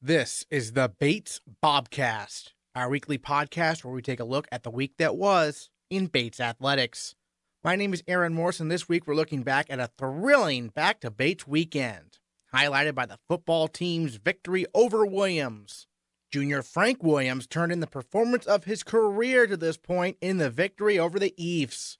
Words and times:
This 0.00 0.46
is 0.48 0.74
the 0.74 0.92
Bates 1.00 1.40
Bobcast, 1.60 2.52
our 2.72 2.88
weekly 2.88 3.18
podcast 3.18 3.82
where 3.82 3.92
we 3.92 4.00
take 4.00 4.20
a 4.20 4.24
look 4.24 4.46
at 4.52 4.62
the 4.62 4.70
week 4.70 4.92
that 4.98 5.16
was 5.16 5.70
in 5.90 6.06
Bates 6.06 6.38
athletics. 6.38 7.16
My 7.64 7.74
name 7.74 7.92
is 7.92 8.04
Aaron 8.06 8.38
and 8.38 8.70
this 8.70 8.88
week 8.88 9.08
we're 9.08 9.16
looking 9.16 9.42
back 9.42 9.66
at 9.68 9.80
a 9.80 9.90
thrilling 9.98 10.68
back 10.68 11.00
to 11.00 11.10
Bates 11.10 11.48
weekend, 11.48 12.20
highlighted 12.54 12.94
by 12.94 13.06
the 13.06 13.18
football 13.28 13.66
team's 13.66 14.14
victory 14.14 14.66
over 14.72 15.04
Williams. 15.04 15.88
Junior 16.30 16.62
Frank 16.62 17.02
Williams 17.02 17.48
turned 17.48 17.72
in 17.72 17.80
the 17.80 17.88
performance 17.88 18.46
of 18.46 18.66
his 18.66 18.84
career 18.84 19.48
to 19.48 19.56
this 19.56 19.76
point 19.76 20.16
in 20.20 20.36
the 20.36 20.48
victory 20.48 20.96
over 20.96 21.18
the 21.18 21.34
Ephs. 21.36 21.98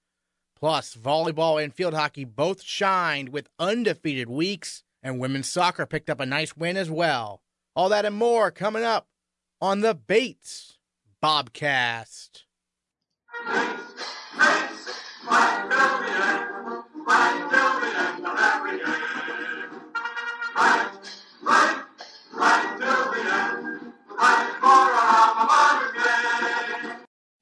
Plus, 0.57 0.95
volleyball 0.95 1.61
and 1.61 1.75
field 1.75 1.95
hockey 1.95 2.25
both 2.25 2.62
shined 2.62 3.30
with 3.30 3.49
undefeated 3.59 4.30
weeks, 4.30 4.85
and 5.03 5.19
women's 5.19 5.49
soccer 5.49 5.85
picked 5.85 6.09
up 6.09 6.21
a 6.21 6.27
nice 6.27 6.57
win 6.57 6.77
as 6.77 6.93
well. 6.93 7.43
All 7.79 7.90
that 7.90 8.04
and 8.04 8.16
more 8.16 8.50
coming 8.50 8.82
up 8.82 9.06
on 9.60 9.82
the 9.82 9.95
Bates 9.95 10.78
Bobcast. 11.23 12.42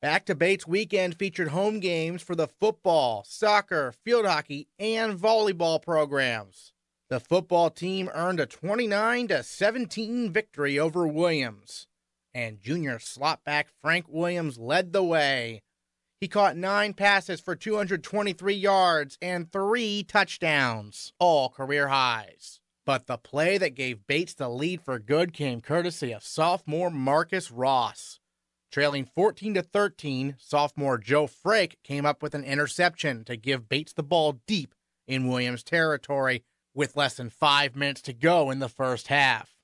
Back 0.02 0.26
to 0.26 0.34
Bates 0.34 0.66
weekend 0.66 1.14
featured 1.14 1.48
home 1.48 1.80
games 1.80 2.20
for 2.20 2.34
the 2.34 2.46
football, 2.46 3.24
soccer, 3.26 3.94
field 4.04 4.26
hockey, 4.26 4.68
and 4.78 5.18
volleyball 5.18 5.80
programs. 5.80 6.74
The 7.08 7.20
football 7.20 7.70
team 7.70 8.10
earned 8.14 8.40
a 8.40 8.46
29 8.46 9.28
to 9.28 9.44
17 9.44 10.32
victory 10.32 10.76
over 10.76 11.06
Williams, 11.06 11.86
and 12.34 12.60
junior 12.60 12.98
slotback 12.98 13.66
Frank 13.80 14.06
Williams 14.08 14.58
led 14.58 14.92
the 14.92 15.04
way. 15.04 15.62
He 16.20 16.26
caught 16.26 16.56
nine 16.56 16.94
passes 16.94 17.40
for 17.40 17.54
223 17.54 18.54
yards 18.54 19.18
and 19.22 19.52
three 19.52 20.02
touchdowns, 20.02 21.12
all 21.20 21.48
career 21.48 21.88
highs. 21.88 22.58
But 22.84 23.06
the 23.06 23.18
play 23.18 23.56
that 23.56 23.76
gave 23.76 24.08
Bates 24.08 24.34
the 24.34 24.48
lead 24.48 24.80
for 24.82 24.98
good 24.98 25.32
came 25.32 25.60
courtesy 25.60 26.10
of 26.10 26.24
sophomore 26.24 26.90
Marcus 26.90 27.52
Ross. 27.52 28.18
Trailing 28.72 29.08
14 29.14 29.54
to 29.54 29.62
13, 29.62 30.36
sophomore 30.40 30.98
Joe 30.98 31.28
Frake 31.28 31.74
came 31.84 32.04
up 32.04 32.20
with 32.20 32.34
an 32.34 32.42
interception 32.42 33.22
to 33.24 33.36
give 33.36 33.68
Bates 33.68 33.92
the 33.92 34.02
ball 34.02 34.40
deep 34.48 34.74
in 35.06 35.28
Williams 35.28 35.62
territory 35.62 36.42
with 36.76 36.94
less 36.94 37.14
than 37.14 37.30
five 37.30 37.74
minutes 37.74 38.02
to 38.02 38.12
go 38.12 38.50
in 38.50 38.60
the 38.60 38.68
first 38.68 39.08
half. 39.08 39.56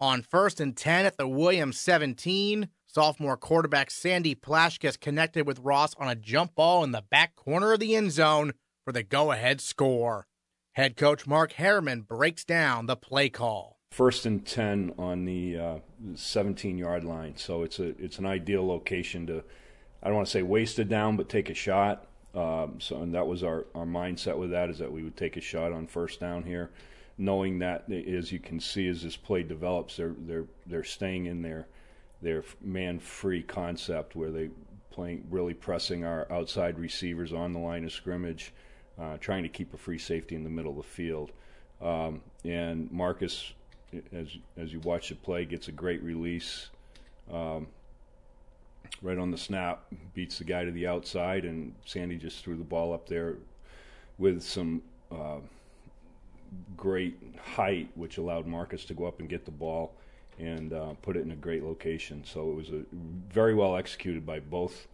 On 0.00 0.22
first 0.22 0.60
and 0.60 0.76
10 0.76 1.04
at 1.04 1.16
the 1.18 1.26
Williams 1.26 1.78
17, 1.78 2.68
sophomore 2.86 3.36
quarterback 3.36 3.90
Sandy 3.90 4.34
Plashkus 4.34 4.98
connected 4.98 5.46
with 5.46 5.58
Ross 5.58 5.94
on 5.98 6.08
a 6.08 6.14
jump 6.14 6.54
ball 6.54 6.84
in 6.84 6.92
the 6.92 7.04
back 7.10 7.34
corner 7.34 7.72
of 7.72 7.80
the 7.80 7.96
end 7.96 8.12
zone 8.12 8.52
for 8.84 8.92
the 8.92 9.02
go 9.02 9.32
ahead 9.32 9.60
score. 9.60 10.28
Head 10.72 10.96
coach 10.96 11.26
Mark 11.26 11.52
Harriman 11.52 12.02
breaks 12.02 12.44
down 12.44 12.86
the 12.86 12.96
play 12.96 13.28
call. 13.28 13.80
First 13.90 14.26
and 14.26 14.46
10 14.46 14.94
on 14.98 15.24
the 15.24 15.80
17 16.14 16.76
uh, 16.76 16.78
yard 16.78 17.04
line. 17.04 17.36
So 17.36 17.62
it's, 17.62 17.78
a, 17.78 17.88
it's 18.02 18.18
an 18.18 18.26
ideal 18.26 18.66
location 18.66 19.26
to, 19.26 19.42
I 20.02 20.08
don't 20.08 20.16
want 20.16 20.26
to 20.26 20.32
say 20.32 20.42
waste 20.42 20.78
it 20.78 20.88
down, 20.88 21.16
but 21.16 21.28
take 21.28 21.50
a 21.50 21.54
shot. 21.54 22.06
Um, 22.36 22.78
so, 22.80 23.02
and 23.02 23.14
that 23.14 23.26
was 23.26 23.42
our, 23.42 23.64
our 23.74 23.86
mindset 23.86 24.36
with 24.36 24.50
that 24.50 24.68
is 24.68 24.78
that 24.78 24.92
we 24.92 25.02
would 25.02 25.16
take 25.16 25.38
a 25.38 25.40
shot 25.40 25.72
on 25.72 25.86
first 25.86 26.20
down 26.20 26.42
here, 26.42 26.70
knowing 27.16 27.58
that 27.60 27.90
as 27.90 28.30
you 28.30 28.38
can 28.38 28.60
see 28.60 28.88
as 28.88 29.02
this 29.02 29.16
play 29.16 29.42
develops, 29.42 29.96
they're 29.96 30.14
they're 30.18 30.44
they're 30.66 30.84
staying 30.84 31.26
in 31.26 31.40
their 31.40 31.66
their 32.20 32.44
man 32.60 32.98
free 32.98 33.42
concept 33.42 34.14
where 34.14 34.30
they 34.30 34.50
playing 34.90 35.26
really 35.30 35.54
pressing 35.54 36.04
our 36.04 36.30
outside 36.30 36.78
receivers 36.78 37.32
on 37.32 37.52
the 37.52 37.58
line 37.58 37.84
of 37.84 37.92
scrimmage, 37.92 38.52
uh, 38.98 39.16
trying 39.18 39.42
to 39.42 39.48
keep 39.48 39.72
a 39.72 39.78
free 39.78 39.98
safety 39.98 40.34
in 40.34 40.44
the 40.44 40.50
middle 40.50 40.72
of 40.72 40.78
the 40.78 40.82
field. 40.82 41.32
Um, 41.80 42.20
and 42.44 42.90
Marcus, 42.92 43.54
as 44.12 44.28
as 44.58 44.74
you 44.74 44.80
watch 44.80 45.08
the 45.08 45.14
play, 45.14 45.46
gets 45.46 45.68
a 45.68 45.72
great 45.72 46.02
release. 46.02 46.68
Um, 47.32 47.68
right 49.02 49.18
on 49.18 49.30
the 49.30 49.38
snap, 49.38 49.84
beats 50.14 50.38
the 50.38 50.44
guy 50.44 50.64
to 50.64 50.70
the 50.70 50.86
outside, 50.86 51.44
and 51.44 51.74
Sandy 51.84 52.16
just 52.16 52.42
threw 52.44 52.56
the 52.56 52.64
ball 52.64 52.92
up 52.92 53.08
there 53.08 53.36
with 54.18 54.42
some 54.42 54.82
uh, 55.12 55.38
great 56.76 57.18
height, 57.42 57.88
which 57.94 58.18
allowed 58.18 58.46
Marcus 58.46 58.84
to 58.86 58.94
go 58.94 59.06
up 59.06 59.20
and 59.20 59.28
get 59.28 59.44
the 59.44 59.50
ball 59.50 59.94
and 60.38 60.72
uh, 60.72 60.92
put 61.02 61.16
it 61.16 61.20
in 61.20 61.30
a 61.30 61.36
great 61.36 61.62
location. 61.62 62.22
So 62.24 62.50
it 62.50 62.54
was 62.54 62.70
a 62.70 62.82
very 62.92 63.54
well 63.54 63.76
executed 63.76 64.26
by 64.26 64.40
both 64.40 64.86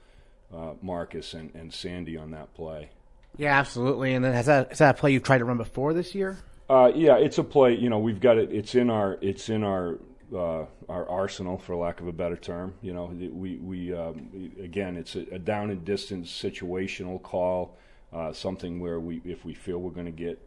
uh, 0.54 0.74
Marcus 0.82 1.34
and, 1.34 1.53
and 1.54 1.72
Sandy 1.72 2.16
on 2.16 2.30
that 2.32 2.54
play. 2.54 2.91
Yeah, 3.36 3.59
absolutely. 3.59 4.14
And 4.14 4.24
then 4.24 4.34
has 4.34 4.47
that 4.47 4.72
is 4.72 4.78
that 4.78 4.97
a 4.97 4.98
play 4.98 5.12
you've 5.12 5.22
tried 5.22 5.38
to 5.38 5.44
run 5.44 5.56
before 5.56 5.94
this 5.94 6.14
year? 6.14 6.38
Uh, 6.69 6.92
yeah, 6.94 7.16
it's 7.16 7.38
a 7.38 7.44
play. 7.44 7.74
You 7.74 7.88
know, 7.88 7.98
we've 7.98 8.20
got 8.20 8.38
it. 8.38 8.53
It's 8.53 8.74
in 8.74 8.91
our 8.91 9.19
it's 9.20 9.48
in 9.48 9.64
our 9.64 9.98
uh, 10.34 10.66
our 10.88 11.09
arsenal, 11.09 11.59
for 11.59 11.76
lack 11.76 12.00
of 12.00 12.06
a 12.06 12.12
better 12.12 12.37
term. 12.37 12.75
You 12.82 12.93
know, 12.93 13.06
we 13.06 13.56
we 13.56 13.94
um, 13.94 14.53
again, 14.62 14.97
it's 14.97 15.15
a, 15.16 15.20
a, 15.32 15.38
down 15.38 15.70
and 15.70 15.84
distance 15.84 16.31
situational 16.31 17.22
call, 17.22 17.76
uh, 18.12 18.32
something 18.32 18.81
where 18.81 19.00
we 19.00 19.21
if 19.25 19.44
we 19.44 19.54
feel 19.54 19.78
we're 19.78 19.91
going 19.91 20.06
to 20.06 20.12
get 20.12 20.41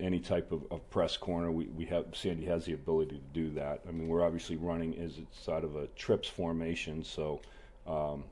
any 0.00 0.18
type 0.18 0.50
of, 0.50 0.64
of, 0.72 0.90
press 0.90 1.16
corner, 1.16 1.52
we, 1.52 1.66
we 1.66 1.84
have 1.84 2.06
Sandy 2.12 2.44
has 2.44 2.64
the 2.64 2.72
ability 2.72 3.16
to 3.16 3.22
do 3.32 3.50
that. 3.54 3.80
I 3.88 3.92
mean, 3.92 4.08
we're 4.08 4.24
obviously 4.24 4.56
running 4.56 4.98
as 4.98 5.18
it's 5.18 5.48
out 5.48 5.64
of 5.64 5.76
a 5.76 5.86
trips 5.88 6.28
formation, 6.28 7.04
so. 7.04 7.40
Um, 7.86 8.24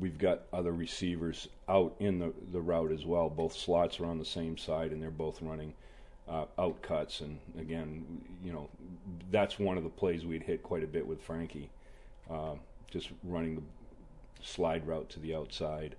we've 0.00 0.18
got 0.18 0.42
other 0.52 0.72
receivers 0.72 1.48
out 1.68 1.94
in 1.98 2.18
the, 2.18 2.32
the 2.52 2.60
route 2.60 2.92
as 2.92 3.04
well. 3.04 3.28
Both 3.28 3.56
slots 3.56 3.98
are 3.98 4.06
on 4.06 4.18
the 4.18 4.24
same 4.24 4.56
side, 4.56 4.92
and 4.92 5.02
they're 5.02 5.10
both 5.10 5.42
running 5.42 5.74
uh, 6.28 6.46
out 6.58 6.82
cuts. 6.82 7.20
And 7.20 7.38
again, 7.58 8.22
you 8.44 8.52
know, 8.52 8.68
that's 9.30 9.58
one 9.58 9.76
of 9.76 9.84
the 9.84 9.90
plays 9.90 10.24
we'd 10.24 10.42
hit 10.42 10.62
quite 10.62 10.82
a 10.82 10.88
bit 10.88 11.06
with 11.06 11.20
Frankie, 11.22 11.70
uh, 12.30 12.54
just 12.90 13.10
running 13.22 13.56
the 13.56 13.62
slide 14.42 14.86
route 14.86 15.08
to 15.10 15.20
the 15.20 15.34
outside. 15.34 15.96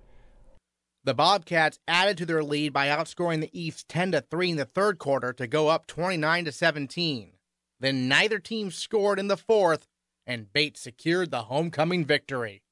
The 1.04 1.14
Bobcats 1.14 1.78
added 1.86 2.18
to 2.18 2.26
their 2.26 2.42
lead 2.42 2.72
by 2.72 2.88
outscoring 2.88 3.40
the 3.40 3.50
Ephs 3.54 3.84
10 3.88 4.12
to 4.12 4.20
3 4.20 4.50
in 4.50 4.56
the 4.56 4.64
third 4.64 4.98
quarter 4.98 5.32
to 5.32 5.46
go 5.46 5.68
up 5.68 5.86
29 5.86 6.44
to 6.44 6.52
17. 6.52 7.32
Then 7.80 8.08
neither 8.08 8.38
team 8.38 8.70
scored 8.70 9.18
in 9.18 9.28
the 9.28 9.36
fourth, 9.36 9.86
and 10.26 10.52
Bates 10.52 10.80
secured 10.80 11.30
the 11.30 11.44
homecoming 11.44 12.04
victory. 12.04 12.62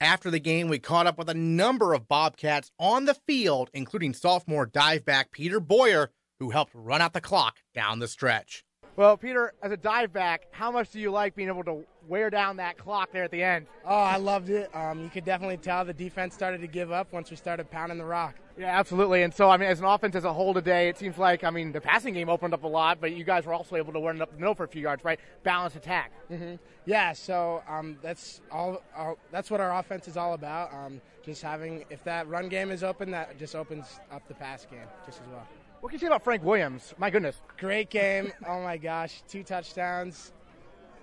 After 0.00 0.30
the 0.30 0.40
game, 0.40 0.68
we 0.68 0.78
caught 0.78 1.06
up 1.06 1.16
with 1.16 1.28
a 1.28 1.34
number 1.34 1.94
of 1.94 2.08
Bobcats 2.08 2.70
on 2.78 3.04
the 3.06 3.14
field, 3.14 3.70
including 3.72 4.12
sophomore 4.12 4.66
diveback 4.66 5.30
Peter 5.30 5.58
Boyer, 5.58 6.10
who 6.42 6.50
helped 6.50 6.72
run 6.74 7.00
out 7.00 7.12
the 7.12 7.20
clock 7.20 7.58
down 7.72 8.00
the 8.00 8.08
stretch. 8.08 8.64
Well, 8.96 9.16
Peter, 9.16 9.54
as 9.62 9.72
a 9.72 9.76
dive 9.76 10.12
back, 10.12 10.48
how 10.50 10.70
much 10.70 10.90
do 10.90 10.98
you 11.00 11.10
like 11.10 11.34
being 11.34 11.48
able 11.48 11.64
to 11.64 11.84
wear 12.08 12.28
down 12.28 12.56
that 12.56 12.76
clock 12.76 13.10
there 13.12 13.24
at 13.24 13.30
the 13.30 13.42
end? 13.42 13.66
Oh, 13.86 13.94
I 13.94 14.16
loved 14.16 14.50
it. 14.50 14.74
Um, 14.74 15.00
you 15.02 15.08
could 15.08 15.24
definitely 15.24 15.56
tell 15.56 15.84
the 15.84 15.94
defense 15.94 16.34
started 16.34 16.60
to 16.60 16.66
give 16.66 16.92
up 16.92 17.10
once 17.12 17.30
we 17.30 17.36
started 17.36 17.70
pounding 17.70 17.96
the 17.96 18.04
rock. 18.04 18.34
Yeah, 18.58 18.78
absolutely. 18.78 19.22
And 19.22 19.32
so, 19.32 19.48
I 19.48 19.56
mean, 19.56 19.68
as 19.68 19.78
an 19.78 19.86
offense 19.86 20.14
as 20.14 20.24
a 20.24 20.32
whole 20.32 20.52
today, 20.52 20.90
it 20.90 20.98
seems 20.98 21.16
like, 21.16 21.42
I 21.42 21.48
mean, 21.48 21.72
the 21.72 21.80
passing 21.80 22.12
game 22.12 22.28
opened 22.28 22.52
up 22.52 22.64
a 22.64 22.68
lot, 22.68 23.00
but 23.00 23.12
you 23.12 23.24
guys 23.24 23.46
were 23.46 23.54
also 23.54 23.76
able 23.76 23.94
to 23.94 24.00
run 24.00 24.16
it 24.16 24.22
up 24.22 24.30
the 24.30 24.38
middle 24.38 24.54
for 24.54 24.64
a 24.64 24.68
few 24.68 24.82
yards, 24.82 25.04
right? 25.04 25.18
Balanced 25.42 25.76
attack. 25.76 26.12
Mm-hmm. 26.30 26.56
Yeah, 26.84 27.14
so 27.14 27.62
um, 27.68 27.96
that's 28.02 28.42
all, 28.50 28.82
all, 28.94 29.16
That's 29.30 29.50
what 29.50 29.60
our 29.60 29.78
offense 29.78 30.06
is 30.06 30.18
all 30.18 30.34
about. 30.34 30.74
Um, 30.74 31.00
just 31.24 31.40
having, 31.40 31.84
if 31.88 32.04
that 32.04 32.28
run 32.28 32.50
game 32.50 32.70
is 32.70 32.82
open, 32.82 33.10
that 33.12 33.38
just 33.38 33.54
opens 33.54 34.00
up 34.10 34.26
the 34.28 34.34
pass 34.34 34.66
game 34.66 34.80
just 35.06 35.22
as 35.22 35.28
well. 35.28 35.46
What 35.82 35.88
can 35.88 35.96
you 35.96 35.98
say 35.98 36.06
about 36.06 36.22
Frank 36.22 36.44
Williams? 36.44 36.94
My 36.96 37.10
goodness. 37.10 37.40
Great 37.58 37.90
game. 37.90 38.32
oh 38.46 38.62
my 38.62 38.76
gosh, 38.76 39.20
two 39.28 39.42
touchdowns. 39.42 40.32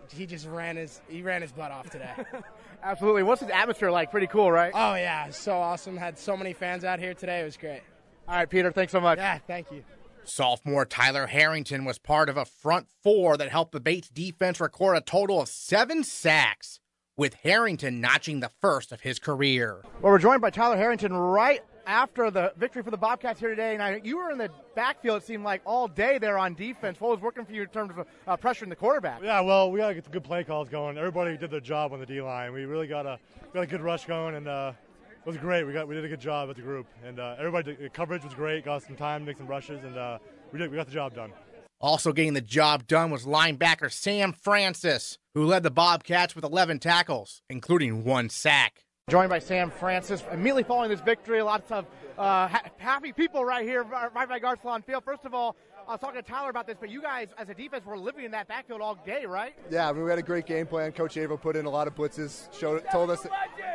He 0.09 0.25
just 0.25 0.47
ran 0.47 0.78
his 0.78 1.02
he 1.09 1.22
ran 1.22 1.41
his 1.41 1.52
butt 1.52 1.70
off 1.70 1.90
today. 1.90 2.14
Absolutely. 2.84 3.23
What's 3.23 3.41
the 3.41 3.53
atmosphere 3.53 3.91
like? 3.91 4.09
Pretty 4.09 4.28
cool, 4.28 4.49
right? 4.49 4.72
Oh 4.73 4.96
yeah, 4.96 5.31
so 5.31 5.58
awesome. 5.58 5.97
Had 5.97 6.17
so 6.17 6.37
many 6.37 6.53
fans 6.53 6.85
out 6.85 6.99
here 6.99 7.14
today. 7.14 7.41
It 7.41 7.43
was 7.43 7.58
great. 7.58 7.81
All 8.26 8.35
right, 8.35 8.49
Peter. 8.49 8.72
Thanks 8.72 8.93
so 8.93 9.02
much. 9.02 9.17
Yeah, 9.17 9.40
thank 9.46 9.70
you. 9.70 9.84
Sophomore 10.23 10.85
Tyler 10.85 11.28
Harrington 11.28 11.84
was 11.84 11.99
part 11.99 12.29
of 12.29 12.37
a 12.37 12.46
front 12.46 12.87
four 13.03 13.35
that 13.35 13.49
helped 13.49 13.73
the 13.73 13.81
Bates 13.81 14.08
defense 14.08 14.61
record 14.61 14.96
a 14.96 15.02
total 15.02 15.41
of 15.41 15.49
seven 15.49 16.05
sacks, 16.05 16.79
with 17.17 17.34
Harrington 17.43 17.99
notching 17.99 18.40
the 18.40 18.52
first 18.61 18.93
of 18.93 19.02
his 19.02 19.20
career. 19.20 19.81
Well, 20.02 20.14
we're 20.14 20.20
joined 20.20 20.40
by 20.40 20.52
Tyler 20.52 20.78
Harrington 20.78 21.14
right 21.14 21.61
after 21.90 22.30
the 22.30 22.53
victory 22.56 22.84
for 22.84 22.91
the 22.91 22.97
Bobcats 22.97 23.40
here 23.40 23.50
today. 23.50 23.74
And 23.74 23.82
I, 23.82 24.00
you 24.03 24.18
were 24.18 24.30
in 24.30 24.38
the 24.38 24.52
backfield, 24.76 25.24
it 25.24 25.26
seemed 25.26 25.44
like, 25.44 25.62
all 25.66 25.88
day 25.88 26.20
there 26.20 26.38
on 26.38 26.53
defense. 26.53 27.02
What 27.02 27.09
was 27.09 27.20
working 27.20 27.46
for 27.46 27.52
you 27.52 27.64
in 27.64 27.68
terms 27.70 27.91
of 27.97 28.06
uh, 28.28 28.38
pressuring 28.38 28.70
the 28.70 28.76
quarterback? 28.76 29.24
Yeah, 29.24 29.41
well, 29.41 29.72
we 29.72 29.80
got 29.80 29.90
to 29.90 29.96
get 29.96 30.03
some 30.03 30.14
good 30.14 30.24
play 30.24 30.44
calls 30.44 30.70
going. 30.70 31.00
Everybody 31.00 31.36
did 31.36 31.50
their 31.50 31.59
job 31.59 31.91
on 31.91 32.00
the 32.00 32.06
D 32.06 32.22
line. 32.22 32.53
We 32.53 32.66
really 32.66 32.86
got 32.86 33.08
a 33.08 33.18
got 33.53 33.62
a 33.62 33.68
good 33.68 33.82
rush 33.82 34.06
going, 34.06 34.36
and 34.36 34.47
uh, 34.47 34.74
it 35.09 35.28
was 35.28 35.38
great. 35.38 35.66
We 35.66 35.74
got 35.74 35.88
we 35.88 35.96
did 35.96 36.06
a 36.06 36.09
good 36.09 36.22
job 36.22 36.52
at 36.52 36.56
the 36.56 36.62
group, 36.62 36.86
and 37.03 37.20
uh, 37.20 37.36
everybody 37.40 37.74
did, 37.74 37.84
the 37.84 37.90
coverage 37.90 38.24
was 38.24 38.36
great. 38.36 38.66
Got 38.66 38.84
some 38.84 38.96
time, 38.96 39.26
make 39.26 39.38
some 39.38 39.47
rushes, 39.47 39.84
and 39.84 39.97
uh, 39.97 40.20
we 40.53 40.59
did 40.59 40.70
we 40.70 40.78
got 40.78 40.86
the 40.86 40.94
job 40.94 41.16
done. 41.16 41.34
Also 41.82 42.14
getting 42.14 42.34
the 42.34 42.41
job 42.41 42.86
done 42.86 43.09
was 43.09 43.26
linebacker 43.26 43.91
Sam 43.91 44.32
Francis, 44.34 45.18
who 45.34 45.44
led 45.44 45.64
the 45.64 45.72
Bobcats 45.72 46.36
with 46.36 46.44
11 46.44 46.80
tackles, 46.80 47.41
including 47.50 48.03
one 48.03 48.30
sack. 48.30 48.84
Joined 49.09 49.32
by 49.32 49.40
Sam 49.40 49.72
Francis. 49.72 50.23
Immediately 50.32 50.64
following 50.64 50.91
this 50.91 51.00
victory, 51.00 51.41
lots 51.41 51.72
of 51.72 51.88
uh, 52.16 52.47
ha- 52.47 52.61
happy 52.78 53.11
people 53.11 53.44
right 53.44 53.66
here, 53.66 53.82
right 53.82 54.29
by 54.29 54.40
Garcelon 54.40 54.85
Field. 54.85 55.03
First 55.03 55.26
of 55.26 55.34
all, 55.34 55.56
I 55.88 55.94
was 55.94 56.00
talking 56.00 56.22
to 56.22 56.28
Tyler 56.28 56.52
about 56.52 56.67
this, 56.67 56.78
but 56.79 56.91
you 56.91 57.02
guys, 57.02 57.29
as 57.40 57.50
a 57.50 57.56
defense, 57.56 57.84
were 57.88 57.97
living 57.97 58.23
in 58.23 58.29
that 58.32 58.47
backfield 58.47 58.82
all 58.82 58.94
day, 59.03 59.26
right? 59.26 59.56
Yeah, 59.72 59.90
I 59.90 59.94
mean, 59.94 60.03
we 60.03 60.11
had 60.11 60.20
a 60.20 60.23
great 60.23 60.46
game 60.46 60.67
plan. 60.67 60.91
Coach 60.91 61.17
Averill 61.17 61.40
put 61.40 61.56
in 61.56 61.66
a 61.66 61.70
lot 61.72 61.88
of 61.88 61.96
blitzes, 61.96 62.53
showed, 62.53 62.84
told 62.91 63.09
us, 63.09 63.26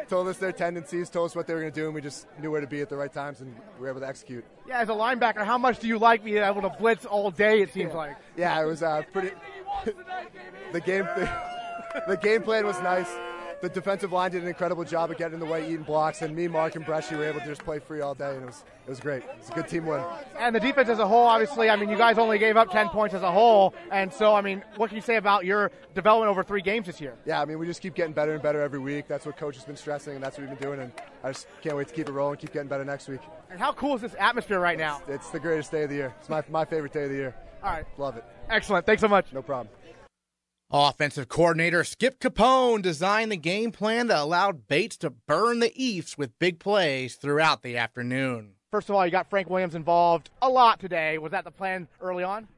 told 0.08 0.28
us 0.28 0.38
their 0.38 0.52
tendencies, 0.52 1.10
told 1.10 1.30
us 1.30 1.34
what 1.34 1.48
they 1.48 1.54
were 1.54 1.62
going 1.62 1.72
to 1.72 1.80
do, 1.80 1.86
and 1.86 1.94
we 1.96 2.00
just 2.00 2.28
knew 2.38 2.52
where 2.52 2.60
to 2.60 2.68
be 2.68 2.80
at 2.80 2.88
the 2.88 2.96
right 2.96 3.12
times, 3.12 3.40
and 3.40 3.52
we 3.76 3.80
were 3.80 3.88
able 3.88 4.02
to 4.02 4.06
execute. 4.06 4.44
Yeah, 4.68 4.78
as 4.78 4.88
a 4.88 4.92
linebacker, 4.92 5.44
how 5.44 5.58
much 5.58 5.80
do 5.80 5.88
you 5.88 5.98
like 5.98 6.22
being 6.22 6.44
able 6.44 6.62
to 6.62 6.70
blitz 6.70 7.06
all 7.06 7.32
day? 7.32 7.60
It 7.60 7.72
seems 7.72 7.90
yeah. 7.90 7.96
like. 7.96 8.16
Yeah, 8.36 8.62
it 8.62 8.66
was 8.66 8.84
uh, 8.84 9.02
pretty. 9.12 9.32
the 10.72 10.80
game, 10.80 11.02
the, 11.16 11.28
the 12.06 12.16
game 12.18 12.42
plan 12.42 12.64
was 12.64 12.80
nice 12.82 13.10
the 13.64 13.70
defensive 13.70 14.12
line 14.12 14.30
did 14.30 14.42
an 14.42 14.48
incredible 14.48 14.84
job 14.84 15.10
of 15.10 15.16
getting 15.16 15.34
in 15.34 15.40
the 15.40 15.46
way, 15.46 15.64
eating 15.64 15.82
blocks, 15.82 16.22
and 16.22 16.36
me, 16.36 16.46
Mark, 16.48 16.76
and 16.76 16.84
Bresci 16.84 17.16
were 17.16 17.24
able 17.24 17.40
to 17.40 17.46
just 17.46 17.64
play 17.64 17.78
free 17.78 18.00
all 18.00 18.14
day, 18.14 18.34
and 18.34 18.42
it 18.42 18.46
was 18.46 18.64
it 18.86 18.90
was 18.90 19.00
great. 19.00 19.22
It's 19.38 19.48
a 19.48 19.52
good 19.52 19.66
team 19.66 19.86
win. 19.86 20.02
And 20.38 20.54
the 20.54 20.60
defense 20.60 20.90
as 20.90 20.98
a 20.98 21.06
whole, 21.06 21.26
obviously, 21.26 21.70
I 21.70 21.76
mean, 21.76 21.88
you 21.88 21.96
guys 21.96 22.18
only 22.18 22.38
gave 22.38 22.56
up 22.58 22.70
10 22.70 22.90
points 22.90 23.14
as 23.14 23.22
a 23.22 23.32
whole, 23.32 23.74
and 23.90 24.12
so, 24.12 24.34
I 24.34 24.42
mean, 24.42 24.62
what 24.76 24.88
can 24.88 24.96
you 24.96 25.02
say 25.02 25.16
about 25.16 25.46
your 25.46 25.70
development 25.94 26.30
over 26.30 26.42
three 26.42 26.60
games 26.60 26.86
this 26.86 27.00
year? 27.00 27.14
Yeah, 27.24 27.40
I 27.40 27.46
mean, 27.46 27.58
we 27.58 27.66
just 27.66 27.80
keep 27.80 27.94
getting 27.94 28.12
better 28.12 28.34
and 28.34 28.42
better 28.42 28.60
every 28.60 28.78
week. 28.78 29.08
That's 29.08 29.24
what 29.24 29.36
coach 29.38 29.56
has 29.56 29.64
been 29.64 29.76
stressing, 29.76 30.14
and 30.14 30.22
that's 30.22 30.36
what 30.36 30.48
we've 30.48 30.58
been 30.58 30.68
doing, 30.68 30.80
and 30.80 30.92
I 31.22 31.32
just 31.32 31.46
can't 31.62 31.76
wait 31.76 31.88
to 31.88 31.94
keep 31.94 32.08
it 32.08 32.12
rolling, 32.12 32.36
keep 32.36 32.52
getting 32.52 32.68
better 32.68 32.84
next 32.84 33.08
week. 33.08 33.20
And 33.50 33.58
how 33.58 33.72
cool 33.72 33.94
is 33.94 34.02
this 34.02 34.14
atmosphere 34.18 34.60
right 34.60 34.78
now? 34.78 34.98
It's, 35.08 35.24
it's 35.24 35.30
the 35.30 35.40
greatest 35.40 35.70
day 35.70 35.84
of 35.84 35.88
the 35.88 35.96
year. 35.96 36.14
It's 36.20 36.28
my, 36.28 36.42
my 36.50 36.64
favorite 36.64 36.92
day 36.92 37.04
of 37.04 37.10
the 37.10 37.16
year. 37.16 37.34
All 37.62 37.70
right. 37.70 37.86
Love 37.96 38.18
it. 38.18 38.24
Excellent. 38.50 38.84
Thanks 38.84 39.00
so 39.00 39.08
much. 39.08 39.32
No 39.32 39.40
problem. 39.40 39.68
Offensive 40.76 41.28
coordinator 41.28 41.84
Skip 41.84 42.18
Capone 42.18 42.82
designed 42.82 43.30
the 43.30 43.36
game 43.36 43.70
plan 43.70 44.08
that 44.08 44.18
allowed 44.18 44.66
Bates 44.66 44.96
to 44.96 45.10
burn 45.10 45.60
the 45.60 45.70
East 45.80 46.18
with 46.18 46.36
big 46.40 46.58
plays 46.58 47.14
throughout 47.14 47.62
the 47.62 47.76
afternoon. 47.76 48.54
First 48.72 48.88
of 48.88 48.96
all, 48.96 49.06
you 49.06 49.12
got 49.12 49.30
Frank 49.30 49.48
Williams 49.48 49.76
involved 49.76 50.30
a 50.42 50.48
lot 50.48 50.80
today. 50.80 51.16
Was 51.18 51.30
that 51.30 51.44
the 51.44 51.52
plan 51.52 51.86
early 52.00 52.24
on? 52.24 52.48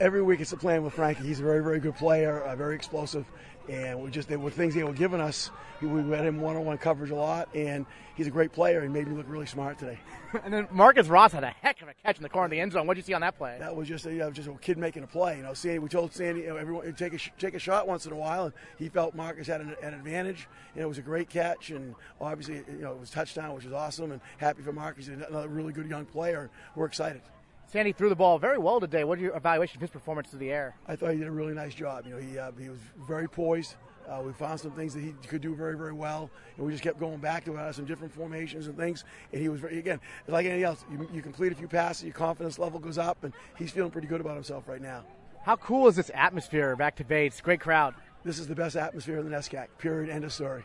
Every 0.00 0.22
week 0.22 0.40
it's 0.40 0.52
a 0.52 0.56
plan 0.56 0.84
with 0.84 0.94
Frankie. 0.94 1.24
He's 1.24 1.40
a 1.40 1.42
very, 1.42 1.62
very 1.62 1.78
good 1.78 1.96
player, 1.96 2.40
uh, 2.40 2.56
very 2.56 2.74
explosive, 2.74 3.26
and 3.68 4.02
we 4.02 4.10
just 4.10 4.28
they 4.28 4.36
were 4.36 4.50
things 4.50 4.74
they 4.74 4.84
were 4.84 4.92
giving 4.92 5.20
us. 5.20 5.50
We 5.80 5.88
had 5.88 6.24
him 6.24 6.40
one-on-one 6.40 6.78
coverage 6.78 7.10
a 7.10 7.14
lot, 7.14 7.48
and 7.54 7.84
he's 8.14 8.26
a 8.26 8.30
great 8.30 8.52
player. 8.52 8.82
He 8.82 8.88
made 8.88 9.06
me 9.06 9.14
look 9.14 9.26
really 9.28 9.46
smart 9.46 9.78
today. 9.78 9.98
and 10.44 10.52
then 10.52 10.68
Marcus 10.70 11.06
Ross 11.06 11.32
had 11.32 11.44
a 11.44 11.50
heck 11.50 11.82
of 11.82 11.88
a 11.88 11.94
catch 11.94 12.16
in 12.16 12.22
the 12.22 12.28
corner 12.28 12.46
of 12.46 12.50
the 12.50 12.60
end 12.60 12.72
zone. 12.72 12.86
What 12.86 12.94
did 12.94 13.00
you 13.00 13.06
see 13.06 13.14
on 13.14 13.20
that 13.20 13.36
play? 13.36 13.56
That 13.58 13.76
was 13.76 13.86
just 13.86 14.06
a, 14.06 14.12
you 14.12 14.18
know, 14.18 14.30
just 14.30 14.48
a 14.48 14.52
kid 14.54 14.78
making 14.78 15.02
a 15.02 15.06
play. 15.06 15.36
You 15.36 15.42
know, 15.42 15.54
Sandy. 15.54 15.78
We 15.78 15.88
told 15.88 16.14
Sandy 16.14 16.42
you 16.42 16.48
know, 16.48 16.56
everyone 16.56 16.92
take 16.94 17.12
a 17.12 17.18
take 17.38 17.54
a 17.54 17.58
shot 17.58 17.86
once 17.86 18.06
in 18.06 18.12
a 18.12 18.16
while, 18.16 18.46
and 18.46 18.54
he 18.78 18.88
felt 18.88 19.14
Marcus 19.14 19.46
had 19.46 19.60
an, 19.60 19.76
an 19.82 19.92
advantage, 19.94 20.48
and 20.74 20.82
it 20.82 20.86
was 20.86 20.98
a 20.98 21.02
great 21.02 21.28
catch. 21.28 21.70
And 21.70 21.94
obviously, 22.20 22.62
you 22.68 22.82
know, 22.82 22.92
it 22.92 23.00
was 23.00 23.10
touchdown, 23.10 23.54
which 23.54 23.66
is 23.66 23.72
awesome, 23.72 24.12
and 24.12 24.20
happy 24.38 24.62
for 24.62 24.72
Marcus. 24.72 25.08
Another 25.08 25.48
really 25.48 25.72
good 25.72 25.88
young 25.88 26.06
player. 26.06 26.50
We're 26.74 26.86
excited. 26.86 27.20
Sandy 27.68 27.92
threw 27.92 28.08
the 28.08 28.16
ball 28.16 28.38
very 28.38 28.58
well 28.58 28.78
today. 28.80 29.04
What 29.04 29.18
your 29.18 29.36
evaluation 29.36 29.78
of 29.78 29.80
his 29.80 29.90
performance 29.90 30.30
through 30.30 30.38
the 30.38 30.52
air? 30.52 30.76
I 30.86 30.94
thought 30.94 31.12
he 31.12 31.18
did 31.18 31.26
a 31.26 31.32
really 31.32 31.52
nice 31.52 31.74
job. 31.74 32.06
You 32.06 32.14
know, 32.14 32.18
he 32.18 32.38
uh, 32.38 32.52
he 32.58 32.68
was 32.68 32.78
very 33.06 33.28
poised. 33.28 33.74
Uh, 34.08 34.22
we 34.24 34.32
found 34.32 34.60
some 34.60 34.70
things 34.70 34.94
that 34.94 35.00
he 35.00 35.12
could 35.26 35.40
do 35.40 35.52
very, 35.52 35.76
very 35.76 35.92
well, 35.92 36.30
and 36.56 36.64
we 36.64 36.70
just 36.70 36.84
kept 36.84 37.00
going 37.00 37.18
back 37.18 37.44
to 37.44 37.56
it, 37.56 37.74
some 37.74 37.84
different 37.84 38.14
formations 38.14 38.68
and 38.68 38.76
things. 38.76 39.02
And 39.32 39.42
he 39.42 39.48
was 39.48 39.58
very, 39.58 39.80
again, 39.80 39.98
like 40.28 40.46
anything 40.46 40.62
else, 40.62 40.84
you, 40.92 41.08
you 41.12 41.22
complete 41.22 41.50
a 41.50 41.56
few 41.56 41.66
passes, 41.66 42.04
your 42.04 42.12
confidence 42.12 42.56
level 42.56 42.78
goes 42.78 42.98
up, 42.98 43.24
and 43.24 43.32
he's 43.58 43.72
feeling 43.72 43.90
pretty 43.90 44.06
good 44.06 44.20
about 44.20 44.34
himself 44.34 44.68
right 44.68 44.80
now. 44.80 45.04
How 45.42 45.56
cool 45.56 45.88
is 45.88 45.96
this 45.96 46.12
atmosphere 46.14 46.76
back 46.76 46.94
to 46.96 47.04
Bates? 47.04 47.40
Great 47.40 47.60
crowd. 47.60 47.96
This 48.22 48.38
is 48.38 48.46
the 48.46 48.54
best 48.54 48.76
atmosphere 48.76 49.18
in 49.18 49.28
the 49.28 49.36
NESCAC, 49.36 49.66
period, 49.78 50.08
end 50.08 50.22
of 50.22 50.32
story. 50.32 50.62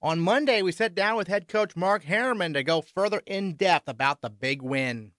On 0.00 0.20
Monday, 0.20 0.62
we 0.62 0.70
sat 0.70 0.94
down 0.94 1.16
with 1.16 1.26
head 1.26 1.48
coach 1.48 1.74
Mark 1.74 2.04
Harriman 2.04 2.52
to 2.54 2.62
go 2.62 2.80
further 2.80 3.22
in 3.26 3.54
depth 3.54 3.88
about 3.88 4.20
the 4.20 4.30
big 4.30 4.62
win. 4.62 5.10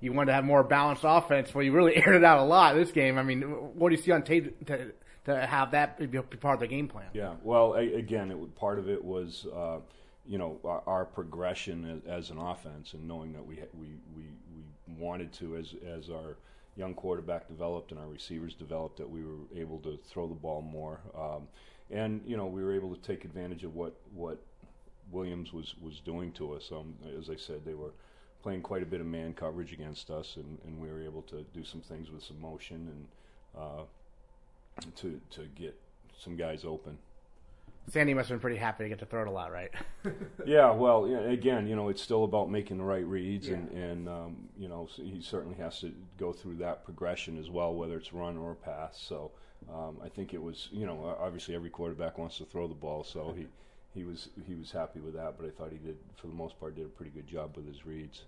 You 0.00 0.12
wanted 0.12 0.26
to 0.26 0.32
have 0.34 0.44
more 0.44 0.62
balanced 0.62 1.02
offense, 1.04 1.54
well, 1.54 1.64
you 1.64 1.72
really 1.72 1.96
aired 2.06 2.16
it 2.16 2.24
out 2.24 2.38
a 2.38 2.44
lot 2.44 2.74
this 2.74 2.92
game. 2.92 3.18
I 3.18 3.22
mean, 3.22 3.42
what 3.42 3.90
do 3.90 3.96
you 3.96 4.02
see 4.02 4.12
on 4.12 4.22
tape? 4.22 4.66
To, 4.66 4.92
to 5.28 5.46
have 5.46 5.72
that 5.72 5.98
be 5.98 6.18
part 6.18 6.54
of 6.54 6.60
the 6.60 6.66
game 6.66 6.88
plan. 6.88 7.06
Yeah, 7.12 7.34
well, 7.42 7.74
again, 7.74 8.30
it, 8.30 8.54
part 8.54 8.78
of 8.78 8.88
it 8.88 9.04
was, 9.04 9.46
uh, 9.54 9.78
you 10.26 10.38
know, 10.38 10.58
our, 10.64 10.82
our 10.86 11.04
progression 11.04 12.02
as, 12.08 12.30
an 12.30 12.38
offense 12.38 12.94
and 12.94 13.06
knowing 13.06 13.32
that 13.34 13.46
we 13.46 13.56
we 13.74 13.88
we, 14.16 14.24
we 14.54 14.62
wanted 14.96 15.32
to 15.34 15.56
as 15.56 15.74
as 15.86 16.08
our 16.08 16.36
young 16.76 16.94
quarterback 16.94 17.48
developed 17.48 17.90
and 17.90 18.00
our 18.00 18.06
receivers 18.06 18.54
developed 18.54 18.96
that 18.96 19.08
we 19.08 19.22
were 19.22 19.44
able 19.54 19.78
to 19.80 19.98
throw 20.08 20.26
the 20.26 20.34
ball 20.34 20.62
more, 20.62 21.00
um, 21.16 21.46
and 21.90 22.22
you 22.24 22.36
know 22.36 22.46
we 22.46 22.62
were 22.62 22.74
able 22.74 22.94
to 22.94 23.00
take 23.02 23.24
advantage 23.24 23.64
of 23.64 23.74
what 23.74 23.96
what 24.14 24.40
Williams 25.10 25.52
was 25.52 25.74
was 25.80 26.00
doing 26.00 26.32
to 26.32 26.54
us. 26.54 26.70
Um, 26.72 26.94
as 27.18 27.28
I 27.28 27.36
said, 27.36 27.66
they 27.66 27.74
were 27.74 27.92
playing 28.42 28.62
quite 28.62 28.82
a 28.82 28.86
bit 28.86 29.00
of 29.00 29.06
man 29.06 29.32
coverage 29.34 29.72
against 29.72 30.10
us, 30.10 30.36
and, 30.36 30.58
and 30.64 30.80
we 30.80 30.88
were 30.88 31.02
able 31.02 31.22
to 31.22 31.44
do 31.54 31.64
some 31.64 31.80
things 31.80 32.10
with 32.10 32.22
some 32.22 32.40
motion 32.40 32.76
and. 32.76 33.06
Uh, 33.56 33.82
to 34.96 35.20
to 35.30 35.44
get 35.54 35.78
some 36.18 36.36
guys 36.36 36.64
open. 36.64 36.98
Sandy 37.88 38.12
must 38.12 38.28
have 38.28 38.36
been 38.36 38.42
pretty 38.42 38.58
happy 38.58 38.84
to 38.84 38.88
get 38.90 38.98
to 38.98 39.06
throw 39.06 39.22
it 39.22 39.28
a 39.28 39.30
lot, 39.30 39.50
right? 39.50 39.70
yeah, 40.46 40.70
well, 40.70 41.06
again, 41.26 41.66
you 41.66 41.74
know, 41.74 41.88
it's 41.88 42.02
still 42.02 42.24
about 42.24 42.50
making 42.50 42.76
the 42.76 42.84
right 42.84 43.04
reads, 43.06 43.48
yeah. 43.48 43.54
and, 43.54 43.70
and 43.70 44.08
um, 44.08 44.36
you 44.58 44.68
know, 44.68 44.86
he 44.94 45.22
certainly 45.22 45.56
has 45.56 45.80
to 45.80 45.92
go 46.18 46.30
through 46.30 46.56
that 46.56 46.84
progression 46.84 47.38
as 47.38 47.48
well, 47.48 47.74
whether 47.74 47.96
it's 47.96 48.12
run 48.12 48.36
or 48.36 48.54
pass. 48.54 49.00
So 49.00 49.30
um, 49.72 49.96
I 50.04 50.10
think 50.10 50.34
it 50.34 50.42
was, 50.42 50.68
you 50.70 50.84
know, 50.84 51.16
obviously 51.18 51.54
every 51.54 51.70
quarterback 51.70 52.18
wants 52.18 52.36
to 52.38 52.44
throw 52.44 52.68
the 52.68 52.74
ball, 52.74 53.04
so 53.04 53.34
he 53.34 53.46
he 53.94 54.04
was 54.04 54.28
he 54.46 54.54
was 54.54 54.70
happy 54.70 55.00
with 55.00 55.14
that. 55.14 55.34
But 55.38 55.46
I 55.46 55.50
thought 55.50 55.72
he 55.72 55.78
did, 55.78 55.96
for 56.20 56.26
the 56.26 56.34
most 56.34 56.58
part, 56.58 56.76
did 56.76 56.86
a 56.86 56.88
pretty 56.88 57.10
good 57.10 57.26
job 57.26 57.56
with 57.56 57.66
his 57.66 57.84
reads. 57.86 58.22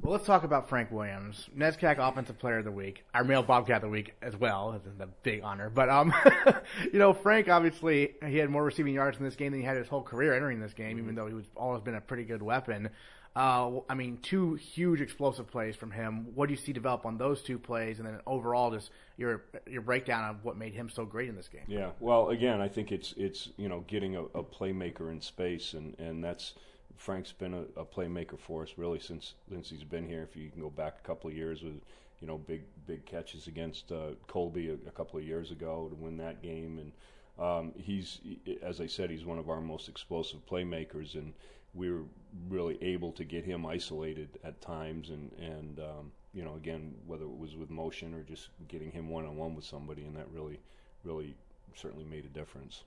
Well, 0.00 0.12
let's 0.12 0.26
talk 0.26 0.42
about 0.42 0.68
Frank 0.68 0.90
Williams, 0.90 1.48
NESCAC 1.56 1.98
Offensive 1.98 2.36
Player 2.38 2.58
of 2.58 2.64
the 2.64 2.72
Week, 2.72 3.04
our 3.14 3.22
male 3.22 3.44
Bobcat 3.44 3.76
of 3.76 3.82
the 3.82 3.88
Week 3.88 4.14
as 4.20 4.34
well. 4.36 4.72
It's 4.74 5.00
a 5.00 5.06
big 5.22 5.42
honor. 5.44 5.70
But, 5.70 5.90
um, 5.90 6.12
you 6.92 6.98
know, 6.98 7.12
Frank, 7.12 7.48
obviously, 7.48 8.14
he 8.26 8.36
had 8.36 8.50
more 8.50 8.64
receiving 8.64 8.94
yards 8.94 9.18
in 9.18 9.24
this 9.24 9.36
game 9.36 9.52
than 9.52 9.60
he 9.60 9.66
had 9.66 9.76
his 9.76 9.86
whole 9.86 10.02
career 10.02 10.34
entering 10.34 10.58
this 10.58 10.72
game, 10.72 10.98
even 10.98 11.14
though 11.14 11.28
he 11.28 11.34
was 11.34 11.44
always 11.56 11.82
been 11.82 11.94
a 11.94 12.00
pretty 12.00 12.24
good 12.24 12.42
weapon. 12.42 12.90
Uh, 13.34 13.80
I 13.88 13.94
mean, 13.94 14.18
two 14.18 14.54
huge 14.54 15.00
explosive 15.00 15.50
plays 15.50 15.74
from 15.74 15.90
him. 15.90 16.26
What 16.34 16.48
do 16.48 16.54
you 16.54 16.60
see 16.60 16.72
develop 16.72 17.06
on 17.06 17.16
those 17.16 17.42
two 17.42 17.58
plays, 17.58 17.98
and 17.98 18.06
then 18.06 18.20
overall, 18.26 18.70
just 18.70 18.90
your 19.16 19.44
your 19.66 19.80
breakdown 19.80 20.28
of 20.28 20.44
what 20.44 20.58
made 20.58 20.74
him 20.74 20.90
so 20.90 21.06
great 21.06 21.30
in 21.30 21.36
this 21.36 21.48
game? 21.48 21.62
Yeah, 21.66 21.90
well, 21.98 22.28
again, 22.28 22.60
I 22.60 22.68
think 22.68 22.92
it's 22.92 23.14
it's 23.16 23.48
you 23.56 23.70
know 23.70 23.84
getting 23.86 24.16
a, 24.16 24.24
a 24.24 24.44
playmaker 24.44 25.10
in 25.10 25.22
space, 25.22 25.72
and 25.72 25.98
and 25.98 26.22
that's 26.22 26.52
Frank's 26.96 27.32
been 27.32 27.54
a, 27.54 27.80
a, 27.80 27.84
playmaker 27.84 28.38
for 28.38 28.62
us 28.62 28.74
really 28.76 29.00
since 29.00 29.34
since 29.50 29.70
he's 29.70 29.84
been 29.84 30.06
here. 30.06 30.22
If 30.22 30.36
you 30.36 30.50
can 30.50 30.60
go 30.60 30.70
back 30.70 30.98
a 31.02 31.06
couple 31.06 31.30
of 31.30 31.36
years 31.36 31.62
with 31.62 31.80
you 32.20 32.26
know 32.26 32.36
big 32.36 32.62
big 32.86 33.06
catches 33.06 33.46
against 33.46 33.90
uh, 33.90 34.10
Colby 34.28 34.68
a, 34.68 34.74
a, 34.74 34.92
couple 34.92 35.18
of 35.18 35.24
years 35.24 35.50
ago 35.50 35.88
to 35.88 35.94
win 35.94 36.18
that 36.18 36.42
game, 36.42 36.78
and 36.78 36.92
um, 37.38 37.72
he's 37.76 38.20
as 38.62 38.80
I 38.80 38.86
said, 38.86 39.10
he's 39.10 39.24
one 39.24 39.38
of 39.38 39.48
our 39.48 39.60
most 39.60 39.88
explosive 39.88 40.44
playmakers, 40.46 41.14
and 41.14 41.32
we 41.74 41.90
were 41.90 42.04
really 42.48 42.78
able 42.82 43.12
to 43.12 43.24
get 43.24 43.44
him 43.44 43.66
isolated 43.66 44.38
at 44.44 44.60
times, 44.60 45.10
and 45.10 45.32
and 45.38 45.78
um, 45.78 46.12
you 46.34 46.44
know 46.44 46.54
again 46.54 46.94
whether 47.06 47.24
it 47.24 47.38
was 47.38 47.56
with 47.56 47.70
motion 47.70 48.14
or 48.14 48.22
just 48.22 48.48
getting 48.68 48.90
him 48.90 49.08
one 49.08 49.24
on 49.24 49.36
one 49.36 49.54
with 49.54 49.64
somebody, 49.64 50.02
and 50.02 50.16
that 50.16 50.26
really 50.32 50.60
really 51.04 51.34
certainly 51.74 52.04
made 52.04 52.24
a 52.24 52.28
difference. 52.28 52.84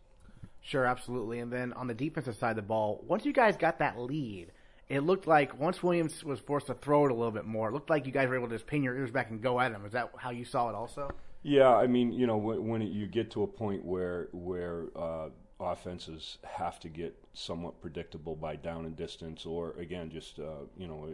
Sure, 0.62 0.86
absolutely. 0.86 1.40
And 1.40 1.52
then 1.52 1.74
on 1.74 1.88
the 1.88 1.94
defensive 1.94 2.36
side 2.36 2.52
of 2.52 2.56
the 2.56 2.62
ball, 2.64 3.04
once 3.08 3.26
you 3.26 3.34
guys 3.34 3.56
got 3.58 3.80
that 3.80 4.00
lead, 4.00 4.52
it 4.90 5.02
looked 5.02 5.28
like 5.28 5.60
once 5.60 5.82
Williams 5.82 6.24
was 6.24 6.40
forced 6.40 6.68
to 6.68 6.74
throw 6.74 7.06
it 7.06 7.12
a 7.12 7.16
little 7.16 7.32
bit 7.32 7.46
more, 7.46 7.70
it 7.70 7.74
looked 7.74 7.90
like 7.90 8.06
you 8.06 8.12
guys 8.12 8.28
were 8.30 8.36
able 8.36 8.48
to 8.48 8.56
just 8.56 8.68
pin 8.68 8.84
your 8.84 8.96
ears 8.96 9.12
back 9.12 9.30
and 9.30 9.42
go 9.42 9.60
at 9.60 9.72
him. 9.72 9.86
Is 9.86 9.94
that 9.94 10.12
how 10.18 10.32
you 10.32 10.46
saw 10.46 10.70
it 10.70 10.76
also? 10.76 11.12
Yeah, 11.48 11.76
I 11.76 11.86
mean, 11.86 12.12
you 12.12 12.26
know, 12.26 12.38
when, 12.38 12.68
when 12.68 12.82
you 12.82 13.06
get 13.06 13.30
to 13.32 13.44
a 13.44 13.48
point 13.48 13.86
where 13.86 14.30
where 14.32 14.86
uh, 14.96 15.30
offenses 15.60 16.40
have 16.44 16.80
to 16.80 16.90
get 16.90 17.16
somewhat 17.36 17.80
predictable 17.80 18.36
by 18.36 18.56
down 18.56 18.88
and 18.88 18.96
distance, 18.96 19.46
or 19.46 19.74
again, 19.78 20.10
just 20.10 20.40
uh, 20.40 20.66
you 20.76 20.88
know, 20.88 21.08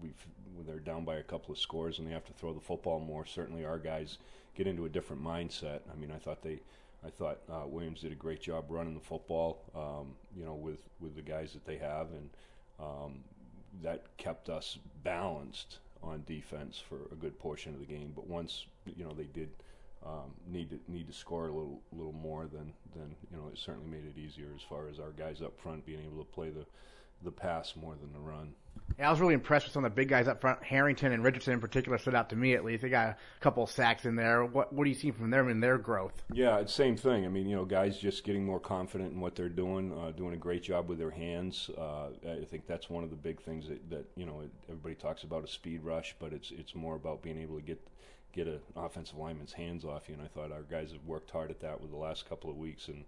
we 0.00 0.12
they're 0.64 0.78
down 0.78 1.04
by 1.04 1.16
a 1.16 1.22
couple 1.24 1.50
of 1.50 1.58
scores 1.58 1.98
and 1.98 2.06
they 2.06 2.12
have 2.12 2.24
to 2.26 2.32
throw 2.34 2.52
the 2.52 2.60
football 2.60 3.00
more. 3.00 3.26
Certainly, 3.26 3.64
our 3.64 3.76
guys 3.80 4.18
get 4.54 4.68
into 4.68 4.84
a 4.84 4.88
different 4.88 5.20
mindset. 5.20 5.80
I 5.92 5.98
mean, 5.98 6.12
I 6.12 6.18
thought 6.18 6.42
they 6.44 6.60
I 7.04 7.10
thought 7.10 7.40
uh, 7.50 7.66
Williams 7.66 8.02
did 8.02 8.12
a 8.12 8.14
great 8.14 8.40
job 8.40 8.66
running 8.68 8.94
the 8.94 9.00
football, 9.00 9.64
um, 9.74 10.14
you 10.36 10.44
know, 10.44 10.54
with, 10.54 10.78
with 11.00 11.16
the 11.16 11.22
guys 11.22 11.54
that 11.54 11.64
they 11.66 11.78
have, 11.78 12.06
and 12.12 12.30
um, 12.78 13.24
that 13.82 14.16
kept 14.16 14.48
us 14.48 14.78
balanced 15.02 15.78
on 16.04 16.22
defense 16.24 16.78
for 16.78 16.98
a 17.10 17.16
good 17.16 17.36
portion 17.40 17.74
of 17.74 17.80
the 17.80 17.86
game. 17.86 18.12
But 18.14 18.28
once 18.28 18.66
you 18.86 19.04
know 19.04 19.12
they 19.12 19.24
did 19.24 19.50
um, 20.04 20.32
need 20.50 20.70
to 20.70 20.80
need 20.88 21.06
to 21.06 21.12
score 21.12 21.46
a 21.46 21.52
little 21.52 21.80
little 21.92 22.12
more, 22.12 22.46
than 22.46 22.72
then 22.94 23.14
you 23.30 23.36
know 23.36 23.48
it 23.52 23.58
certainly 23.58 23.88
made 23.88 24.04
it 24.04 24.18
easier 24.18 24.48
as 24.54 24.62
far 24.62 24.88
as 24.88 24.98
our 24.98 25.12
guys 25.12 25.42
up 25.42 25.58
front 25.60 25.84
being 25.86 26.00
able 26.04 26.24
to 26.24 26.30
play 26.30 26.50
the 26.50 26.66
the 27.24 27.30
pass 27.30 27.74
more 27.76 27.94
than 27.94 28.12
the 28.12 28.18
run. 28.18 28.52
Yeah, 28.98 29.08
I 29.08 29.10
was 29.10 29.20
really 29.20 29.34
impressed 29.34 29.66
with 29.66 29.72
some 29.72 29.84
of 29.84 29.92
the 29.92 29.94
big 29.94 30.08
guys 30.08 30.28
up 30.28 30.40
front. 30.40 30.62
Harrington 30.62 31.12
and 31.12 31.24
Richardson 31.24 31.54
in 31.54 31.60
particular 31.60 31.98
stood 31.98 32.14
out 32.14 32.30
to 32.30 32.36
me 32.36 32.54
at 32.54 32.64
least. 32.64 32.82
They 32.82 32.88
got 32.88 33.08
a 33.08 33.16
couple 33.40 33.62
of 33.62 33.70
sacks 33.70 34.04
in 34.04 34.16
there. 34.16 34.44
What 34.44 34.72
what 34.72 34.84
do 34.84 34.90
you 34.90 34.96
see 34.96 35.10
from 35.10 35.30
them 35.30 35.48
in 35.48 35.60
their 35.60 35.78
growth? 35.78 36.22
Yeah, 36.32 36.58
it's 36.58 36.74
same 36.74 36.96
thing. 36.96 37.24
I 37.24 37.28
mean, 37.28 37.48
you 37.48 37.56
know, 37.56 37.64
guys 37.64 37.98
just 37.98 38.24
getting 38.24 38.44
more 38.44 38.60
confident 38.60 39.12
in 39.12 39.20
what 39.20 39.34
they're 39.34 39.48
doing, 39.48 39.96
uh, 39.96 40.10
doing 40.10 40.34
a 40.34 40.38
great 40.38 40.62
job 40.62 40.88
with 40.88 40.98
their 40.98 41.10
hands. 41.10 41.70
Uh, 41.76 42.08
I 42.28 42.44
think 42.44 42.66
that's 42.66 42.90
one 42.90 43.04
of 43.04 43.10
the 43.10 43.16
big 43.16 43.40
things 43.40 43.68
that, 43.68 43.88
that 43.90 44.04
you 44.16 44.26
know 44.26 44.42
everybody 44.68 44.94
talks 44.94 45.22
about 45.22 45.44
a 45.44 45.48
speed 45.48 45.82
rush, 45.82 46.14
but 46.18 46.32
it's 46.32 46.50
it's 46.50 46.74
more 46.74 46.96
about 46.96 47.22
being 47.22 47.38
able 47.38 47.56
to 47.56 47.62
get 47.62 47.80
get 48.32 48.46
an 48.46 48.60
offensive 48.76 49.16
lineman's 49.16 49.52
hands 49.52 49.84
off 49.84 50.08
you. 50.08 50.14
And 50.14 50.22
I 50.22 50.28
thought 50.28 50.52
our 50.52 50.62
guys 50.62 50.92
have 50.92 51.04
worked 51.06 51.30
hard 51.30 51.50
at 51.50 51.60
that 51.60 51.80
with 51.80 51.90
the 51.90 51.96
last 51.96 52.28
couple 52.28 52.50
of 52.50 52.56
weeks 52.56 52.88
and 52.88 53.04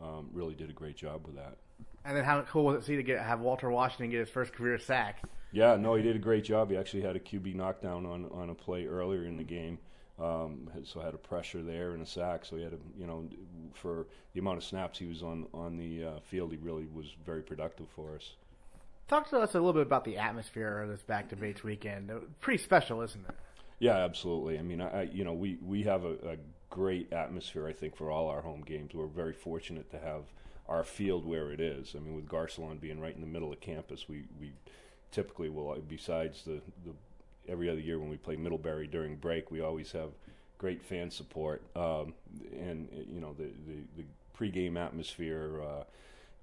um, 0.00 0.28
really 0.32 0.54
did 0.54 0.70
a 0.70 0.74
great 0.74 0.96
job 0.96 1.26
with 1.26 1.36
that. 1.36 1.56
And 2.04 2.16
then 2.16 2.24
how 2.24 2.40
cool 2.42 2.66
was 2.66 2.76
it 2.76 2.78
to 2.80 2.84
see 2.84 2.96
to 2.96 3.02
get 3.02 3.20
have 3.20 3.40
Walter 3.40 3.70
Washington 3.70 4.10
get 4.10 4.20
his 4.20 4.28
first 4.28 4.52
career 4.52 4.78
sack? 4.78 5.22
Yeah, 5.52 5.76
no, 5.76 5.94
he 5.94 6.02
did 6.02 6.16
a 6.16 6.20
great 6.20 6.44
job. 6.44 6.70
He 6.70 6.76
actually 6.76 7.02
had 7.02 7.16
a 7.16 7.20
QB 7.20 7.54
knockdown 7.54 8.06
on 8.06 8.30
on 8.32 8.50
a 8.50 8.54
play 8.54 8.86
earlier 8.86 9.24
in 9.24 9.36
the 9.36 9.44
game. 9.44 9.78
Um, 10.18 10.70
so 10.84 11.00
had 11.00 11.12
a 11.12 11.18
pressure 11.18 11.62
there 11.62 11.90
and 11.90 12.02
a 12.02 12.06
sack. 12.06 12.44
So 12.44 12.56
he 12.56 12.62
had 12.62 12.72
a, 12.72 12.78
you 12.98 13.06
know, 13.06 13.28
for 13.74 14.06
the 14.32 14.40
amount 14.40 14.56
of 14.58 14.64
snaps 14.64 14.98
he 14.98 15.06
was 15.06 15.22
on 15.22 15.46
on 15.52 15.76
the 15.76 16.04
uh, 16.04 16.20
field, 16.30 16.52
he 16.52 16.58
really 16.58 16.86
was 16.86 17.06
very 17.24 17.42
productive 17.42 17.86
for 17.94 18.14
us. 18.14 18.34
Talk 19.08 19.28
to 19.30 19.38
us 19.38 19.54
a 19.54 19.58
little 19.58 19.72
bit 19.72 19.82
about 19.82 20.04
the 20.04 20.18
atmosphere 20.18 20.82
of 20.82 20.88
this 20.88 21.02
Back 21.02 21.28
to 21.28 21.36
Bates 21.36 21.62
weekend. 21.62 22.10
Pretty 22.40 22.62
special, 22.62 23.02
isn't 23.02 23.24
it? 23.28 23.34
Yeah, 23.78 23.96
absolutely. 23.96 24.58
I 24.58 24.62
mean, 24.62 24.80
I, 24.80 25.02
you 25.02 25.24
know, 25.24 25.34
we 25.34 25.58
we 25.62 25.82
have 25.82 26.04
a, 26.04 26.12
a 26.32 26.36
great 26.70 27.12
atmosphere. 27.12 27.66
I 27.66 27.72
think 27.72 27.96
for 27.96 28.10
all 28.10 28.28
our 28.28 28.40
home 28.40 28.62
games, 28.62 28.94
we're 28.94 29.06
very 29.06 29.32
fortunate 29.32 29.90
to 29.90 29.98
have 29.98 30.24
our 30.68 30.82
field 30.82 31.26
where 31.26 31.52
it 31.52 31.60
is. 31.60 31.94
I 31.94 32.00
mean, 32.00 32.14
with 32.16 32.28
Garcelon 32.28 32.80
being 32.80 33.00
right 33.00 33.14
in 33.14 33.20
the 33.20 33.26
middle 33.26 33.52
of 33.52 33.60
campus, 33.60 34.08
we, 34.08 34.24
we 34.40 34.52
typically 35.12 35.48
will, 35.48 35.76
besides 35.88 36.42
the, 36.42 36.60
the 36.84 36.92
every 37.48 37.70
other 37.70 37.78
year 37.80 37.98
when 38.00 38.08
we 38.08 38.16
play 38.16 38.34
Middlebury 38.34 38.88
during 38.88 39.14
break, 39.16 39.50
we 39.50 39.60
always 39.60 39.92
have 39.92 40.10
great 40.58 40.82
fan 40.82 41.10
support. 41.10 41.62
Um, 41.76 42.14
and, 42.58 42.88
you 43.08 43.20
know, 43.20 43.34
the, 43.34 43.44
the, 43.44 44.02
the 44.02 44.04
pregame 44.36 44.76
atmosphere 44.76 45.62
uh, 45.62 45.84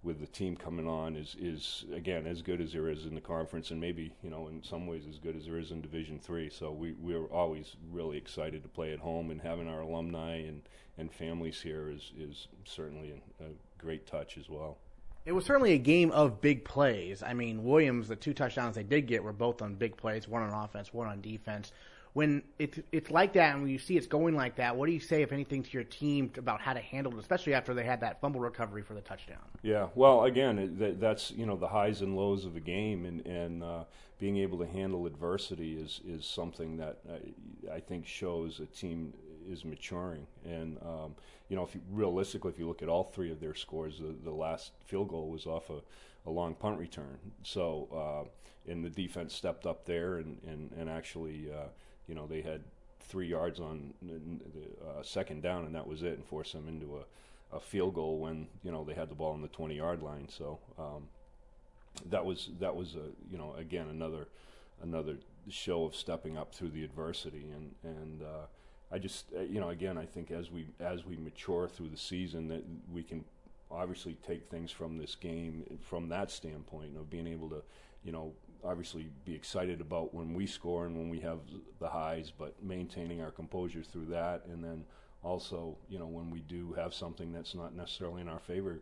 with 0.03 0.19
the 0.19 0.27
team 0.27 0.55
coming 0.57 0.87
on 0.87 1.15
is, 1.15 1.35
is, 1.39 1.85
again, 1.93 2.27
as 2.27 2.41
good 2.41 2.59
as 2.59 2.73
there 2.73 2.89
is 2.89 3.05
in 3.05 3.15
the 3.15 3.21
conference 3.21 3.71
and 3.71 3.79
maybe, 3.79 4.13
you 4.21 4.29
know, 4.29 4.49
in 4.49 4.61
some 4.61 4.85
ways 4.85 5.03
as 5.09 5.17
good 5.17 5.35
as 5.35 5.45
there 5.45 5.57
is 5.57 5.71
in 5.71 5.81
Division 5.81 6.19
Three. 6.19 6.49
So 6.49 6.71
we, 6.71 6.93
we're 6.99 7.25
always 7.27 7.75
really 7.89 8.17
excited 8.17 8.63
to 8.63 8.69
play 8.69 8.91
at 8.91 8.99
home 8.99 9.31
and 9.31 9.41
having 9.41 9.67
our 9.67 9.79
alumni 9.79 10.35
and, 10.35 10.61
and 10.97 11.11
families 11.11 11.61
here 11.61 11.89
is, 11.89 12.11
is 12.19 12.47
certainly 12.65 13.13
a, 13.39 13.43
a 13.45 13.47
great 13.77 14.05
touch 14.05 14.37
as 14.37 14.49
well. 14.49 14.77
It 15.25 15.31
was 15.31 15.45
certainly 15.45 15.71
a 15.71 15.77
game 15.77 16.11
of 16.11 16.41
big 16.41 16.65
plays. 16.65 17.23
I 17.23 17.33
mean, 17.33 17.63
Williams, 17.63 18.09
the 18.09 18.17
two 18.17 18.33
touchdowns 18.33 18.75
they 18.75 18.83
did 18.83 19.07
get 19.07 19.23
were 19.23 19.31
both 19.31 19.61
on 19.61 19.75
big 19.75 19.95
plays, 19.95 20.27
one 20.27 20.43
on 20.43 20.65
offense, 20.65 20.93
one 20.93 21.07
on 21.07 21.21
defense. 21.21 21.71
When 22.13 22.43
it's 22.59 22.79
it's 22.91 23.09
like 23.09 23.33
that, 23.33 23.53
and 23.53 23.63
when 23.63 23.71
you 23.71 23.79
see 23.79 23.97
it's 23.97 24.05
going 24.05 24.35
like 24.35 24.55
that, 24.57 24.75
what 24.75 24.85
do 24.85 24.91
you 24.91 24.99
say, 24.99 25.23
if 25.23 25.31
anything, 25.31 25.63
to 25.63 25.69
your 25.71 25.83
team 25.83 26.31
about 26.37 26.61
how 26.61 26.73
to 26.73 26.79
handle 26.79 27.11
it, 27.13 27.19
especially 27.19 27.55
after 27.55 27.73
they 27.73 27.83
had 27.83 28.01
that 28.01 28.21
fumble 28.21 28.39
recovery 28.39 28.83
for 28.83 28.93
the 28.93 29.01
touchdown? 29.01 29.39
Yeah, 29.63 29.87
well, 29.95 30.25
again, 30.25 30.75
that, 30.77 30.99
that's 30.99 31.31
you 31.31 31.47
know 31.47 31.57
the 31.57 31.67
highs 31.67 32.01
and 32.01 32.15
lows 32.15 32.45
of 32.45 32.53
the 32.53 32.59
game, 32.59 33.05
and 33.05 33.25
and 33.25 33.63
uh, 33.63 33.83
being 34.19 34.37
able 34.37 34.59
to 34.59 34.67
handle 34.67 35.07
adversity 35.07 35.73
is 35.73 36.01
is 36.07 36.25
something 36.25 36.77
that 36.77 36.99
I, 37.09 37.75
I 37.75 37.79
think 37.79 38.05
shows 38.05 38.59
a 38.59 38.67
team 38.67 39.13
is 39.49 39.65
maturing. 39.65 40.27
And 40.45 40.77
um, 40.81 41.15
you 41.49 41.55
know, 41.55 41.63
if 41.63 41.75
you, 41.75 41.81
realistically, 41.91 42.51
if 42.51 42.59
you 42.59 42.67
look 42.67 42.81
at 42.81 42.89
all 42.89 43.03
three 43.03 43.31
of 43.31 43.39
their 43.39 43.55
scores, 43.55 43.99
the, 43.99 44.15
the 44.23 44.31
last 44.31 44.71
field 44.85 45.09
goal 45.09 45.29
was 45.29 45.45
off 45.45 45.69
a, 45.69 45.81
a 46.27 46.31
long 46.31 46.55
punt 46.55 46.79
return. 46.79 47.17
So, 47.43 47.87
uh, 47.91 48.71
and 48.71 48.83
the 48.83 48.89
defense 48.89 49.33
stepped 49.33 49.65
up 49.65 49.85
there 49.85 50.17
and 50.17 50.37
and, 50.47 50.71
and 50.77 50.89
actually, 50.89 51.49
uh, 51.51 51.67
you 52.07 52.15
know, 52.15 52.27
they 52.27 52.41
had 52.41 52.61
three 52.99 53.27
yards 53.27 53.59
on 53.59 53.93
the 54.01 54.87
uh, 54.87 55.03
second 55.03 55.41
down, 55.41 55.65
and 55.65 55.75
that 55.75 55.87
was 55.87 56.03
it, 56.03 56.13
and 56.13 56.25
forced 56.25 56.53
them 56.53 56.67
into 56.67 56.97
a, 56.97 57.57
a 57.57 57.59
field 57.59 57.95
goal 57.95 58.17
when 58.19 58.47
you 58.63 58.71
know 58.71 58.83
they 58.83 58.93
had 58.93 59.09
the 59.09 59.15
ball 59.15 59.33
on 59.33 59.41
the 59.41 59.47
20 59.49 59.75
yard 59.75 60.01
line. 60.01 60.27
So. 60.29 60.59
Um, 60.77 61.07
that 62.09 62.25
was 62.25 62.49
that 62.59 62.75
was 62.75 62.95
a 62.95 63.31
you 63.31 63.37
know 63.37 63.53
again 63.57 63.87
another 63.89 64.27
another 64.81 65.17
show 65.49 65.85
of 65.85 65.95
stepping 65.95 66.37
up 66.37 66.53
through 66.53 66.69
the 66.69 66.83
adversity 66.83 67.45
and 67.53 67.71
and 67.83 68.21
uh, 68.21 68.45
I 68.91 68.99
just 68.99 69.25
uh, 69.37 69.41
you 69.41 69.59
know 69.59 69.69
again 69.69 69.97
I 69.97 70.05
think 70.05 70.31
as 70.31 70.51
we 70.51 70.67
as 70.79 71.05
we 71.05 71.17
mature 71.17 71.67
through 71.67 71.89
the 71.89 71.97
season 71.97 72.47
that 72.49 72.63
we 72.91 73.03
can 73.03 73.23
obviously 73.71 74.17
take 74.25 74.49
things 74.49 74.71
from 74.71 74.97
this 74.97 75.15
game 75.15 75.63
from 75.81 76.09
that 76.09 76.31
standpoint 76.31 76.95
of 76.97 77.09
being 77.09 77.27
able 77.27 77.49
to 77.49 77.61
you 78.03 78.11
know 78.11 78.33
obviously 78.65 79.07
be 79.25 79.33
excited 79.33 79.81
about 79.81 80.13
when 80.13 80.33
we 80.33 80.45
score 80.45 80.85
and 80.85 80.95
when 80.95 81.09
we 81.09 81.19
have 81.19 81.39
the 81.79 81.87
highs 81.87 82.31
but 82.31 82.53
maintaining 82.63 83.21
our 83.21 83.31
composure 83.31 83.83
through 83.83 84.05
that 84.05 84.45
and 84.45 84.63
then 84.63 84.83
also 85.23 85.77
you 85.89 85.99
know 85.99 86.07
when 86.07 86.29
we 86.29 86.39
do 86.41 86.73
have 86.73 86.93
something 86.93 87.31
that's 87.31 87.55
not 87.55 87.75
necessarily 87.75 88.21
in 88.21 88.27
our 88.27 88.39
favor 88.39 88.81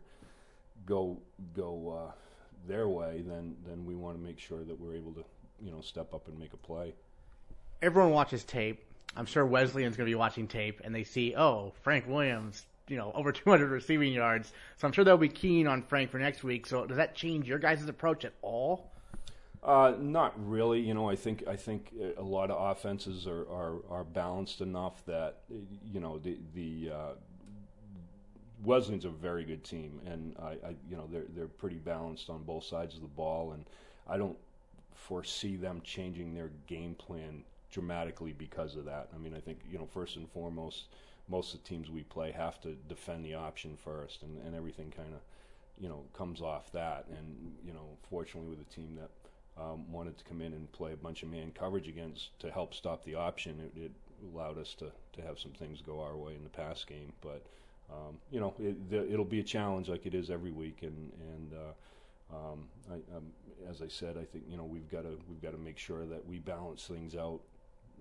go 0.85 1.17
go 1.55 2.07
uh, 2.07 2.11
their 2.67 2.87
way 2.87 3.23
then 3.25 3.55
then 3.67 3.85
we 3.85 3.95
want 3.95 4.17
to 4.17 4.23
make 4.23 4.39
sure 4.39 4.63
that 4.63 4.79
we're 4.79 4.95
able 4.95 5.13
to 5.13 5.23
you 5.61 5.71
know 5.71 5.81
step 5.81 6.13
up 6.13 6.27
and 6.27 6.37
make 6.37 6.53
a 6.53 6.57
play 6.57 6.93
everyone 7.81 8.11
watches 8.11 8.43
tape 8.43 8.83
I'm 9.15 9.25
sure 9.25 9.45
Wesleyan's 9.45 9.97
going 9.97 10.07
to 10.07 10.11
be 10.11 10.15
watching 10.15 10.47
tape 10.47 10.81
and 10.83 10.95
they 10.95 11.03
see, 11.03 11.35
oh, 11.35 11.73
Frank 11.81 12.07
Williams, 12.07 12.65
you 12.87 12.97
know, 12.97 13.11
over 13.13 13.31
200 13.31 13.69
receiving 13.69 14.13
yards. 14.13 14.53
So 14.77 14.87
I'm 14.87 14.93
sure 14.93 15.03
they'll 15.03 15.17
be 15.17 15.29
keen 15.29 15.67
on 15.67 15.83
Frank 15.83 16.11
for 16.11 16.19
next 16.19 16.43
week. 16.43 16.65
So 16.65 16.85
does 16.85 16.97
that 16.97 17.15
change 17.15 17.47
your 17.47 17.59
guys' 17.59 17.87
approach 17.87 18.25
at 18.25 18.33
all? 18.41 18.90
Uh, 19.63 19.93
not 19.99 20.33
really. 20.49 20.79
You 20.79 20.93
know, 20.93 21.09
I 21.09 21.15
think 21.15 21.43
I 21.47 21.55
think 21.55 21.93
a 22.17 22.23
lot 22.23 22.49
of 22.49 22.71
offenses 22.71 23.27
are, 23.27 23.41
are, 23.41 23.75
are 23.91 24.03
balanced 24.03 24.61
enough 24.61 25.05
that 25.05 25.37
you 25.93 25.99
know 25.99 26.17
the 26.17 26.37
the 26.55 26.91
uh, 26.91 27.11
Wesleyan's 28.63 29.05
a 29.05 29.09
very 29.09 29.43
good 29.43 29.63
team, 29.63 30.01
and 30.05 30.35
I, 30.39 30.49
I 30.67 30.75
you 30.89 30.97
know 30.97 31.07
they're 31.11 31.27
they're 31.35 31.47
pretty 31.47 31.77
balanced 31.77 32.29
on 32.29 32.43
both 32.43 32.63
sides 32.63 32.95
of 32.95 33.01
the 33.01 33.07
ball, 33.07 33.51
and 33.51 33.65
I 34.07 34.17
don't 34.17 34.37
foresee 34.95 35.55
them 35.57 35.81
changing 35.83 36.33
their 36.33 36.51
game 36.67 36.95
plan 36.95 37.43
dramatically 37.71 38.33
because 38.33 38.75
of 38.75 38.85
that. 38.85 39.09
I 39.13 39.19
mean, 39.19 39.35
I 39.35 39.39
think 39.39 39.59
you 39.69 39.77
know 39.77 39.87
first 39.93 40.15
and 40.15 40.27
foremost, 40.31 40.85
most 41.29 41.53
of 41.53 41.61
the 41.61 41.69
teams 41.69 41.91
we 41.91 42.01
play 42.01 42.31
have 42.31 42.59
to 42.61 42.75
defend 42.89 43.23
the 43.23 43.35
option 43.35 43.77
first, 43.77 44.23
and, 44.23 44.43
and 44.43 44.55
everything 44.55 44.91
kind 44.95 45.13
of 45.13 45.21
you 45.79 45.87
know 45.87 46.03
comes 46.13 46.41
off 46.41 46.71
that. 46.71 47.05
And 47.09 47.53
you 47.63 47.73
know, 47.73 47.97
fortunately, 48.09 48.49
with 48.49 48.61
a 48.61 48.73
team 48.73 48.97
that 48.99 49.09
um, 49.59 49.91
wanted 49.91 50.17
to 50.17 50.23
come 50.23 50.41
in 50.41 50.53
and 50.53 50.71
play 50.71 50.93
a 50.93 50.97
bunch 50.97 51.23
of 51.23 51.29
man 51.29 51.51
coverage 51.53 51.87
against 51.87 52.37
to 52.39 52.51
help 52.51 52.73
stop 52.73 53.03
the 53.03 53.15
option, 53.15 53.59
it, 53.59 53.79
it 53.79 53.91
allowed 54.33 54.57
us 54.57 54.73
to 54.75 54.91
to 55.13 55.21
have 55.21 55.39
some 55.39 55.51
things 55.51 55.81
go 55.81 56.01
our 56.01 56.15
way 56.15 56.35
in 56.35 56.43
the 56.43 56.49
pass 56.49 56.83
game. 56.83 57.11
But 57.21 57.43
um, 57.91 58.17
you 58.31 58.39
know, 58.39 58.53
it, 58.59 58.89
the, 58.89 59.11
it'll 59.11 59.25
be 59.25 59.39
a 59.39 59.43
challenge 59.43 59.89
like 59.89 60.05
it 60.05 60.13
is 60.13 60.29
every 60.29 60.51
week, 60.51 60.79
and 60.81 61.11
and 61.35 61.53
uh, 61.53 62.35
um, 62.35 62.67
I, 62.89 63.17
um, 63.17 63.25
as 63.69 63.81
I 63.81 63.87
said, 63.87 64.17
I 64.17 64.23
think 64.23 64.45
you 64.49 64.57
know 64.57 64.63
we've 64.63 64.89
got 64.89 65.03
to 65.03 65.17
we've 65.29 65.41
got 65.41 65.51
to 65.51 65.57
make 65.57 65.77
sure 65.77 66.05
that 66.05 66.25
we 66.25 66.39
balance 66.39 66.85
things 66.85 67.15
out 67.15 67.41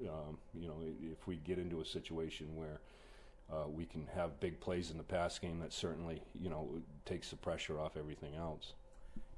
um, 0.09 0.39
you 0.55 0.69
know, 0.69 0.77
if 1.13 1.27
we 1.27 1.37
get 1.37 1.59
into 1.59 1.81
a 1.81 1.85
situation 1.85 2.57
where 2.57 2.81
uh, 3.53 3.69
we 3.69 3.85
can 3.85 4.07
have 4.15 4.39
big 4.41 4.61
plays 4.61 4.91
in 4.91 4.97
the 4.97 5.03
pass 5.03 5.39
game, 5.39 5.59
that 5.61 5.73
certainly, 5.73 6.23
you 6.41 6.49
know, 6.49 6.69
takes 7.05 7.31
the 7.31 7.37
pressure 7.37 7.79
off 7.79 7.97
everything 7.97 8.35
else. 8.37 8.75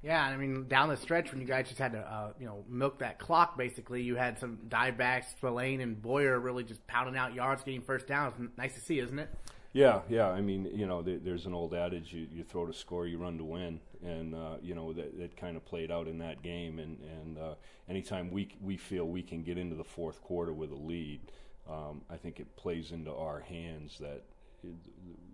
Yeah, 0.03 0.21
I 0.21 0.35
mean, 0.35 0.67
down 0.67 0.89
the 0.89 0.97
stretch 0.97 1.31
when 1.31 1.39
you 1.39 1.47
guys 1.47 1.67
just 1.67 1.79
had 1.79 1.93
to, 1.93 1.99
uh, 1.99 2.33
you 2.37 2.45
know, 2.45 2.65
milk 2.67 2.99
that 2.99 3.19
clock, 3.19 3.57
basically, 3.57 4.01
you 4.01 4.17
had 4.17 4.37
some 4.37 4.59
dive 4.67 4.97
backs, 4.97 5.27
Spillane 5.31 5.79
and 5.79 6.01
Boyer 6.01 6.39
really 6.39 6.65
just 6.65 6.85
pounding 6.87 7.15
out 7.15 7.33
yards, 7.33 7.63
getting 7.63 7.81
first 7.81 8.05
downs. 8.05 8.33
Nice 8.57 8.73
to 8.75 8.81
see, 8.81 8.99
isn't 8.99 9.17
it? 9.17 9.29
Yeah, 9.71 10.01
yeah. 10.09 10.29
I 10.29 10.41
mean, 10.41 10.69
you 10.73 10.85
know, 10.85 11.01
there's 11.01 11.45
an 11.45 11.53
old 11.53 11.73
adage: 11.73 12.13
you, 12.13 12.27
you 12.31 12.43
throw 12.43 12.65
to 12.65 12.73
score, 12.73 13.07
you 13.07 13.17
run 13.17 13.37
to 13.37 13.43
win, 13.43 13.79
and 14.03 14.35
uh, 14.35 14.57
you 14.61 14.75
know 14.75 14.93
that, 14.93 15.17
that 15.17 15.35
kind 15.35 15.57
of 15.57 15.65
played 15.65 15.89
out 15.89 16.07
in 16.07 16.19
that 16.19 16.43
game. 16.43 16.77
And 16.79 16.99
and 17.01 17.37
uh, 17.39 17.55
anytime 17.89 18.29
we 18.29 18.49
we 18.61 18.77
feel 18.77 19.05
we 19.07 19.23
can 19.23 19.41
get 19.41 19.57
into 19.57 19.75
the 19.75 19.83
fourth 19.83 20.21
quarter 20.21 20.53
with 20.53 20.71
a 20.71 20.75
lead, 20.75 21.21
um, 21.67 22.01
I 22.09 22.17
think 22.17 22.39
it 22.39 22.55
plays 22.55 22.91
into 22.91 23.11
our 23.15 23.39
hands 23.39 23.97
that 23.99 24.21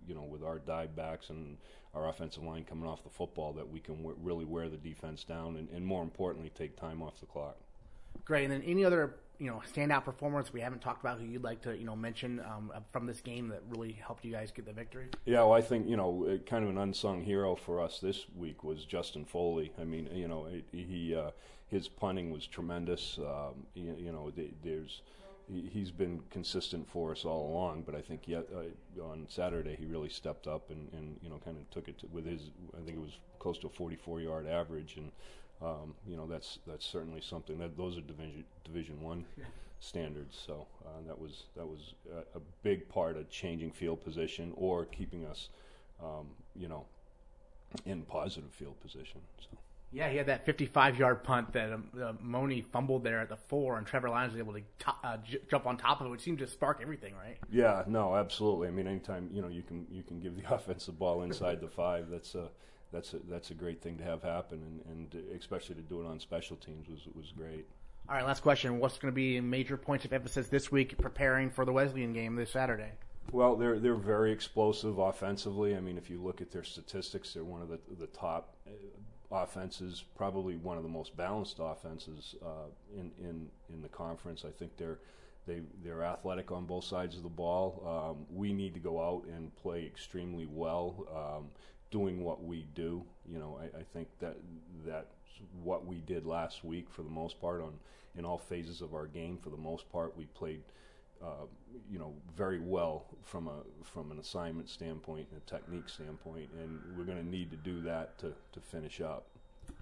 you 0.06 0.14
know 0.14 0.22
with 0.22 0.42
our 0.42 0.58
dive 0.58 0.94
backs 0.96 1.30
and 1.30 1.56
our 1.94 2.08
offensive 2.08 2.42
line 2.42 2.64
coming 2.64 2.88
off 2.88 3.02
the 3.02 3.10
football 3.10 3.52
that 3.52 3.68
we 3.68 3.80
can 3.80 3.96
w- 3.96 4.16
really 4.22 4.44
wear 4.44 4.68
the 4.68 4.76
defense 4.76 5.24
down 5.24 5.56
and, 5.56 5.68
and 5.70 5.84
more 5.84 6.02
importantly 6.02 6.50
take 6.54 6.76
time 6.76 7.02
off 7.02 7.18
the 7.20 7.26
clock. 7.26 7.56
Great. 8.24 8.44
And 8.44 8.52
then 8.52 8.62
any 8.62 8.84
other 8.84 9.16
you 9.38 9.46
know 9.46 9.62
standout 9.74 10.04
performance 10.04 10.52
we 10.52 10.60
haven't 10.60 10.80
talked 10.82 11.02
about 11.02 11.18
who 11.18 11.24
you'd 11.24 11.42
like 11.42 11.62
to 11.62 11.76
you 11.76 11.86
know 11.86 11.96
mention 11.96 12.40
um, 12.40 12.72
from 12.92 13.06
this 13.06 13.20
game 13.20 13.48
that 13.48 13.62
really 13.70 13.92
helped 13.92 14.24
you 14.24 14.32
guys 14.32 14.50
get 14.50 14.66
the 14.66 14.72
victory? 14.72 15.08
Yeah, 15.24 15.38
well, 15.38 15.54
I 15.54 15.62
think 15.62 15.88
you 15.88 15.96
know 15.96 16.38
kind 16.46 16.62
of 16.62 16.70
an 16.70 16.78
unsung 16.78 17.22
hero 17.22 17.56
for 17.56 17.80
us 17.80 17.98
this 17.98 18.26
week 18.36 18.62
was 18.62 18.84
Justin 18.84 19.24
Foley. 19.24 19.72
I 19.80 19.84
mean, 19.84 20.08
you 20.12 20.28
know, 20.28 20.48
he 20.72 21.14
uh, 21.14 21.30
his 21.68 21.88
punting 21.88 22.30
was 22.30 22.46
tremendous. 22.46 23.18
Um, 23.18 23.66
you, 23.74 23.96
you, 23.98 24.12
know, 24.12 24.32
there's 24.62 25.02
he's 25.50 25.90
been 25.90 26.20
consistent 26.30 26.88
for 26.88 27.12
us 27.12 27.24
all 27.24 27.52
along, 27.52 27.82
but 27.82 27.94
I 27.94 28.00
think 28.00 28.26
yet 28.26 28.46
uh, 28.54 29.02
on 29.02 29.26
Saturday 29.28 29.76
he 29.78 29.86
really 29.86 30.08
stepped 30.08 30.46
up 30.46 30.70
and, 30.70 30.88
and 30.92 31.18
you 31.22 31.30
know 31.30 31.40
kind 31.44 31.56
of 31.56 31.68
took 31.70 31.88
it 31.88 31.98
to, 32.00 32.06
with 32.06 32.26
his 32.26 32.50
I 32.76 32.84
think 32.84 32.96
it 32.96 33.00
was 33.00 33.18
close 33.38 33.58
to 33.58 33.66
a 33.66 33.70
44 33.70 34.20
yard 34.20 34.46
average 34.46 34.96
and 34.96 35.10
um, 35.62 35.94
you 36.06 36.16
know 36.16 36.26
that's 36.26 36.58
that's 36.66 36.86
certainly 36.86 37.20
something 37.20 37.58
that 37.58 37.76
those 37.76 37.96
are 37.98 38.02
division 38.02 38.44
Division 38.64 39.00
One 39.02 39.24
standards. 39.80 40.38
So 40.46 40.66
uh, 40.84 41.06
that 41.06 41.18
was 41.18 41.44
that 41.56 41.66
was 41.66 41.94
a, 42.12 42.38
a, 42.38 42.40
big 42.62 42.88
part 42.88 43.16
of 43.16 43.28
changing 43.30 43.72
field 43.72 44.04
position 44.04 44.52
or 44.56 44.84
keeping 44.84 45.24
us, 45.24 45.48
um, 46.02 46.28
you 46.54 46.68
know, 46.68 46.84
in 47.86 48.02
positive 48.02 48.50
field 48.50 48.78
position. 48.80 49.20
So. 49.40 49.59
Yeah, 49.92 50.08
he 50.08 50.16
had 50.16 50.26
that 50.26 50.46
55-yard 50.46 51.24
punt 51.24 51.52
that 51.52 51.72
um, 51.72 51.88
uh, 52.00 52.12
Moni 52.20 52.64
fumbled 52.72 53.02
there 53.02 53.20
at 53.20 53.28
the 53.28 53.36
four, 53.36 53.76
and 53.76 53.86
Trevor 53.86 54.08
Lyons 54.08 54.32
was 54.32 54.38
able 54.38 54.52
to 54.52 54.62
uh, 55.02 55.16
j- 55.16 55.40
jump 55.50 55.66
on 55.66 55.76
top 55.76 56.00
of 56.00 56.06
it, 56.06 56.10
which 56.10 56.20
seemed 56.20 56.38
to 56.38 56.46
spark 56.46 56.78
everything, 56.80 57.14
right? 57.16 57.36
Yeah, 57.50 57.82
no, 57.88 58.14
absolutely. 58.14 58.68
I 58.68 58.70
mean, 58.70 58.86
anytime 58.86 59.28
you 59.32 59.42
know 59.42 59.48
you 59.48 59.62
can 59.62 59.86
you 59.90 60.04
can 60.04 60.20
give 60.20 60.36
the 60.36 60.54
offensive 60.54 60.98
ball 60.98 61.22
inside 61.22 61.60
the 61.60 61.68
five, 61.68 62.08
that's 62.08 62.36
a 62.36 62.50
that's 62.92 63.14
a 63.14 63.18
that's 63.28 63.50
a 63.50 63.54
great 63.54 63.82
thing 63.82 63.98
to 63.98 64.04
have 64.04 64.22
happen, 64.22 64.82
and, 64.88 65.12
and 65.14 65.36
especially 65.36 65.74
to 65.74 65.82
do 65.82 66.00
it 66.00 66.06
on 66.06 66.20
special 66.20 66.56
teams 66.56 66.88
was 66.88 67.00
was 67.16 67.32
great. 67.36 67.66
All 68.08 68.14
right, 68.14 68.24
last 68.24 68.42
question. 68.42 68.78
What's 68.78 68.98
going 68.98 69.12
to 69.12 69.16
be 69.16 69.40
major 69.40 69.76
points 69.76 70.04
of 70.04 70.12
emphasis 70.12 70.48
this 70.48 70.70
week 70.70 70.98
preparing 70.98 71.50
for 71.50 71.64
the 71.64 71.72
Wesleyan 71.72 72.12
game 72.12 72.34
this 72.34 72.50
Saturday? 72.50 72.92
Well, 73.32 73.56
they're 73.56 73.78
they're 73.78 73.94
very 73.94 74.32
explosive 74.32 74.98
offensively. 74.98 75.76
I 75.76 75.80
mean, 75.80 75.98
if 75.98 76.10
you 76.10 76.22
look 76.22 76.40
at 76.40 76.50
their 76.50 76.64
statistics, 76.64 77.34
they're 77.34 77.44
one 77.44 77.62
of 77.62 77.68
the 77.68 77.78
the 77.98 78.06
top 78.06 78.56
uh, 78.66 78.70
offenses, 79.30 80.04
probably 80.16 80.56
one 80.56 80.76
of 80.76 80.82
the 80.82 80.88
most 80.88 81.16
balanced 81.16 81.58
offenses 81.60 82.34
uh, 82.44 82.68
in 82.94 83.10
in 83.18 83.48
in 83.72 83.82
the 83.82 83.88
conference. 83.88 84.44
I 84.44 84.50
think 84.50 84.76
they're 84.76 84.98
they 85.46 85.60
they're 85.84 86.02
athletic 86.02 86.50
on 86.50 86.66
both 86.66 86.84
sides 86.84 87.16
of 87.16 87.22
the 87.22 87.28
ball. 87.28 87.82
Um, 87.86 88.26
we 88.30 88.52
need 88.52 88.74
to 88.74 88.80
go 88.80 89.00
out 89.00 89.24
and 89.26 89.54
play 89.56 89.84
extremely 89.86 90.46
well, 90.46 91.06
um, 91.14 91.48
doing 91.90 92.22
what 92.22 92.44
we 92.44 92.66
do. 92.74 93.04
You 93.26 93.38
know, 93.38 93.58
I, 93.60 93.78
I 93.78 93.82
think 93.92 94.08
that 94.20 94.36
that's 94.86 95.06
what 95.62 95.86
we 95.86 95.96
did 96.00 96.26
last 96.26 96.64
week 96.64 96.88
for 96.90 97.02
the 97.02 97.10
most 97.10 97.40
part 97.40 97.62
on 97.62 97.72
in 98.16 98.24
all 98.24 98.38
phases 98.38 98.80
of 98.80 98.94
our 98.94 99.06
game. 99.06 99.38
For 99.42 99.50
the 99.50 99.56
most 99.56 99.90
part, 99.90 100.16
we 100.16 100.26
played. 100.26 100.62
Uh, 101.22 101.44
you 101.90 101.98
know, 101.98 102.14
very 102.34 102.58
well 102.58 103.04
from 103.22 103.46
a 103.46 103.62
from 103.84 104.10
an 104.10 104.18
assignment 104.18 104.68
standpoint 104.68 105.26
and 105.30 105.40
a 105.40 105.50
technique 105.50 105.88
standpoint, 105.88 106.48
and 106.58 106.80
we're 106.96 107.04
going 107.04 107.18
to 107.18 107.28
need 107.28 107.50
to 107.50 107.56
do 107.56 107.82
that 107.82 108.18
to 108.18 108.32
to 108.52 108.60
finish 108.60 109.00
up. 109.00 109.26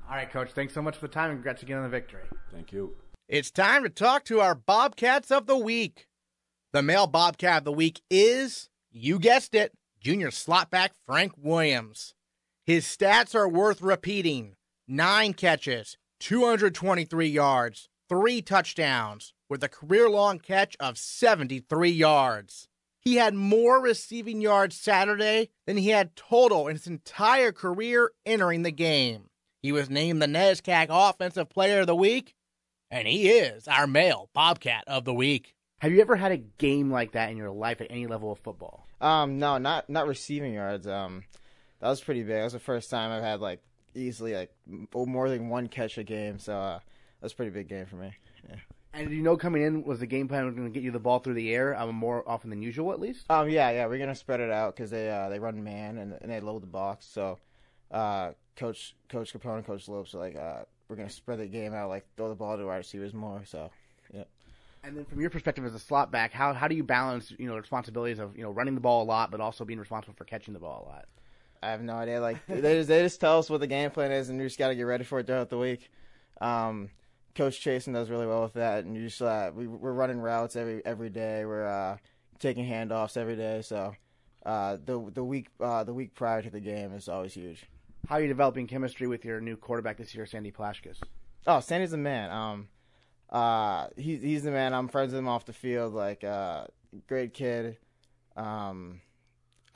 All 0.09 0.16
right, 0.16 0.30
coach. 0.30 0.50
Thanks 0.52 0.75
so 0.75 0.83
much 0.83 0.97
for 0.97 1.07
the 1.07 1.12
time, 1.12 1.30
and 1.30 1.38
congrats 1.38 1.62
again 1.62 1.76
on 1.76 1.85
the 1.85 1.88
victory. 1.88 2.23
Thank 2.52 2.73
you. 2.73 2.97
It's 3.28 3.50
time 3.50 3.83
to 3.85 3.90
talk 3.90 4.25
to 4.25 4.40
our 4.40 4.54
Bobcats 4.54 5.30
of 5.30 5.47
the 5.47 5.57
week. 5.57 6.09
The 6.73 6.83
male 6.83 7.07
Bobcat 7.07 7.59
of 7.59 7.64
the 7.64 7.73
week 7.73 8.00
is, 8.11 8.68
you 8.90 9.18
guessed 9.18 9.54
it, 9.54 9.73
junior 10.00 10.30
slotback 10.30 10.90
Frank 11.07 11.33
Williams. 11.37 12.14
His 12.64 12.85
stats 12.85 13.35
are 13.35 13.49
worth 13.49 13.80
repeating: 13.80 14.57
nine 14.88 15.35
catches, 15.35 15.99
223 16.21 17.28
yards, 17.28 17.88
three 18.08 18.42
touchdowns, 18.42 19.34
with 19.48 19.62
a 19.62 19.68
career 19.68 20.08
long 20.08 20.38
catch 20.38 20.76
of 20.80 20.98
73 20.98 21.90
yards. 21.90 22.68
He 23.00 23.16
had 23.16 23.34
more 23.34 23.80
receiving 23.80 24.40
yards 24.40 24.76
Saturday 24.76 25.50
than 25.66 25.76
he 25.76 25.88
had 25.88 26.16
total 26.16 26.68
in 26.68 26.76
his 26.76 26.86
entire 26.86 27.52
career 27.52 28.10
entering 28.26 28.62
the 28.62 28.70
game. 28.70 29.30
He 29.62 29.72
was 29.72 29.88
named 29.88 30.20
the 30.20 30.26
NESCAC 30.26 30.86
Offensive 30.90 31.48
Player 31.48 31.80
of 31.80 31.86
the 31.86 31.94
Week, 31.94 32.34
and 32.90 33.08
he 33.08 33.28
is 33.30 33.66
our 33.66 33.86
male 33.86 34.28
Bobcat 34.34 34.84
of 34.86 35.04
the 35.04 35.14
Week. 35.14 35.54
Have 35.78 35.92
you 35.92 36.00
ever 36.00 36.16
had 36.16 36.32
a 36.32 36.36
game 36.36 36.90
like 36.90 37.12
that 37.12 37.30
in 37.30 37.36
your 37.36 37.50
life 37.50 37.80
at 37.80 37.86
any 37.90 38.06
level 38.06 38.32
of 38.32 38.38
football? 38.40 38.86
Um, 39.00 39.38
no, 39.38 39.58
not 39.58 39.88
not 39.88 40.08
receiving 40.08 40.54
yards. 40.54 40.86
Um, 40.86 41.22
that 41.80 41.88
was 41.88 42.00
pretty 42.00 42.22
big. 42.22 42.36
That 42.36 42.44
was 42.44 42.52
the 42.52 42.58
first 42.58 42.90
time 42.90 43.12
I've 43.12 43.22
had 43.22 43.40
like 43.40 43.62
easily 43.94 44.34
like 44.34 44.52
more 44.92 45.28
than 45.28 45.48
one 45.48 45.68
catch 45.68 45.98
a 45.98 46.04
game. 46.04 46.38
So 46.40 46.54
uh, 46.54 46.78
that's 47.20 47.32
a 47.32 47.37
pretty 47.37 47.50
big 47.50 47.68
game 47.68 47.87
for 47.87 47.96
me. 47.96 48.12
Yeah. 48.48 48.56
And 48.94 49.10
you 49.10 49.22
know, 49.22 49.37
coming 49.37 49.62
in 49.62 49.84
was 49.84 50.00
the 50.00 50.06
game 50.06 50.28
plan 50.28 50.46
was 50.46 50.54
going 50.54 50.66
to 50.66 50.72
get 50.72 50.82
you 50.82 50.90
the 50.90 50.98
ball 50.98 51.18
through 51.18 51.34
the 51.34 51.54
air 51.54 51.78
um, 51.78 51.94
more 51.94 52.28
often 52.28 52.50
than 52.50 52.62
usual, 52.62 52.92
at 52.92 53.00
least. 53.00 53.30
Um, 53.30 53.48
yeah, 53.48 53.70
yeah, 53.70 53.87
we're 53.87 53.98
gonna 53.98 54.14
spread 54.14 54.40
it 54.40 54.50
out 54.50 54.75
because 54.75 54.90
they 54.90 55.10
uh, 55.10 55.28
they 55.28 55.38
run 55.38 55.62
man 55.62 55.98
and, 55.98 56.16
and 56.20 56.30
they 56.30 56.40
load 56.40 56.62
the 56.62 56.66
box. 56.66 57.06
So, 57.06 57.38
uh, 57.90 58.32
coach 58.56 58.96
Coach 59.08 59.32
Capone 59.32 59.58
and 59.58 59.66
Coach 59.66 59.88
Lopes 59.88 60.14
are 60.14 60.18
like, 60.18 60.37
uh, 60.37 60.62
we're 60.88 60.96
gonna 60.96 61.11
spread 61.11 61.38
the 61.38 61.46
game 61.46 61.74
out, 61.74 61.90
like 61.90 62.07
throw 62.16 62.28
the 62.28 62.35
ball 62.35 62.57
to 62.57 62.64
wide 62.64 62.78
receivers 62.78 63.12
more. 63.12 63.42
So, 63.44 63.70
yeah. 64.12 64.24
And 64.83 64.96
then 64.96 65.04
from 65.04 65.20
your 65.20 65.31
perspective 65.31 65.64
as 65.64 65.74
a 65.74 65.78
slot 65.78 66.11
back, 66.11 66.33
how 66.33 66.54
how 66.54 66.66
do 66.66 66.74
you 66.74 66.83
balance 66.83 67.33
you 67.38 67.46
know 67.46 67.57
responsibilities 67.57 68.18
of 68.18 68.37
you 68.37 68.42
know 68.42 68.50
running 68.50 68.74
the 68.74 68.81
ball 68.81 69.02
a 69.02 69.04
lot, 69.04 69.31
but 69.31 69.40
also 69.40 69.64
being 69.64 69.78
responsible 69.78 70.14
for 70.16 70.24
catching 70.24 70.54
the 70.54 70.61
ball 70.61 70.87
a 70.87 70.88
lot? 70.88 71.04
I 71.62 71.70
have 71.70 71.83
no 71.83 71.94
idea. 71.94 72.20
Like 72.20 72.38
they 72.46 72.78
just, 72.78 72.88
they 72.88 73.02
just 73.02 73.20
tell 73.20 73.38
us 73.38 73.50
what 73.50 73.61
the 73.61 73.66
game 73.66 73.90
plan 73.90 74.12
is, 74.12 74.31
and 74.31 74.40
you 74.40 74.46
just 74.46 74.59
got 74.59 74.68
to 74.68 74.74
get 74.74 74.83
ready 74.83 75.04
for 75.04 75.18
it 75.20 75.26
throughout 75.26 75.50
the 75.50 75.59
week. 75.59 75.90
Um, 76.40 76.90
Coach 77.38 77.61
Chasen 77.61 77.92
does 77.94 78.11
really 78.11 78.27
well 78.27 78.42
with 78.42 78.55
that, 78.55 78.85
and 78.85 78.96
you 78.96 79.05
just 79.05 79.22
uh, 79.22 79.53
we, 79.55 79.68
we're 79.68 79.92
running 79.92 80.18
routes 80.18 80.57
every 80.57 80.85
every 80.85 81.09
day. 81.09 81.44
We're 81.44 81.64
uh, 81.64 81.96
taking 82.40 82.66
handoffs 82.66 83.16
every 83.16 83.37
day, 83.37 83.62
so 83.62 83.94
uh, 84.44 84.77
the 84.85 85.09
the 85.14 85.22
week 85.22 85.46
uh, 85.61 85.85
the 85.85 85.94
week 85.94 86.16
prior 86.16 86.42
to 86.42 86.51
the 86.51 86.59
game 86.59 86.92
is 86.92 87.09
always 87.09 87.35
huge. 87.35 87.64
How 88.09 88.16
are 88.16 88.20
you 88.20 88.27
developing 88.27 88.66
chemistry 88.66 89.07
with 89.07 89.24
your 89.24 89.40
new 89.40 89.57
quarterback 89.57 89.98
this 89.98 90.16
year, 90.16 90.27
Sandy 90.27 90.51
Plashkus? 90.51 90.98
Oh, 91.46 91.61
Sandy's 91.61 91.92
a 91.92 91.96
man. 91.96 92.33
Um, 92.33 92.68
uh, 93.31 93.87
he's 93.96 94.20
he's 94.20 94.42
the 94.42 94.51
man. 94.51 94.74
I'm 94.74 94.88
friends 94.88 95.12
with 95.12 95.20
him 95.20 95.29
off 95.29 95.44
the 95.44 95.53
field. 95.53 95.94
Like, 95.94 96.24
uh, 96.24 96.64
great 97.07 97.35
kid. 97.35 97.79
Um, 98.37 99.01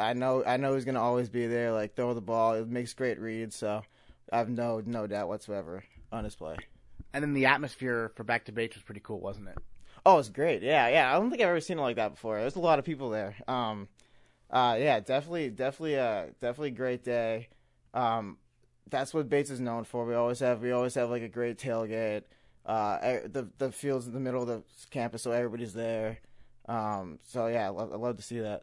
I 0.01 0.15
know 0.15 0.43
I 0.45 0.57
know 0.57 0.75
he's 0.75 0.85
gonna 0.85 1.01
always 1.01 1.29
be 1.29 1.47
there. 1.47 1.71
Like, 1.71 1.95
throw 1.95 2.13
the 2.13 2.21
ball. 2.21 2.55
It 2.55 2.67
makes 2.67 2.93
great 2.93 3.21
reads. 3.21 3.55
So, 3.55 3.85
I 4.33 4.39
have 4.39 4.49
no 4.49 4.83
no 4.85 5.07
doubt 5.07 5.29
whatsoever 5.29 5.85
on 6.11 6.25
his 6.25 6.35
play. 6.35 6.57
And 7.13 7.23
then 7.23 7.35
the 7.35 7.47
atmosphere 7.47 8.11
for 8.15 8.25
Back 8.25 8.47
to 8.47 8.53
Bates 8.53 8.77
was 8.77 8.83
pretty 8.83 9.03
cool, 9.05 9.21
wasn't 9.21 9.49
it? 9.49 9.59
Oh, 10.05 10.15
it 10.15 10.19
was 10.19 10.29
great. 10.31 10.63
Yeah, 10.63 10.89
yeah. 10.89 11.11
I 11.11 11.19
don't 11.19 11.31
think 11.31 11.43
I've 11.43 11.49
ever 11.49 11.61
seen 11.61 11.79
it 11.79 11.83
like 11.83 11.97
that 11.97 12.13
before. 12.13 12.39
There's 12.39 12.57
a 12.57 12.61
lot 12.61 12.79
of 12.79 12.85
people 12.85 13.11
there. 13.11 13.35
Um, 13.47 13.89
uh, 14.51 14.77
yeah, 14.79 15.01
definitely, 15.01 15.51
definitely, 15.51 15.99
uh, 15.99 16.27
definitely 16.41 16.71
great 16.71 17.05
day. 17.05 17.49
Um, 17.95 18.39
that's 18.91 19.15
what 19.15 19.29
Bates 19.29 19.51
is 19.51 19.61
known 19.61 19.85
for. 19.85 20.05
We 20.05 20.15
always 20.15 20.41
have, 20.41 20.61
we 20.61 20.73
always 20.73 20.95
have 20.95 21.11
like 21.11 21.23
a 21.23 21.29
great 21.29 21.59
tailgate. 21.59 22.23
Uh, 22.65 23.19
the 23.25 23.49
the 23.59 23.73
field's 23.73 24.07
in 24.07 24.13
the 24.13 24.21
middle 24.21 24.43
of 24.43 24.49
the 24.49 24.63
campus, 24.91 25.23
so 25.23 25.33
everybody's 25.33 25.73
there. 25.75 26.19
Um, 26.69 27.19
so 27.25 27.49
yeah, 27.49 27.67
I 27.67 27.71
love, 27.71 27.93
I 27.93 27.97
love 27.97 28.17
to 28.19 28.23
see 28.23 28.39
that. 28.39 28.63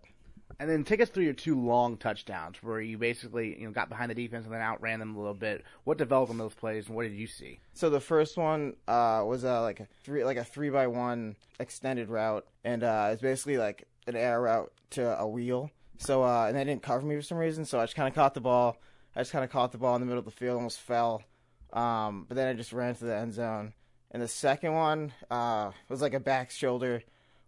And 0.60 0.70
then 0.70 0.84
take 0.84 1.00
us 1.00 1.08
through 1.10 1.24
your 1.24 1.34
two 1.34 1.58
long 1.58 1.96
touchdowns, 1.96 2.58
where 2.62 2.82
you 2.82 2.98
basically 2.98 3.58
you 3.60 3.66
know 3.66 3.72
got 3.72 3.88
behind 3.88 4.12
the 4.12 4.16
defense 4.16 4.46
and 4.46 4.54
then 4.54 4.62
outran 4.62 5.00
them 5.00 5.16
a 5.16 5.18
little 5.18 5.34
bit. 5.34 5.64
What 5.86 5.98
developed 5.98 6.32
on 6.32 6.38
those 6.38 6.54
plays, 6.54 6.88
and 6.88 6.96
what 6.96 7.04
did 7.04 7.14
you 7.14 7.28
see? 7.28 7.60
So 7.74 7.90
the 7.90 8.02
first 8.02 8.36
one 8.36 8.76
uh, 8.88 9.24
was 9.26 9.46
uh, 9.46 9.62
like 9.62 9.80
a 9.80 9.88
three 10.04 10.24
like 10.26 10.38
a 10.38 10.44
three 10.44 10.70
by 10.70 10.88
one 10.88 11.38
extended 11.60 12.10
route, 12.10 12.46
and 12.66 12.84
uh, 12.84 13.10
it's 13.12 13.22
basically 13.22 13.58
like 13.58 13.86
an 14.08 14.18
air 14.18 14.42
route 14.42 14.72
to 14.92 15.18
a 15.20 15.28
wheel. 15.28 15.72
So 15.98 16.24
uh, 16.24 16.46
and 16.48 16.58
they 16.58 16.66
didn't 16.66 16.84
cover 16.84 17.06
me 17.06 17.16
for 17.16 17.22
some 17.22 17.38
reason, 17.38 17.64
so 17.64 17.80
I 17.80 17.84
just 17.84 17.96
kind 17.96 18.10
of 18.10 18.14
caught 18.14 18.34
the 18.34 18.42
ball. 18.42 18.78
I 19.16 19.22
just 19.22 19.32
kind 19.32 19.46
of 19.46 19.52
caught 19.52 19.72
the 19.72 19.78
ball 19.78 19.96
in 19.96 20.02
the 20.02 20.06
middle 20.06 20.20
of 20.20 20.26
the 20.26 20.32
field, 20.32 20.58
almost 20.58 20.80
fell, 20.80 21.24
um, 21.72 22.26
but 22.28 22.36
then 22.36 22.48
I 22.48 22.54
just 22.54 22.74
ran 22.74 22.96
to 22.96 23.06
the 23.06 23.16
end 23.16 23.34
zone. 23.34 23.74
And 24.12 24.22
the 24.22 24.28
second 24.28 24.74
one 24.74 25.14
uh, 25.30 25.72
was 25.88 26.02
like 26.02 26.14
a 26.14 26.20
back 26.20 26.52
shoulder 26.52 27.04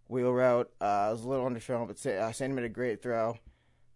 wheel 0.08 0.32
route. 0.32 0.70
Uh, 0.80 1.08
it 1.08 1.12
was 1.12 1.24
a 1.24 1.28
little 1.28 1.46
underthrown, 1.46 1.86
but 1.86 2.04
uh, 2.06 2.32
Sandy 2.32 2.56
made 2.56 2.64
a 2.64 2.68
great 2.68 3.02
throw. 3.02 3.36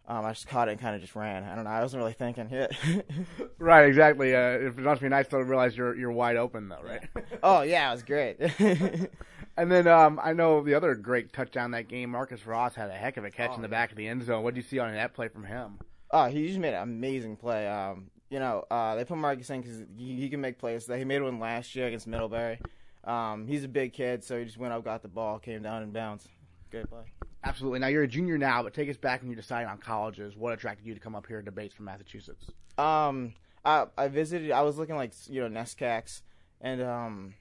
Um, 0.09 0.25
I 0.25 0.31
just 0.31 0.47
caught 0.47 0.69
it 0.69 0.71
and 0.71 0.79
kind 0.79 0.95
of 0.95 1.01
just 1.01 1.15
ran. 1.15 1.43
I 1.43 1.53
don't 1.53 1.65
know. 1.65 1.69
I 1.69 1.81
wasn't 1.81 1.99
really 1.99 2.13
thinking. 2.13 2.47
Yeah. 2.49 2.67
right, 3.59 3.87
exactly. 3.87 4.33
Uh, 4.33 4.51
it 4.51 4.77
must 4.77 5.01
be 5.01 5.09
nice 5.09 5.27
to 5.27 5.43
realize 5.43 5.75
you're 5.75 5.95
you're 5.97 6.11
wide 6.11 6.37
open 6.37 6.69
though, 6.69 6.81
right? 6.81 7.09
oh 7.43 7.61
yeah, 7.61 7.89
it 7.89 7.91
was 7.91 8.03
great. 8.03 8.37
and 9.57 9.69
then 9.69 9.85
um, 9.87 10.17
I 10.23 10.31
know 10.31 10.63
the 10.63 10.75
other 10.75 10.95
great 10.95 11.33
touchdown 11.33 11.71
that 11.71 11.89
game. 11.89 12.11
Marcus 12.11 12.47
Ross 12.47 12.73
had 12.73 12.89
a 12.89 12.93
heck 12.93 13.17
of 13.17 13.25
a 13.25 13.31
catch 13.31 13.51
oh, 13.51 13.55
in 13.55 13.61
the 13.61 13.67
back 13.67 13.91
of 13.91 13.97
the 13.97 14.07
end 14.07 14.23
zone. 14.23 14.43
What 14.43 14.53
did 14.53 14.63
you 14.63 14.69
see 14.69 14.79
on 14.79 14.93
that 14.93 15.13
play 15.13 15.27
from 15.27 15.43
him? 15.43 15.79
Oh, 16.09 16.27
he 16.27 16.47
just 16.47 16.59
made 16.59 16.73
an 16.73 16.83
amazing 16.83 17.35
play. 17.35 17.67
Um, 17.67 18.09
you 18.29 18.39
know, 18.39 18.63
uh, 18.71 18.95
they 18.95 19.03
put 19.03 19.17
Marcus 19.17 19.49
in 19.49 19.61
because 19.61 19.83
he, 19.97 20.15
he, 20.15 20.29
can 20.29 20.39
make 20.39 20.57
plays. 20.57 20.87
He 20.87 21.03
made 21.03 21.21
one 21.21 21.39
last 21.39 21.75
year 21.75 21.87
against 21.87 22.07
Middlebury. 22.07 22.59
Um, 23.07 23.47
he's 23.47 23.63
a 23.63 23.69
big 23.69 23.93
kid, 23.93 24.23
so 24.23 24.37
he 24.37 24.45
just 24.45 24.57
went 24.57 24.73
up, 24.73 24.83
got 24.83 25.01
the 25.01 25.07
ball, 25.07 25.39
came 25.39 25.61
down 25.63 25.81
and 25.81 25.93
bounced. 25.93 26.27
Great 26.69 26.89
play. 26.89 27.03
Absolutely. 27.43 27.79
Now 27.79 27.87
you're 27.87 28.03
a 28.03 28.07
junior 28.07 28.37
now, 28.37 28.61
but 28.61 28.73
take 28.73 28.89
us 28.89 28.97
back 28.97 29.21
when 29.21 29.29
you 29.29 29.35
decided 29.35 29.69
on 29.69 29.77
colleges. 29.77 30.35
What 30.35 30.53
attracted 30.53 30.85
you 30.85 30.93
to 30.93 30.99
come 30.99 31.15
up 31.15 31.25
here 31.25 31.41
to 31.41 31.51
Bates 31.51 31.73
from 31.73 31.85
Massachusetts? 31.85 32.45
Um, 32.77 33.33
I 33.63 33.85
I 33.97 34.09
visited. 34.09 34.51
I 34.51 34.61
was 34.61 34.77
looking 34.77 34.97
like 34.97 35.13
you 35.27 35.47
know 35.47 35.61
NESCACs, 35.61 36.21
and 36.59 36.81
um, 36.81 37.33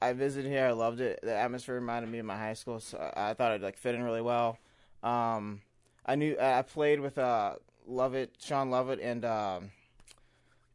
I 0.00 0.14
visited 0.14 0.48
here. 0.48 0.64
I 0.64 0.72
loved 0.72 1.00
it. 1.00 1.20
The 1.22 1.36
atmosphere 1.36 1.74
reminded 1.74 2.10
me 2.10 2.18
of 2.18 2.26
my 2.26 2.38
high 2.38 2.54
school, 2.54 2.80
so 2.80 3.12
I 3.14 3.34
thought 3.34 3.52
I'd 3.52 3.60
like 3.60 3.76
fit 3.76 3.94
in 3.94 4.02
really 4.02 4.22
well. 4.22 4.58
Um, 5.02 5.60
I 6.06 6.14
knew 6.14 6.36
I 6.40 6.62
played 6.62 7.00
with 7.00 7.18
uh 7.18 7.56
Lovett, 7.86 8.36
Sean 8.40 8.70
Lovett, 8.70 9.00
and 9.00 9.24
um, 9.24 9.70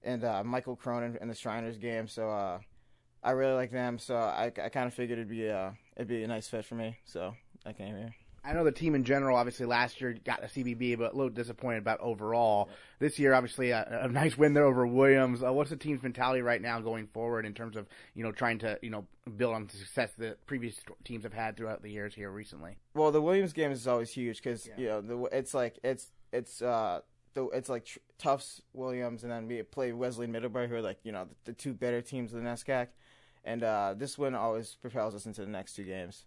and 0.03 0.23
uh, 0.23 0.43
Michael 0.43 0.75
Cronin 0.75 1.17
in 1.19 1.27
the 1.27 1.35
Shriners 1.35 1.77
game, 1.77 2.07
so 2.07 2.29
uh, 2.29 2.59
I 3.25 3.31
really 3.31 3.53
like 3.53 3.71
them. 3.71 3.97
So 3.97 4.15
I, 4.15 4.45
I 4.45 4.69
kind 4.69 4.85
of 4.85 4.93
figured 4.93 5.17
it'd 5.17 5.29
be 5.29 5.47
a 5.47 5.75
it'd 5.97 6.07
be 6.07 6.23
a 6.23 6.27
nice 6.27 6.47
fit 6.47 6.63
for 6.63 6.75
me. 6.75 6.97
So 7.05 7.35
I 7.65 7.73
came 7.73 7.97
here. 7.97 8.13
I 8.47 8.53
know 8.53 8.63
the 8.63 8.71
team 8.71 8.93
in 8.93 9.03
general, 9.03 9.35
obviously 9.35 9.65
last 9.65 9.99
year 9.99 10.15
got 10.23 10.43
a 10.43 10.45
CBB, 10.45 10.99
but 10.99 11.13
a 11.13 11.15
little 11.15 11.31
disappointed 11.31 11.79
about 11.79 11.99
overall. 11.99 12.69
This 12.99 13.17
year, 13.17 13.33
obviously 13.33 13.71
a, 13.71 14.01
a 14.03 14.07
nice 14.07 14.37
win 14.37 14.53
there 14.53 14.65
over 14.65 14.85
Williams. 14.85 15.41
Uh, 15.41 15.51
what's 15.51 15.71
the 15.71 15.75
team's 15.75 16.03
mentality 16.03 16.43
right 16.43 16.61
now 16.61 16.79
going 16.79 17.07
forward 17.07 17.47
in 17.47 17.55
terms 17.55 17.75
of 17.75 17.87
you 18.13 18.23
know 18.23 18.31
trying 18.31 18.59
to 18.59 18.77
you 18.83 18.91
know 18.91 19.07
build 19.35 19.55
on 19.55 19.65
the 19.65 19.75
success 19.75 20.11
that 20.19 20.45
previous 20.45 20.79
teams 21.03 21.23
have 21.23 21.33
had 21.33 21.57
throughout 21.57 21.81
the 21.81 21.89
years 21.89 22.13
here 22.13 22.29
recently? 22.29 22.77
Well, 22.93 23.11
the 23.11 23.21
Williams 23.21 23.53
game 23.53 23.71
is 23.71 23.87
always 23.87 24.11
huge 24.11 24.37
because 24.37 24.69
you 24.77 24.85
know 24.85 25.01
the, 25.01 25.23
it's 25.31 25.55
like 25.55 25.79
it's 25.83 26.11
it's 26.31 26.61
uh 26.61 27.01
the 27.33 27.49
it's 27.49 27.69
like 27.69 27.87
Tufts 28.19 28.61
Williams 28.73 29.23
and 29.23 29.31
then 29.31 29.47
we 29.47 29.63
play 29.63 29.91
Wesleyan 29.91 30.31
Middlebury 30.31 30.67
who 30.67 30.75
are 30.75 30.81
like 30.81 30.99
you 31.03 31.11
know 31.11 31.25
the, 31.25 31.51
the 31.51 31.53
two 31.53 31.73
better 31.73 32.01
teams 32.01 32.31
of 32.31 32.43
the 32.43 32.47
NESCAC, 32.47 32.87
and 33.45 33.63
uh, 33.63 33.93
this 33.95 34.17
win 34.17 34.35
always 34.35 34.75
propels 34.81 35.15
us 35.15 35.25
into 35.25 35.41
the 35.41 35.47
next 35.47 35.75
two 35.75 35.83
games. 35.83 36.25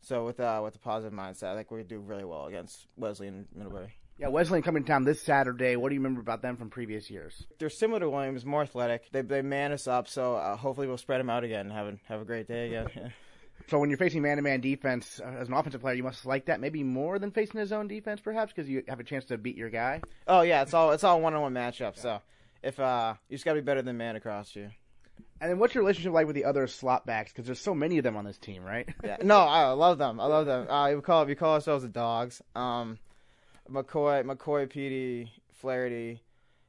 So 0.00 0.24
with 0.24 0.40
uh, 0.40 0.60
with 0.62 0.76
a 0.76 0.78
positive 0.78 1.12
mindset, 1.12 1.52
I 1.52 1.56
think 1.56 1.70
we 1.70 1.82
do 1.82 1.98
really 1.98 2.24
well 2.24 2.46
against 2.46 2.86
Wesley 2.96 3.28
and 3.28 3.46
Middlebury. 3.54 3.92
Yeah, 4.18 4.28
Wesleyan 4.28 4.62
coming 4.62 4.82
to 4.82 4.86
town 4.88 5.04
this 5.04 5.20
Saturday. 5.20 5.76
What 5.76 5.90
do 5.90 5.94
you 5.94 6.00
remember 6.00 6.22
about 6.22 6.40
them 6.40 6.56
from 6.56 6.70
previous 6.70 7.10
years? 7.10 7.46
They're 7.58 7.68
similar 7.68 8.00
to 8.00 8.08
Williams, 8.08 8.46
more 8.46 8.62
athletic. 8.62 9.10
They 9.12 9.20
they 9.20 9.42
man 9.42 9.72
us 9.72 9.86
up, 9.86 10.08
so 10.08 10.36
uh, 10.36 10.56
hopefully 10.56 10.86
we'll 10.86 10.96
spread 10.96 11.20
them 11.20 11.28
out 11.28 11.44
again 11.44 11.66
and 11.66 11.72
have 11.72 11.86
a, 11.88 11.98
have 12.04 12.20
a 12.22 12.24
great 12.24 12.48
day 12.48 12.74
again. 12.74 13.12
So 13.68 13.80
when 13.80 13.90
you're 13.90 13.98
facing 13.98 14.22
man-to-man 14.22 14.60
defense 14.60 15.20
uh, 15.20 15.28
as 15.28 15.48
an 15.48 15.54
offensive 15.54 15.80
player, 15.80 15.94
you 15.94 16.04
must 16.04 16.24
like 16.24 16.46
that 16.46 16.60
maybe 16.60 16.84
more 16.84 17.18
than 17.18 17.32
facing 17.32 17.58
his 17.58 17.72
own 17.72 17.88
defense, 17.88 18.20
perhaps, 18.20 18.52
because 18.52 18.68
you 18.68 18.84
have 18.86 19.00
a 19.00 19.04
chance 19.04 19.24
to 19.24 19.38
beat 19.38 19.56
your 19.56 19.70
guy. 19.70 20.02
oh 20.28 20.42
yeah, 20.42 20.62
it's 20.62 20.72
all 20.72 20.92
it's 20.92 21.02
all 21.02 21.20
one 21.20 21.34
on 21.34 21.42
one 21.42 21.54
matchup. 21.54 21.96
So 21.96 22.20
if 22.62 22.78
uh, 22.78 23.14
you 23.28 23.34
just 23.36 23.44
gotta 23.44 23.60
be 23.60 23.64
better 23.64 23.82
than 23.82 23.96
man 23.96 24.14
across 24.14 24.54
you. 24.54 24.70
And 25.40 25.50
then 25.50 25.58
what's 25.58 25.74
your 25.74 25.82
relationship 25.82 26.12
like 26.12 26.26
with 26.26 26.36
the 26.36 26.44
other 26.44 26.66
slot 26.66 27.04
backs? 27.04 27.32
Because 27.32 27.46
there's 27.46 27.60
so 27.60 27.74
many 27.74 27.98
of 27.98 28.04
them 28.04 28.16
on 28.16 28.24
this 28.24 28.38
team, 28.38 28.64
right? 28.64 28.88
Yeah, 29.04 29.18
no, 29.22 29.38
I 29.38 29.70
love 29.72 29.98
them. 29.98 30.18
I 30.18 30.26
love 30.26 30.46
them. 30.46 30.68
Uh, 30.68 30.92
we 30.92 31.00
call 31.02 31.24
we 31.26 31.34
call 31.34 31.54
ourselves 31.54 31.82
the 31.82 31.88
dogs. 31.88 32.40
Um, 32.54 32.98
McCoy, 33.70 34.24
McCoy, 34.24 34.68
Petey, 34.68 35.30
Flaherty, 35.52 36.22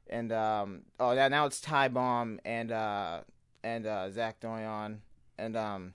and 0.09 0.31
um, 0.31 0.81
oh 0.99 1.13
now 1.15 1.27
now 1.27 1.45
it's 1.45 1.61
Ty 1.61 1.89
Bomb 1.89 2.39
and 2.43 2.71
uh, 2.71 3.21
and 3.63 3.85
uh, 3.85 4.11
Zach 4.11 4.39
Doyon, 4.39 5.01
and 5.37 5.55
um, 5.55 5.93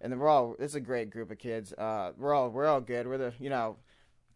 and 0.00 0.18
we're 0.20 0.28
all 0.28 0.56
it's 0.58 0.74
a 0.74 0.80
great 0.80 1.10
group 1.10 1.30
of 1.30 1.38
kids. 1.38 1.72
Uh, 1.72 2.12
we're 2.16 2.34
all 2.34 2.50
we're 2.50 2.66
all 2.66 2.80
good. 2.80 3.06
We're 3.06 3.18
the 3.18 3.32
you 3.40 3.50
know, 3.50 3.76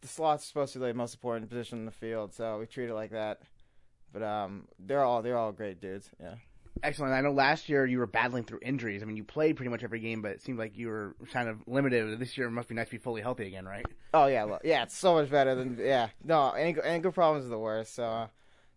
the 0.01 0.09
slot's 0.09 0.45
supposed 0.45 0.73
to 0.73 0.79
be 0.79 0.87
the 0.87 0.95
most 0.95 1.15
important 1.15 1.49
position 1.49 1.79
in 1.79 1.85
the 1.85 1.93
field, 1.93 2.35
so 2.35 2.59
we 2.59 2.67
treat 2.67 2.89
it 2.89 2.95
like 2.95 3.11
that. 3.11 3.43
But 4.13 4.23
um, 4.23 4.67
they're 4.79 5.05
all 5.05 5.23
they're 5.23 5.37
all 5.37 5.53
great 5.53 5.81
dudes. 5.81 6.11
Yeah. 6.21 6.35
Excellent. 6.83 7.13
I 7.13 7.21
know 7.21 7.33
last 7.33 7.69
year 7.69 7.87
you 7.87 7.99
were 7.99 8.07
battling 8.07 8.45
through 8.45 8.61
injuries. 8.63 9.03
I 9.03 9.07
mean, 9.07 9.17
you 9.17 9.25
played 9.25 9.57
pretty 9.57 9.71
much 9.71 9.85
every 9.85 10.01
game, 10.01 10.23
but 10.23 10.33
it 10.33 10.43
seemed 10.43 10.59
like 10.59 10.77
you 10.77 10.89
were 10.89 11.17
kind 11.33 11.49
of 11.49 11.59
limited. 11.67 12.19
This 12.19 12.37
year 12.37 12.49
it 12.49 12.53
must 12.53 12.69
be 12.69 12.75
nice 12.75 12.87
to 12.87 12.93
be 12.93 12.99
fully 12.99 13.23
healthy 13.23 13.47
again, 13.47 13.65
right? 13.67 13.87
Oh 14.15 14.27
yeah, 14.27 14.45
lo- 14.45 14.59
yeah, 14.65 14.83
it's 14.83 14.97
so 14.97 15.15
much 15.15 15.31
better 15.31 15.55
than 15.55 15.79
yeah. 15.81 16.09
No, 16.25 16.55
ankle 16.55 16.83
ankle 16.85 17.13
problems 17.13 17.47
are 17.47 17.51
the 17.51 17.59
worst. 17.59 17.95
So 17.95 18.05
uh, 18.05 18.27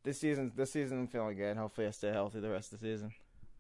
this 0.04 0.20
season, 0.20 0.52
this 0.56 0.72
season 0.72 1.00
I'm 1.00 1.08
feeling 1.08 1.38
good. 1.38 1.58
Hopefully, 1.58 1.88
I 1.88 1.92
stay 1.92 2.12
healthy 2.12 2.40
the 2.40 2.50
rest 2.50 2.74
of 2.74 2.80
the 2.80 2.86
season. 2.86 3.12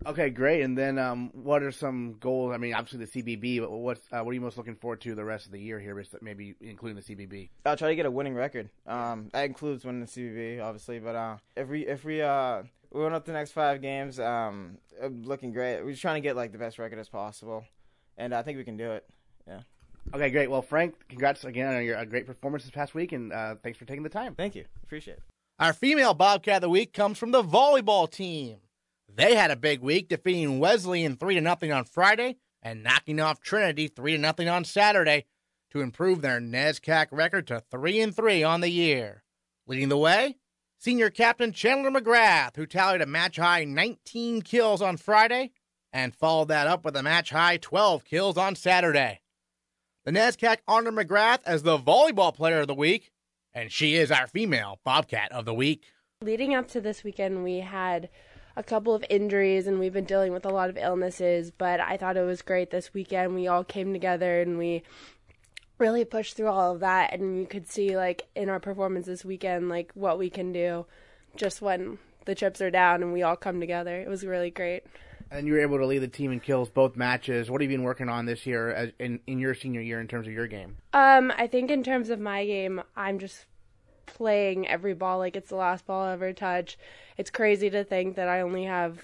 Okay, 0.05 0.31
great. 0.31 0.61
And 0.63 0.75
then, 0.75 0.97
um, 0.97 1.29
what 1.33 1.61
are 1.61 1.71
some 1.71 2.15
goals? 2.19 2.53
I 2.53 2.57
mean, 2.57 2.73
obviously 2.73 3.05
the 3.05 3.37
CBB, 3.37 3.61
but 3.61 3.71
what's 3.71 4.01
uh, 4.11 4.21
what 4.21 4.31
are 4.31 4.33
you 4.33 4.41
most 4.41 4.57
looking 4.57 4.75
forward 4.75 5.01
to 5.01 5.13
the 5.13 5.23
rest 5.23 5.45
of 5.45 5.51
the 5.51 5.59
year 5.59 5.79
here? 5.79 6.03
Maybe 6.21 6.55
including 6.59 6.95
the 6.95 7.03
CBB. 7.03 7.49
I'll 7.65 7.77
try 7.77 7.89
to 7.89 7.95
get 7.95 8.07
a 8.07 8.11
winning 8.11 8.33
record. 8.33 8.69
Um, 8.87 9.29
that 9.33 9.45
includes 9.45 9.85
winning 9.85 10.01
the 10.01 10.07
CBB, 10.07 10.61
obviously. 10.61 10.99
But 10.99 11.15
uh, 11.15 11.37
if 11.55 11.67
we 11.67 11.85
if 11.85 12.03
we 12.03 12.21
uh 12.21 12.63
we 12.91 13.03
win 13.03 13.13
up 13.13 13.25
the 13.25 13.31
next 13.31 13.51
five 13.51 13.81
games, 13.81 14.19
um, 14.19 14.77
looking 15.23 15.53
great. 15.53 15.81
We're 15.83 15.91
just 15.91 16.01
trying 16.01 16.21
to 16.21 16.27
get 16.27 16.35
like 16.35 16.51
the 16.51 16.57
best 16.57 16.79
record 16.79 16.99
as 16.99 17.07
possible, 17.07 17.63
and 18.17 18.33
I 18.33 18.41
think 18.41 18.57
we 18.57 18.63
can 18.63 18.77
do 18.77 18.91
it. 18.91 19.05
Yeah. 19.47 19.61
Okay, 20.13 20.29
great. 20.31 20.49
Well, 20.49 20.63
Frank, 20.63 20.95
congrats 21.09 21.43
again 21.43 21.75
on 21.75 21.85
your 21.85 21.97
uh, 21.97 22.05
great 22.05 22.25
performance 22.25 22.63
this 22.63 22.71
past 22.71 22.95
week, 22.95 23.11
and 23.11 23.31
uh, 23.31 23.55
thanks 23.61 23.77
for 23.77 23.85
taking 23.85 24.03
the 24.03 24.09
time. 24.09 24.33
Thank 24.35 24.55
you. 24.55 24.65
Appreciate 24.83 25.17
it. 25.17 25.23
Our 25.59 25.73
female 25.73 26.15
Bobcat 26.15 26.55
of 26.55 26.61
the 26.61 26.69
week 26.69 26.91
comes 26.91 27.19
from 27.19 27.31
the 27.31 27.43
volleyball 27.43 28.09
team. 28.09 28.57
They 29.15 29.35
had 29.35 29.51
a 29.51 29.55
big 29.55 29.81
week, 29.81 30.07
defeating 30.07 30.59
Wesleyan 30.59 31.17
three 31.17 31.35
to 31.35 31.41
nothing 31.41 31.71
on 31.71 31.83
Friday 31.83 32.37
and 32.61 32.83
knocking 32.83 33.19
off 33.19 33.41
Trinity 33.41 33.87
three 33.87 34.13
to 34.13 34.17
nothing 34.17 34.47
on 34.47 34.63
Saturday 34.63 35.25
to 35.71 35.81
improve 35.81 36.21
their 36.21 36.39
NESCAC 36.39 37.07
record 37.11 37.47
to 37.47 37.63
three 37.71 37.99
and 37.99 38.15
three 38.15 38.43
on 38.43 38.61
the 38.61 38.69
year. 38.69 39.23
Leading 39.67 39.89
the 39.89 39.97
way, 39.97 40.37
senior 40.77 41.09
captain 41.09 41.51
Chandler 41.51 41.91
McGrath, 41.91 42.55
who 42.55 42.65
tallied 42.65 43.01
a 43.01 43.05
match 43.05 43.37
high 43.37 43.63
19 43.65 44.41
kills 44.41 44.81
on 44.81 44.97
Friday 44.97 45.51
and 45.91 46.15
followed 46.15 46.47
that 46.47 46.67
up 46.67 46.85
with 46.85 46.95
a 46.95 47.03
match 47.03 47.31
high 47.31 47.57
12 47.57 48.05
kills 48.05 48.37
on 48.37 48.55
Saturday. 48.55 49.21
The 50.05 50.11
NESCAC 50.11 50.57
honored 50.67 50.95
McGrath 50.95 51.39
as 51.45 51.63
the 51.63 51.77
volleyball 51.77 52.33
player 52.33 52.61
of 52.61 52.67
the 52.67 52.73
week, 52.73 53.11
and 53.53 53.71
she 53.71 53.95
is 53.95 54.09
our 54.09 54.27
female 54.27 54.79
Bobcat 54.83 55.31
of 55.31 55.45
the 55.45 55.53
week. 55.53 55.91
Leading 56.23 56.55
up 56.55 56.67
to 56.69 56.81
this 56.81 57.03
weekend, 57.03 57.43
we 57.43 57.59
had 57.59 58.09
a 58.55 58.63
couple 58.63 58.93
of 58.93 59.05
injuries 59.09 59.67
and 59.67 59.79
we've 59.79 59.93
been 59.93 60.05
dealing 60.05 60.33
with 60.33 60.45
a 60.45 60.49
lot 60.49 60.69
of 60.69 60.77
illnesses, 60.77 61.51
but 61.51 61.79
I 61.79 61.97
thought 61.97 62.17
it 62.17 62.23
was 62.23 62.41
great 62.41 62.69
this 62.69 62.93
weekend. 62.93 63.35
We 63.35 63.47
all 63.47 63.63
came 63.63 63.93
together 63.93 64.41
and 64.41 64.57
we 64.57 64.83
really 65.77 66.05
pushed 66.05 66.37
through 66.37 66.47
all 66.47 66.73
of 66.73 66.81
that 66.81 67.13
and 67.13 67.39
you 67.39 67.45
could 67.47 67.67
see 67.67 67.97
like 67.97 68.27
in 68.35 68.49
our 68.49 68.59
performance 68.59 69.07
this 69.07 69.25
weekend 69.25 69.67
like 69.67 69.91
what 69.95 70.19
we 70.19 70.29
can 70.29 70.51
do 70.51 70.85
just 71.35 71.59
when 71.59 71.97
the 72.25 72.35
chips 72.35 72.61
are 72.61 72.69
down 72.69 73.01
and 73.01 73.13
we 73.13 73.23
all 73.23 73.35
come 73.35 73.59
together. 73.59 73.99
It 73.99 74.07
was 74.07 74.23
really 74.23 74.51
great. 74.51 74.83
And 75.31 75.47
you 75.47 75.53
were 75.53 75.61
able 75.61 75.77
to 75.77 75.85
lead 75.85 75.99
the 75.99 76.07
team 76.07 76.31
in 76.31 76.39
kills 76.39 76.69
both 76.69 76.95
matches. 76.97 77.49
What 77.49 77.61
have 77.61 77.71
you 77.71 77.77
been 77.77 77.85
working 77.85 78.09
on 78.09 78.25
this 78.25 78.45
year 78.45 78.69
as 78.69 78.91
in, 78.99 79.21
in 79.27 79.39
your 79.39 79.55
senior 79.55 79.81
year 79.81 80.01
in 80.01 80.07
terms 80.07 80.27
of 80.27 80.33
your 80.33 80.47
game? 80.47 80.77
Um, 80.93 81.31
I 81.35 81.47
think 81.47 81.71
in 81.71 81.83
terms 81.83 82.09
of 82.09 82.19
my 82.19 82.45
game, 82.45 82.81
I'm 82.97 83.17
just 83.17 83.45
playing 84.13 84.67
every 84.67 84.93
ball 84.93 85.17
like 85.17 85.35
it's 85.35 85.49
the 85.49 85.55
last 85.55 85.85
ball 85.85 86.03
I 86.03 86.13
ever 86.13 86.33
touch. 86.33 86.77
It's 87.17 87.29
crazy 87.29 87.69
to 87.69 87.83
think 87.83 88.15
that 88.15 88.27
I 88.27 88.41
only 88.41 88.65
have 88.65 89.03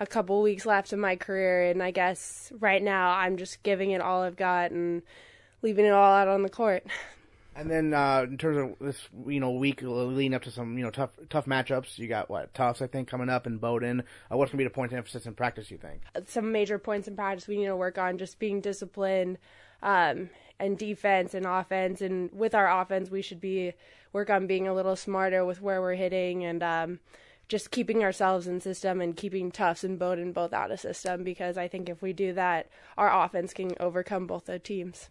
a 0.00 0.06
couple 0.06 0.42
weeks 0.42 0.66
left 0.66 0.92
in 0.92 1.00
my 1.00 1.16
career, 1.16 1.70
and 1.70 1.82
I 1.82 1.90
guess 1.90 2.52
right 2.60 2.82
now 2.82 3.10
I'm 3.10 3.36
just 3.36 3.62
giving 3.62 3.90
it 3.90 4.00
all 4.00 4.22
I've 4.22 4.36
got 4.36 4.70
and 4.70 5.02
leaving 5.62 5.86
it 5.86 5.92
all 5.92 6.12
out 6.12 6.28
on 6.28 6.42
the 6.42 6.48
court. 6.48 6.86
And 7.56 7.68
then 7.68 7.92
uh, 7.92 8.24
in 8.28 8.38
terms 8.38 8.56
of 8.56 8.86
this, 8.86 9.08
you 9.26 9.40
know, 9.40 9.50
week 9.50 9.80
leading 9.82 10.32
up 10.32 10.42
to 10.42 10.50
some, 10.52 10.78
you 10.78 10.84
know, 10.84 10.92
tough 10.92 11.10
tough 11.28 11.46
matchups, 11.46 11.98
you 11.98 12.06
got 12.06 12.30
what 12.30 12.54
Tufts, 12.54 12.80
I 12.80 12.86
think, 12.86 13.08
coming 13.08 13.28
up 13.28 13.48
in 13.48 13.58
Bowdoin. 13.58 14.04
Uh, 14.30 14.36
what's 14.36 14.52
gonna 14.52 14.58
be 14.58 14.64
the 14.64 14.70
point 14.70 14.92
of 14.92 14.98
emphasis 14.98 15.26
in 15.26 15.34
practice? 15.34 15.68
You 15.68 15.78
think? 15.78 16.02
Some 16.26 16.52
major 16.52 16.78
points 16.78 17.08
in 17.08 17.16
practice 17.16 17.48
we 17.48 17.56
need 17.56 17.66
to 17.66 17.74
work 17.74 17.98
on, 17.98 18.16
just 18.16 18.38
being 18.38 18.60
disciplined, 18.60 19.38
um, 19.82 20.30
and 20.60 20.78
defense 20.78 21.34
and 21.34 21.46
offense. 21.46 22.00
And 22.00 22.30
with 22.32 22.54
our 22.54 22.80
offense, 22.80 23.10
we 23.10 23.22
should 23.22 23.40
be 23.40 23.72
work 24.12 24.30
on 24.30 24.46
being 24.46 24.66
a 24.68 24.74
little 24.74 24.96
smarter 24.96 25.44
with 25.44 25.60
where 25.60 25.80
we're 25.80 25.94
hitting 25.94 26.44
and 26.44 26.62
um, 26.62 27.00
just 27.48 27.70
keeping 27.70 28.02
ourselves 28.02 28.46
in 28.46 28.60
system 28.60 29.00
and 29.00 29.16
keeping 29.16 29.50
Tufts 29.50 29.84
and 29.84 29.98
Bowdoin 29.98 30.32
both 30.32 30.52
out 30.52 30.70
of 30.70 30.80
system. 30.80 31.24
Because 31.24 31.56
I 31.56 31.68
think 31.68 31.88
if 31.88 32.02
we 32.02 32.12
do 32.12 32.32
that, 32.34 32.68
our 32.96 33.24
offense 33.24 33.52
can 33.52 33.72
overcome 33.80 34.26
both 34.26 34.46
the 34.46 34.58
teams. 34.58 35.08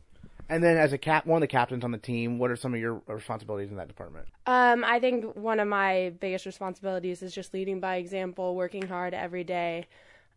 And 0.50 0.64
then, 0.64 0.78
as 0.78 0.94
a 0.94 0.98
cap, 0.98 1.26
one 1.26 1.38
of 1.38 1.42
the 1.42 1.52
captains 1.52 1.84
on 1.84 1.92
the 1.92 1.98
team, 1.98 2.40
what 2.40 2.52
are 2.52 2.56
some 2.56 2.74
of 2.74 2.80
your 2.80 3.02
responsibilities 3.08 3.70
in 3.70 3.78
that 3.78 3.90
department? 3.90 4.28
Um, 4.46 4.84
I 4.86 5.00
think 5.00 5.36
one 5.36 5.60
of 5.60 5.68
my 5.68 6.14
biggest 6.22 6.46
responsibilities 6.46 7.22
is 7.22 7.36
just 7.36 7.54
leading 7.54 7.82
by 7.82 7.98
example, 7.98 8.56
working 8.56 8.88
hard 8.88 9.14
every 9.14 9.44
day, 9.44 9.88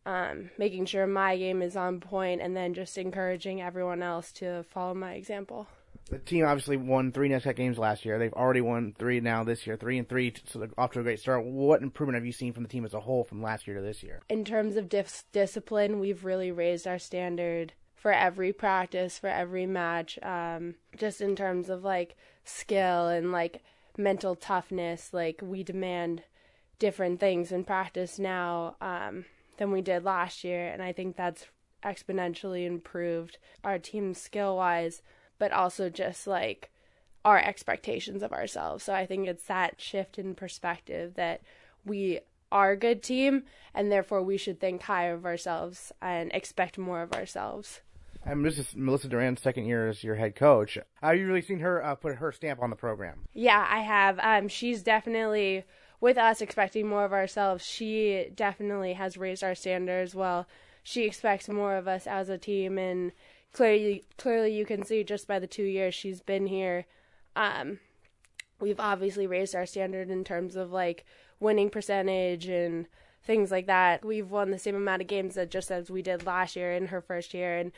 um, 0.05 0.51
making 0.59 0.87
sure 0.87 1.07
my 1.07 1.37
game 1.37 1.63
is 1.63 1.77
on 1.77 2.01
point, 2.01 2.41
and 2.41 2.57
then 2.57 2.75
just 2.75 2.99
encouraging 2.99 3.63
everyone 3.63 4.03
else 4.03 4.33
to 4.33 4.65
follow 4.65 4.95
my 4.95 5.15
example. 5.15 5.69
The 6.11 6.19
team 6.19 6.45
obviously 6.45 6.77
won 6.77 7.13
three 7.13 7.29
NESCAC 7.29 7.55
games 7.55 7.79
last 7.79 8.05
year. 8.05 8.19
They've 8.19 8.33
already 8.33 8.61
won 8.61 8.95
three 8.99 9.21
now 9.21 9.45
this 9.45 9.67
year, 9.67 9.77
three 9.77 9.97
and 9.97 10.09
three, 10.09 10.35
so 10.47 10.59
they're 10.59 10.69
off 10.77 10.93
to 10.93 11.01
a 11.01 11.03
great 11.05 11.21
start. 11.21 11.45
What 11.45 11.83
improvement 11.83 12.17
have 12.17 12.27
you 12.27 12.33
seen 12.33 12.53
from 12.53 12.65
the 12.65 12.69
team 12.69 12.85
as 12.85 12.95
a 12.95 13.01
whole 13.01 13.25
from 13.25 13.43
last 13.43 13.67
year 13.67 13.77
to 13.77 13.83
this 13.83 14.03
year? 14.03 14.21
In 14.29 14.45
terms 14.45 14.77
of 14.77 14.89
dis- 14.89 15.25
discipline, 15.33 16.01
we've 16.01 16.25
really 16.25 16.51
raised 16.51 16.87
our 16.87 16.99
standard 16.99 17.75
for 17.95 18.13
every 18.13 18.53
practice, 18.53 19.19
for 19.19 19.29
every 19.29 19.67
match, 19.67 20.19
um, 20.23 20.75
just 20.97 21.21
in 21.21 21.37
terms 21.37 21.69
of 21.69 21.85
like 21.85 22.17
skill 22.45 23.09
and 23.09 23.31
like 23.31 23.63
mental 23.97 24.35
toughness. 24.35 25.13
Like 25.13 25.41
we 25.43 25.63
demand 25.63 26.25
different 26.79 27.21
things 27.21 27.53
in 27.53 27.63
practice 27.63 28.19
now 28.19 28.75
um, 28.81 29.27
than 29.59 29.71
we 29.71 29.83
did 29.83 30.03
last 30.03 30.43
year, 30.43 30.67
and 30.69 30.83
I 30.83 30.93
think 30.93 31.17
that's 31.17 31.47
exponentially 31.85 32.67
improved 32.67 33.39
our 33.63 33.79
team 33.79 34.15
skill 34.15 34.57
wise, 34.57 35.03
but 35.41 35.51
also 35.51 35.89
just 35.89 36.29
like 36.29 36.71
our 37.25 37.39
expectations 37.39 38.23
of 38.23 38.33
ourselves. 38.33 38.85
So 38.85 38.95
I 38.95 39.07
think 39.07 39.27
it's 39.27 39.45
that 39.45 39.81
shift 39.81 40.19
in 40.19 40.37
perspective 40.37 41.15
that 41.15 41.41
we 41.85 42.21
are 42.53 42.73
a 42.73 42.77
good 42.77 43.03
team 43.03 43.45
and 43.75 43.91
therefore 43.91 44.23
we 44.23 44.37
should 44.37 44.61
think 44.61 44.83
higher 44.83 45.15
of 45.15 45.25
ourselves 45.27 45.93
and 46.01 46.31
expect 46.33 46.79
more 46.79 47.03
of 47.03 47.13
ourselves. 47.13 47.81
And 48.25 48.45
this 48.45 48.59
is 48.59 48.77
Melissa 48.77 49.09
Duran's 49.09 49.41
second 49.41 49.65
year 49.65 49.89
as 49.89 50.05
your 50.05 50.17
head 50.17 50.37
coach. 50.37 50.77
Have 51.01 51.17
you 51.17 51.27
really 51.27 51.41
seen 51.41 51.61
her 51.61 51.83
uh, 51.83 51.95
put 51.95 52.17
her 52.17 52.33
stamp 52.33 52.63
on 52.63 52.69
the 52.69 52.77
program? 52.77 53.21
Yeah, 53.33 53.67
I 53.69 53.81
have. 53.81 54.19
Um, 54.23 54.49
she's 54.49 54.83
definitely 54.83 55.65
with 56.01 56.19
us 56.19 56.43
expecting 56.43 56.87
more 56.87 57.07
of 57.07 57.15
ourselves. 57.15 57.65
She 57.65 58.27
definitely 58.35 58.93
has 58.93 59.17
raised 59.17 59.43
our 59.43 59.55
standards. 59.55 60.15
Well, 60.15 60.47
she 60.83 61.05
expects 61.05 61.49
more 61.49 61.77
of 61.77 61.89
us 61.89 62.07
as 62.07 62.29
a 62.29 62.37
team, 62.37 62.77
and 62.77 63.13
clearly, 63.53 64.05
clearly 64.17 64.53
you 64.55 64.65
can 64.65 64.85
see 64.85 65.05
just 65.05 65.27
by 65.27 65.39
the 65.39 65.47
two 65.47 65.65
years 65.65 65.95
she's 65.95 66.21
been 66.21 66.47
here. 66.47 66.87
Um, 67.37 67.79
we've 68.61 68.81
obviously 68.81 69.27
raised 69.27 69.55
our 69.55 69.67
standard 69.67 70.11
in 70.11 70.25
terms 70.25 70.57
of 70.57 70.73
like 70.73 71.05
winning 71.39 71.71
percentage 71.71 72.47
and 72.47 72.87
things 73.23 73.51
like 73.51 73.67
that. 73.67 74.05
We've 74.05 74.31
won 74.31 74.51
the 74.51 74.59
same 74.59 74.77
amount 74.77 75.03
of 75.03 75.09
games 75.09 75.35
that 75.35 75.51
just 75.51 75.71
as 75.71 75.91
we 75.91 76.03
did 76.03 76.27
last 76.27 76.57
year 76.57 76.73
in 76.73 76.89
her 76.89 77.01
first 77.01 77.35
year, 77.35 77.57
and 77.57 77.73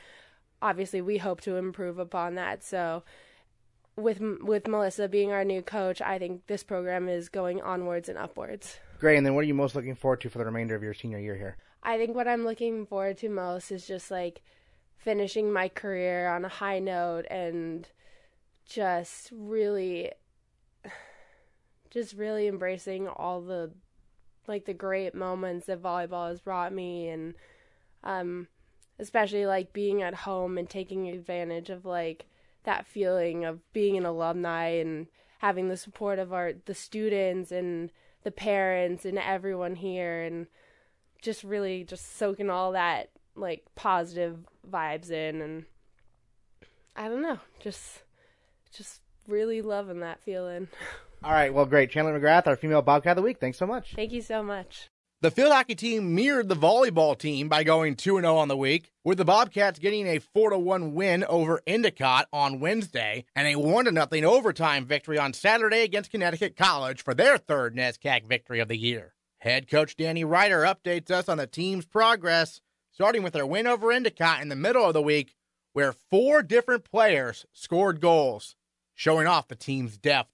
obviously 0.60 1.00
we 1.00 1.18
hope 1.18 1.40
to 1.42 1.56
improve 1.56 1.98
upon 1.98 2.34
that. 2.36 2.62
So 2.64 3.02
with 3.96 4.20
with 4.20 4.66
Melissa 4.66 5.08
being 5.08 5.32
our 5.32 5.44
new 5.44 5.62
coach, 5.62 6.00
I 6.00 6.18
think 6.18 6.46
this 6.46 6.62
program 6.62 7.08
is 7.08 7.28
going 7.28 7.60
onwards 7.60 8.08
and 8.08 8.18
upwards. 8.18 8.78
Great. 8.98 9.16
And 9.16 9.26
then, 9.26 9.34
what 9.34 9.40
are 9.40 9.48
you 9.48 9.54
most 9.54 9.74
looking 9.74 9.94
forward 9.94 10.20
to 10.22 10.30
for 10.30 10.38
the 10.38 10.44
remainder 10.44 10.74
of 10.74 10.82
your 10.82 10.94
senior 10.94 11.18
year 11.18 11.36
here? 11.36 11.56
I 11.82 11.98
think 11.98 12.14
what 12.14 12.28
I'm 12.28 12.44
looking 12.44 12.86
forward 12.86 13.18
to 13.18 13.28
most 13.28 13.72
is 13.72 13.86
just 13.86 14.10
like 14.10 14.42
finishing 15.02 15.52
my 15.52 15.68
career 15.68 16.28
on 16.28 16.44
a 16.44 16.48
high 16.48 16.78
note 16.78 17.26
and 17.30 17.88
just 18.64 19.30
really 19.32 20.10
just 21.90 22.14
really 22.14 22.46
embracing 22.46 23.08
all 23.08 23.40
the 23.40 23.70
like 24.46 24.64
the 24.64 24.74
great 24.74 25.14
moments 25.14 25.66
that 25.66 25.82
volleyball 25.82 26.28
has 26.28 26.40
brought 26.40 26.72
me 26.72 27.08
and 27.08 27.34
um 28.04 28.46
especially 28.98 29.46
like 29.46 29.72
being 29.72 30.02
at 30.02 30.14
home 30.14 30.56
and 30.56 30.68
taking 30.70 31.08
advantage 31.08 31.70
of 31.70 31.84
like 31.84 32.26
that 32.64 32.86
feeling 32.86 33.44
of 33.44 33.60
being 33.72 33.96
an 33.96 34.06
alumni 34.06 34.68
and 34.68 35.08
having 35.38 35.68
the 35.68 35.76
support 35.76 36.20
of 36.20 36.32
our 36.32 36.52
the 36.66 36.74
students 36.74 37.50
and 37.50 37.90
the 38.22 38.30
parents 38.30 39.04
and 39.04 39.18
everyone 39.18 39.74
here 39.74 40.22
and 40.22 40.46
just 41.20 41.42
really 41.42 41.82
just 41.82 42.16
soaking 42.16 42.50
all 42.50 42.70
that 42.72 43.10
like 43.34 43.64
positive 43.74 44.38
vibes 44.70 45.10
in 45.10 45.40
and 45.40 45.64
I 46.94 47.08
don't 47.08 47.22
know, 47.22 47.38
just 47.60 48.02
just 48.76 49.00
really 49.26 49.62
loving 49.62 50.00
that 50.00 50.20
feeling. 50.20 50.68
All 51.24 51.32
right, 51.32 51.54
well, 51.54 51.66
great. 51.66 51.90
Chandler 51.90 52.18
McGrath, 52.18 52.46
our 52.46 52.56
female 52.56 52.82
Bobcat 52.82 53.12
of 53.12 53.16
the 53.16 53.22
week. 53.22 53.38
Thanks 53.38 53.58
so 53.58 53.66
much. 53.66 53.94
Thank 53.94 54.12
you 54.12 54.22
so 54.22 54.42
much. 54.42 54.88
The 55.20 55.30
field 55.30 55.52
hockey 55.52 55.76
team 55.76 56.16
mirrored 56.16 56.48
the 56.48 56.56
volleyball 56.56 57.16
team 57.16 57.48
by 57.48 57.62
going 57.62 57.94
2 57.94 58.20
0 58.20 58.36
on 58.36 58.48
the 58.48 58.56
week, 58.56 58.90
with 59.04 59.18
the 59.18 59.24
Bobcats 59.24 59.78
getting 59.78 60.08
a 60.08 60.18
4 60.18 60.58
1 60.58 60.94
win 60.94 61.22
over 61.24 61.60
Endicott 61.64 62.26
on 62.32 62.58
Wednesday 62.58 63.24
and 63.36 63.46
a 63.46 63.54
1 63.54 63.84
0 63.84 64.24
overtime 64.24 64.84
victory 64.84 65.18
on 65.18 65.32
Saturday 65.32 65.82
against 65.82 66.10
Connecticut 66.10 66.56
College 66.56 67.04
for 67.04 67.14
their 67.14 67.38
third 67.38 67.76
NESCAC 67.76 68.26
victory 68.26 68.58
of 68.58 68.66
the 68.66 68.76
year. 68.76 69.14
Head 69.38 69.68
coach 69.68 69.96
Danny 69.96 70.24
Ryder 70.24 70.62
updates 70.62 71.10
us 71.12 71.28
on 71.28 71.38
the 71.38 71.46
team's 71.46 71.86
progress, 71.86 72.60
starting 72.92 73.22
with 73.22 73.32
their 73.32 73.46
win 73.46 73.66
over 73.66 73.90
Endicott 73.90 74.42
in 74.42 74.48
the 74.48 74.56
middle 74.56 74.84
of 74.84 74.92
the 74.92 75.02
week, 75.02 75.34
where 75.72 75.92
four 75.92 76.42
different 76.42 76.84
players 76.84 77.46
scored 77.52 78.00
goals, 78.00 78.54
showing 78.94 79.26
off 79.26 79.48
the 79.48 79.56
team's 79.56 79.96
depth. 79.96 80.31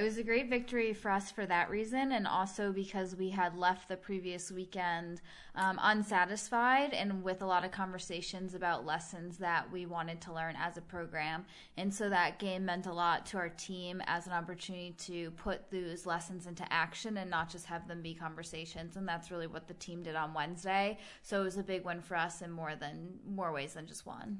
It 0.00 0.04
was 0.04 0.16
a 0.16 0.22
great 0.22 0.48
victory 0.48 0.94
for 0.94 1.10
us 1.10 1.30
for 1.30 1.44
that 1.44 1.68
reason, 1.68 2.12
and 2.12 2.26
also 2.26 2.72
because 2.72 3.14
we 3.14 3.28
had 3.28 3.54
left 3.54 3.86
the 3.86 3.98
previous 3.98 4.50
weekend 4.50 5.20
um, 5.54 5.78
unsatisfied 5.82 6.94
and 6.94 7.22
with 7.22 7.42
a 7.42 7.46
lot 7.46 7.66
of 7.66 7.70
conversations 7.70 8.54
about 8.54 8.86
lessons 8.86 9.36
that 9.36 9.70
we 9.70 9.84
wanted 9.84 10.22
to 10.22 10.32
learn 10.32 10.56
as 10.58 10.78
a 10.78 10.80
program. 10.80 11.44
And 11.76 11.92
so 11.92 12.08
that 12.08 12.38
game 12.38 12.64
meant 12.64 12.86
a 12.86 12.92
lot 12.94 13.26
to 13.26 13.36
our 13.36 13.50
team 13.50 14.00
as 14.06 14.26
an 14.26 14.32
opportunity 14.32 14.94
to 15.00 15.32
put 15.32 15.70
those 15.70 16.06
lessons 16.06 16.46
into 16.46 16.64
action 16.72 17.18
and 17.18 17.28
not 17.28 17.50
just 17.50 17.66
have 17.66 17.86
them 17.86 18.00
be 18.00 18.14
conversations. 18.14 18.96
And 18.96 19.06
that's 19.06 19.30
really 19.30 19.48
what 19.48 19.68
the 19.68 19.74
team 19.74 20.02
did 20.02 20.16
on 20.16 20.32
Wednesday. 20.32 20.96
So 21.20 21.42
it 21.42 21.44
was 21.44 21.58
a 21.58 21.62
big 21.62 21.84
win 21.84 22.00
for 22.00 22.16
us 22.16 22.40
in 22.40 22.50
more 22.50 22.74
than 22.74 23.18
more 23.28 23.52
ways 23.52 23.74
than 23.74 23.86
just 23.86 24.06
one. 24.06 24.38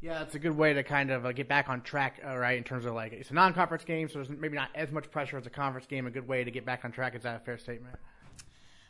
Yeah, 0.00 0.22
it's 0.22 0.34
a 0.34 0.38
good 0.38 0.56
way 0.56 0.72
to 0.74 0.82
kind 0.82 1.10
of 1.10 1.24
uh, 1.24 1.32
get 1.32 1.48
back 1.48 1.68
on 1.68 1.80
track, 1.82 2.20
uh, 2.26 2.36
right? 2.36 2.58
In 2.58 2.64
terms 2.64 2.84
of 2.84 2.94
like 2.94 3.12
it's 3.12 3.30
a 3.30 3.34
non-conference 3.34 3.84
game, 3.84 4.08
so 4.08 4.14
there's 4.14 4.28
maybe 4.28 4.56
not 4.56 4.70
as 4.74 4.90
much 4.90 5.10
pressure 5.10 5.38
as 5.38 5.46
a 5.46 5.50
conference 5.50 5.86
game. 5.86 6.06
A 6.06 6.10
good 6.10 6.26
way 6.26 6.42
to 6.42 6.50
get 6.50 6.64
back 6.64 6.84
on 6.84 6.90
track. 6.90 7.14
Is 7.14 7.22
that 7.22 7.36
a 7.36 7.44
fair 7.44 7.56
statement? 7.56 7.96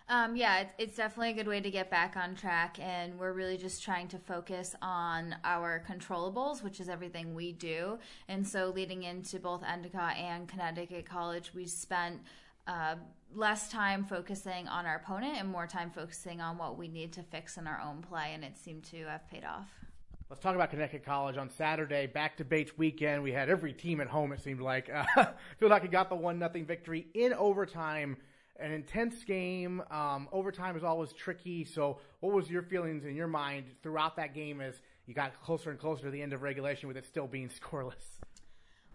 Um, 0.09 0.37
yeah, 0.37 0.61
it's, 0.61 0.73
it's 0.79 0.97
definitely 0.97 1.31
a 1.31 1.35
good 1.35 1.49
way 1.49 1.61
to 1.61 1.71
get 1.71 1.91
back 1.91 2.17
on 2.17 2.35
track, 2.35 2.79
and 2.81 3.19
we're 3.19 3.33
really 3.33 3.57
just 3.57 3.83
trying 3.83 4.09
to 4.09 4.19
focus 4.19 4.75
on 4.83 5.37
our 5.45 5.83
controllables, 5.89 6.63
which 6.63 6.81
is 6.81 6.89
everything 6.89 7.35
we 7.35 7.53
do. 7.53 7.99
And 8.29 8.47
so, 8.47 8.73
leading 8.75 9.05
into 9.05 9.39
both 9.39 9.63
Endicott 9.63 10.17
and 10.17 10.49
Connecticut 10.49 11.07
College, 11.07 11.53
we 11.55 11.67
spent 11.67 12.21
uh, 12.67 12.97
less 13.35 13.71
time 13.71 14.05
focusing 14.05 14.69
on 14.69 14.87
our 14.87 14.97
opponent 14.97 15.37
and 15.39 15.49
more 15.49 15.67
time 15.67 15.91
focusing 15.91 16.41
on 16.41 16.59
what 16.59 16.77
we 16.77 16.89
need 16.89 17.13
to 17.13 17.23
fix 17.23 17.57
in 17.57 17.67
our 17.67 17.81
own 17.81 18.03
play, 18.03 18.33
and 18.35 18.45
it 18.45 18.57
seemed 18.57 18.85
to 18.85 19.07
have 19.07 19.29
paid 19.31 19.45
off. 19.45 19.82
Let's 20.29 20.43
talk 20.43 20.55
about 20.55 20.71
Connecticut 20.71 21.05
College 21.05 21.37
on 21.37 21.51
Saturday. 21.51 22.07
Back 22.07 22.37
to 22.39 22.45
Bates 22.45 22.77
weekend. 22.79 23.23
We 23.23 23.33
had 23.33 23.49
every 23.49 23.73
team 23.73 24.01
at 24.01 24.09
home. 24.09 24.33
It 24.33 24.41
seemed 24.41 24.61
like 24.61 24.91
uh, 24.91 25.05
Hockey 25.61 25.89
got 25.89 26.09
the 26.09 26.15
one 26.15 26.39
nothing 26.39 26.65
victory 26.65 27.07
in 27.15 27.33
overtime. 27.35 28.17
An 28.59 28.73
intense 28.73 29.25
game. 29.25 29.83
Um, 29.91 30.29
overtime 30.33 30.77
is 30.77 30.85
always 30.85 31.13
tricky. 31.13 31.65
So, 31.65 31.99
what 32.21 32.33
was 32.33 32.51
your 32.51 32.63
feelings 32.63 33.05
in 33.05 33.15
your 33.15 33.27
mind 33.27 33.67
throughout 33.83 34.17
that 34.17 34.35
game 34.35 34.61
as 34.61 34.75
you 35.07 35.15
got 35.15 35.41
closer 35.43 35.71
and 35.71 35.79
closer 35.79 36.05
to 36.05 36.11
the 36.11 36.23
end 36.23 36.33
of 36.33 36.43
regulation 36.43 36.89
with 36.89 36.97
it 36.97 37.07
still 37.07 37.27
being 37.27 37.49
scoreless? 37.61 38.21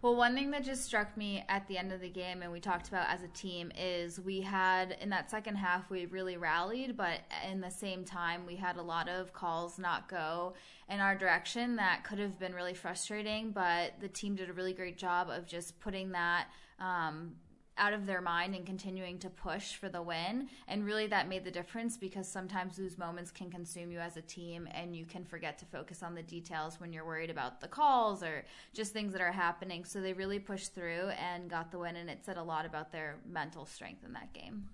Well, 0.00 0.14
one 0.14 0.36
thing 0.36 0.52
that 0.52 0.62
just 0.62 0.84
struck 0.84 1.16
me 1.16 1.44
at 1.48 1.66
the 1.66 1.76
end 1.76 1.92
of 1.92 2.00
the 2.00 2.08
game, 2.08 2.42
and 2.42 2.52
we 2.52 2.60
talked 2.60 2.86
about 2.86 3.08
as 3.08 3.24
a 3.24 3.28
team, 3.28 3.72
is 3.76 4.20
we 4.20 4.40
had 4.40 4.96
in 5.00 5.10
that 5.10 5.28
second 5.28 5.56
half, 5.56 5.90
we 5.90 6.06
really 6.06 6.36
rallied, 6.36 6.96
but 6.96 7.18
in 7.50 7.60
the 7.60 7.70
same 7.70 8.04
time, 8.04 8.46
we 8.46 8.54
had 8.54 8.76
a 8.76 8.82
lot 8.82 9.08
of 9.08 9.32
calls 9.32 9.76
not 9.76 10.08
go 10.08 10.54
in 10.88 11.00
our 11.00 11.16
direction 11.16 11.74
that 11.76 12.04
could 12.04 12.20
have 12.20 12.38
been 12.38 12.54
really 12.54 12.74
frustrating. 12.74 13.50
But 13.50 13.94
the 13.98 14.06
team 14.06 14.36
did 14.36 14.48
a 14.48 14.52
really 14.52 14.72
great 14.72 14.98
job 14.98 15.30
of 15.30 15.46
just 15.48 15.80
putting 15.80 16.12
that 16.12 16.46
um, 16.78 17.32
out 17.78 17.92
of 17.92 18.06
their 18.06 18.20
mind 18.20 18.54
and 18.54 18.66
continuing 18.66 19.18
to 19.20 19.30
push 19.30 19.76
for 19.76 19.88
the 19.88 20.02
win. 20.02 20.48
And 20.66 20.84
really, 20.84 21.06
that 21.06 21.28
made 21.28 21.44
the 21.44 21.50
difference 21.50 21.96
because 21.96 22.28
sometimes 22.28 22.76
those 22.76 22.98
moments 22.98 23.30
can 23.30 23.50
consume 23.50 23.90
you 23.90 24.00
as 24.00 24.16
a 24.16 24.22
team 24.22 24.68
and 24.72 24.94
you 24.94 25.04
can 25.04 25.24
forget 25.24 25.58
to 25.58 25.64
focus 25.66 26.02
on 26.02 26.14
the 26.14 26.22
details 26.22 26.80
when 26.80 26.92
you're 26.92 27.06
worried 27.06 27.30
about 27.30 27.60
the 27.60 27.68
calls 27.68 28.22
or 28.22 28.44
just 28.74 28.92
things 28.92 29.12
that 29.12 29.20
are 29.20 29.32
happening. 29.32 29.84
So 29.84 30.00
they 30.00 30.12
really 30.12 30.38
pushed 30.38 30.74
through 30.74 31.10
and 31.10 31.48
got 31.48 31.70
the 31.70 31.78
win, 31.78 31.96
and 31.96 32.10
it 32.10 32.24
said 32.24 32.36
a 32.36 32.42
lot 32.42 32.66
about 32.66 32.92
their 32.92 33.16
mental 33.30 33.64
strength 33.64 34.04
in 34.04 34.12
that 34.12 34.32
game. 34.32 34.68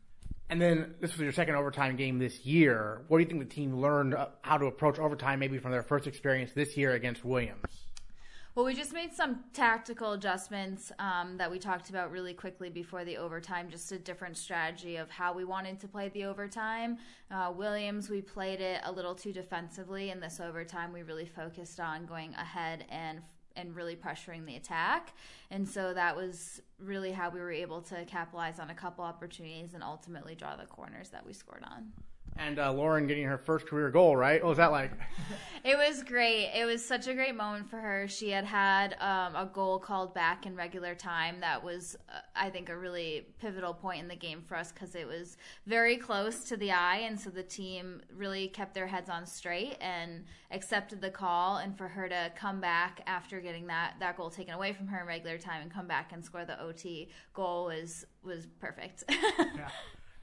And 0.50 0.60
then 0.60 0.94
this 1.00 1.12
was 1.12 1.20
your 1.20 1.32
second 1.32 1.54
overtime 1.54 1.96
game 1.96 2.18
this 2.18 2.44
year. 2.44 3.02
What 3.08 3.18
do 3.18 3.24
you 3.24 3.28
think 3.28 3.40
the 3.40 3.54
team 3.54 3.80
learned 3.80 4.14
uh, 4.14 4.26
how 4.42 4.58
to 4.58 4.66
approach 4.66 4.98
overtime 4.98 5.38
maybe 5.38 5.58
from 5.58 5.72
their 5.72 5.82
first 5.82 6.06
experience 6.06 6.52
this 6.52 6.76
year 6.76 6.92
against 6.92 7.24
Williams? 7.24 7.64
Well, 8.54 8.64
we 8.64 8.74
just 8.74 8.92
made 8.92 9.12
some 9.12 9.40
tactical 9.52 10.12
adjustments 10.12 10.92
um, 11.00 11.38
that 11.38 11.50
we 11.50 11.58
talked 11.58 11.90
about 11.90 12.12
really 12.12 12.34
quickly 12.34 12.70
before 12.70 13.04
the 13.04 13.16
overtime, 13.16 13.68
just 13.68 13.90
a 13.90 13.98
different 13.98 14.36
strategy 14.36 14.94
of 14.94 15.10
how 15.10 15.34
we 15.34 15.44
wanted 15.44 15.80
to 15.80 15.88
play 15.88 16.08
the 16.10 16.26
overtime. 16.26 16.98
Uh, 17.32 17.52
Williams, 17.52 18.08
we 18.08 18.22
played 18.22 18.60
it 18.60 18.80
a 18.84 18.92
little 18.92 19.16
too 19.16 19.32
defensively. 19.32 20.10
In 20.10 20.20
this 20.20 20.38
overtime, 20.38 20.92
we 20.92 21.02
really 21.02 21.26
focused 21.26 21.80
on 21.80 22.06
going 22.06 22.32
ahead 22.34 22.84
and 22.90 23.22
and 23.56 23.74
really 23.76 23.94
pressuring 23.94 24.44
the 24.46 24.56
attack. 24.56 25.14
And 25.50 25.68
so 25.68 25.94
that 25.94 26.16
was 26.16 26.60
really 26.80 27.12
how 27.12 27.30
we 27.30 27.38
were 27.38 27.52
able 27.52 27.82
to 27.82 28.04
capitalize 28.04 28.58
on 28.58 28.70
a 28.70 28.74
couple 28.74 29.04
opportunities 29.04 29.74
and 29.74 29.82
ultimately 29.82 30.34
draw 30.34 30.56
the 30.56 30.66
corners 30.66 31.10
that 31.10 31.24
we 31.24 31.32
scored 31.32 31.62
on 31.64 31.92
and 32.36 32.58
uh, 32.58 32.72
Lauren 32.72 33.06
getting 33.06 33.24
her 33.24 33.38
first 33.38 33.66
career 33.66 33.90
goal, 33.90 34.16
right? 34.16 34.42
What 34.42 34.48
was 34.48 34.58
that 34.58 34.72
like? 34.72 34.90
it 35.64 35.76
was 35.76 36.02
great. 36.02 36.50
It 36.54 36.64
was 36.64 36.84
such 36.84 37.06
a 37.06 37.14
great 37.14 37.34
moment 37.34 37.70
for 37.70 37.78
her. 37.78 38.08
She 38.08 38.30
had 38.30 38.44
had 38.44 38.96
um, 39.00 39.36
a 39.36 39.48
goal 39.52 39.78
called 39.78 40.14
back 40.14 40.44
in 40.44 40.56
regular 40.56 40.94
time 40.94 41.36
that 41.40 41.62
was, 41.62 41.96
uh, 42.08 42.18
I 42.34 42.50
think, 42.50 42.68
a 42.68 42.76
really 42.76 43.28
pivotal 43.40 43.72
point 43.72 44.00
in 44.00 44.08
the 44.08 44.16
game 44.16 44.42
for 44.46 44.56
us 44.56 44.72
because 44.72 44.94
it 44.96 45.06
was 45.06 45.36
very 45.66 45.96
close 45.96 46.44
to 46.44 46.56
the 46.56 46.72
eye, 46.72 46.98
and 47.06 47.18
so 47.18 47.30
the 47.30 47.42
team 47.42 48.02
really 48.16 48.48
kept 48.48 48.74
their 48.74 48.88
heads 48.88 49.08
on 49.08 49.26
straight 49.26 49.76
and 49.80 50.24
accepted 50.50 51.00
the 51.00 51.10
call. 51.10 51.58
And 51.58 51.76
for 51.78 51.86
her 51.88 52.08
to 52.08 52.32
come 52.36 52.60
back 52.60 53.00
after 53.06 53.40
getting 53.40 53.68
that 53.68 53.94
that 54.00 54.16
goal 54.16 54.30
taken 54.30 54.54
away 54.54 54.72
from 54.72 54.88
her 54.88 55.00
in 55.00 55.06
regular 55.06 55.38
time 55.38 55.62
and 55.62 55.70
come 55.70 55.86
back 55.86 56.12
and 56.12 56.24
score 56.24 56.44
the 56.44 56.60
OT 56.60 57.08
goal 57.32 57.66
was 57.66 58.04
was 58.24 58.48
perfect. 58.60 59.04
yeah. 59.10 59.68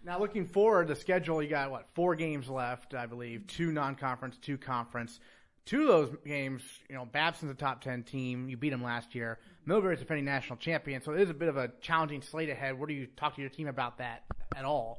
Now, 0.04 0.20
looking 0.20 0.46
forward, 0.46 0.88
the 0.88 0.96
schedule, 0.96 1.44
you 1.44 1.50
got 1.50 1.70
what, 1.70 1.88
four 1.94 2.16
games 2.16 2.50
left, 2.50 2.96
I 2.96 3.06
believe, 3.06 3.46
two 3.48 3.72
non 3.72 3.96
conference, 3.96 4.38
two 4.38 4.58
conference. 4.58 5.20
Two 5.64 5.84
of 5.84 5.88
those 5.88 6.18
games, 6.26 6.64
you 6.90 6.96
know, 6.96 7.06
Babson's 7.06 7.52
a 7.52 7.54
top 7.54 7.82
10 7.82 8.02
team. 8.04 8.50
You 8.50 8.58
beat 8.58 8.72
them 8.72 8.84
last 8.84 9.14
year. 9.14 9.38
Middlebury's 9.66 10.00
defending 10.00 10.26
national 10.26 10.58
champion. 10.58 11.02
So 11.04 11.14
it 11.14 11.22
is 11.22 11.30
a 11.30 11.36
bit 11.36 11.50
of 11.50 11.58
a 11.58 11.72
challenging 11.82 12.24
slate 12.24 12.50
ahead. 12.50 12.80
What 12.80 12.90
do 12.90 12.96
you 12.96 13.06
talk 13.16 13.36
to 13.36 13.42
your 13.42 13.50
team 13.52 13.68
about 13.68 14.00
that 14.00 14.24
at 14.56 14.66
all? 14.66 14.98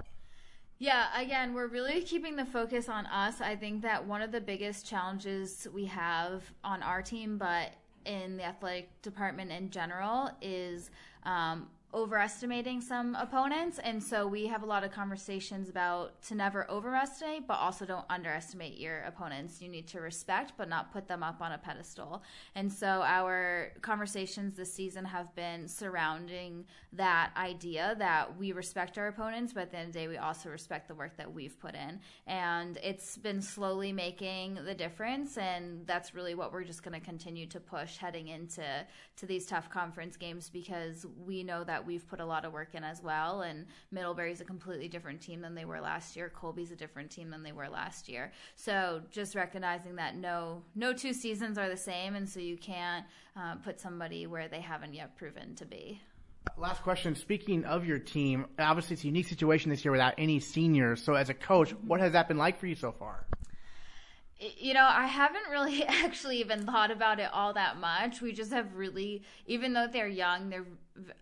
Yeah, 0.79 1.07
again, 1.21 1.53
we're 1.53 1.67
really 1.67 2.01
keeping 2.03 2.37
the 2.37 2.45
focus 2.45 2.89
on 2.89 3.07
us. 3.07 3.41
I 3.41 3.57
think 3.57 3.83
that 3.83 4.07
one 4.07 4.23
of 4.23 4.31
the 4.31 4.41
biggest 4.41 4.87
challenges 4.87 5.67
we 5.73 5.85
have 5.87 6.45
on 6.63 6.83
our 6.83 7.03
team, 7.03 7.39
but 7.39 7.73
in 8.05 8.37
the 8.37 8.45
athletic 8.45 9.03
department 9.03 9.51
in 9.51 9.71
general, 9.71 10.31
is 10.41 10.91
um, 11.25 11.69
overestimating 11.95 12.81
some 12.81 13.15
opponents. 13.17 13.79
And 13.79 14.03
so 14.03 14.27
we 14.27 14.47
have 14.47 14.63
a 14.63 14.67
lot 14.67 14.83
of 14.83 14.93
conversations 14.93 15.69
about 15.69 16.23
to 16.23 16.35
never 16.35 16.71
overestimate, 16.71 17.47
but 17.47 17.55
also 17.55 17.85
don't 17.85 18.07
underestimate 18.09 18.79
your 18.79 19.01
opponents. 19.01 19.61
You 19.61 19.69
need 19.69 19.87
to 19.89 20.01
respect, 20.01 20.53
but 20.57 20.69
not 20.69 20.93
put 20.93 21.07
them 21.07 21.23
up 21.23 21.43
on 21.43 21.53
a 21.53 21.59
pedestal. 21.59 22.23
And 22.55 22.73
so 22.73 23.03
our 23.05 23.73
conversations 23.83 24.57
this 24.57 24.73
season 24.73 25.05
have 25.05 25.35
been 25.35 25.69
surrounding 25.69 26.65
that 26.95 27.31
idea 27.37 27.95
that 27.99 28.39
we 28.39 28.53
respect 28.53 28.97
our 28.97 29.09
opponents, 29.09 29.53
but 29.53 29.65
at 29.65 29.71
the 29.71 29.79
end 29.79 29.89
of 29.89 29.93
the 29.93 29.99
day, 29.99 30.09
we 30.09 30.17
also 30.17 30.49
respect 30.49 30.89
the 30.89 30.95
work 30.95 31.17
that 31.17 31.33
we've 31.33 31.59
put 31.59 31.75
in. 31.75 32.01
And 32.27 32.79
it's 32.83 33.19
been 33.19 33.43
slowly 33.43 33.93
making 33.93 34.59
the 34.65 34.75
difference. 34.75 35.37
And 35.37 35.87
that's 35.87 36.15
really 36.15 36.35
what 36.35 36.53
we're 36.53 36.65
just 36.65 36.83
going 36.83 36.99
to 36.99 37.05
continue 37.05 37.47
to 37.47 37.61
push 37.61 37.97
heading 37.97 38.29
into 38.29 38.65
to 39.17 39.27
these 39.27 39.47
tough 39.47 39.71
conference 39.71 40.17
games 40.17 40.49
because 40.49 41.07
we 41.25 41.43
know 41.43 41.65
that 41.65 41.82
we've 41.87 42.07
put 42.09 42.21
a 42.21 42.25
lot 42.25 42.45
of 42.45 42.53
work 42.53 42.75
in 42.75 42.85
as 42.85 43.03
well. 43.03 43.43
And 43.43 43.67
Middlebury's 43.91 44.41
a 44.41 44.45
completely 44.45 44.89
different 44.89 45.21
team 45.21 45.41
than 45.41 45.55
they 45.55 45.65
were 45.65 45.81
last 45.81 46.17
year. 46.17 46.29
Colby's 46.29 46.71
a 46.71 46.77
different 46.77 47.11
team 47.11 47.31
than 47.31 47.43
they 47.43 47.53
were 47.53 47.69
last 47.69 48.09
year. 48.09 48.33
So 48.57 49.03
just 49.11 49.35
recognizing 49.35 49.97
that 49.97 50.17
no 50.17 50.63
no 50.75 50.93
two 50.93 51.13
seasons 51.13 51.59
are 51.59 51.69
the 51.69 51.77
same, 51.77 52.15
and 52.15 52.29
so 52.29 52.41
you 52.41 52.57
can't 52.57 53.05
uh, 53.37 53.57
put 53.57 53.81
somebody 53.81 54.27
where 54.27 54.49
they 54.49 54.61
haven't 54.61 54.95
yet 54.95 55.17
proven 55.17 55.55
to 55.57 55.65
be. 55.65 56.01
Last 56.57 56.83
question. 56.83 57.15
Speaking 57.15 57.65
of 57.65 57.87
your 57.87 57.99
team, 57.99 58.47
obviously 58.59 58.95
it's 58.95 59.05
a 59.05 59.07
unique 59.07 59.29
situation 59.29 59.71
this 59.71 59.85
year 59.85 59.93
without 59.93 60.15
any 60.19 60.41
seniors. 60.41 61.03
So 61.03 61.15
as 61.15 61.29
a 61.29 61.35
coach, 61.35 61.71
what 61.87 62.01
has 62.01 62.13
that 62.13 62.29
been 62.29 62.37
like 62.37 62.59
for 62.59 62.67
you 62.67 62.75
so 62.75 62.93
far? 62.93 63.25
you 64.59 64.75
know, 64.75 64.87
I 64.89 65.07
haven't 65.07 65.49
really 65.51 65.85
actually 65.87 66.41
even 66.41 66.67
thought 66.67 66.91
about 66.91 67.21
it 67.21 67.31
all 67.33 67.53
that 67.55 67.79
much. 67.79 68.21
We 68.21 68.33
just 68.33 68.53
have 68.53 68.75
really, 68.75 69.23
even 69.47 69.73
though 69.73 69.87
they're 69.87 70.09
young, 70.09 70.51
they're 70.51 70.67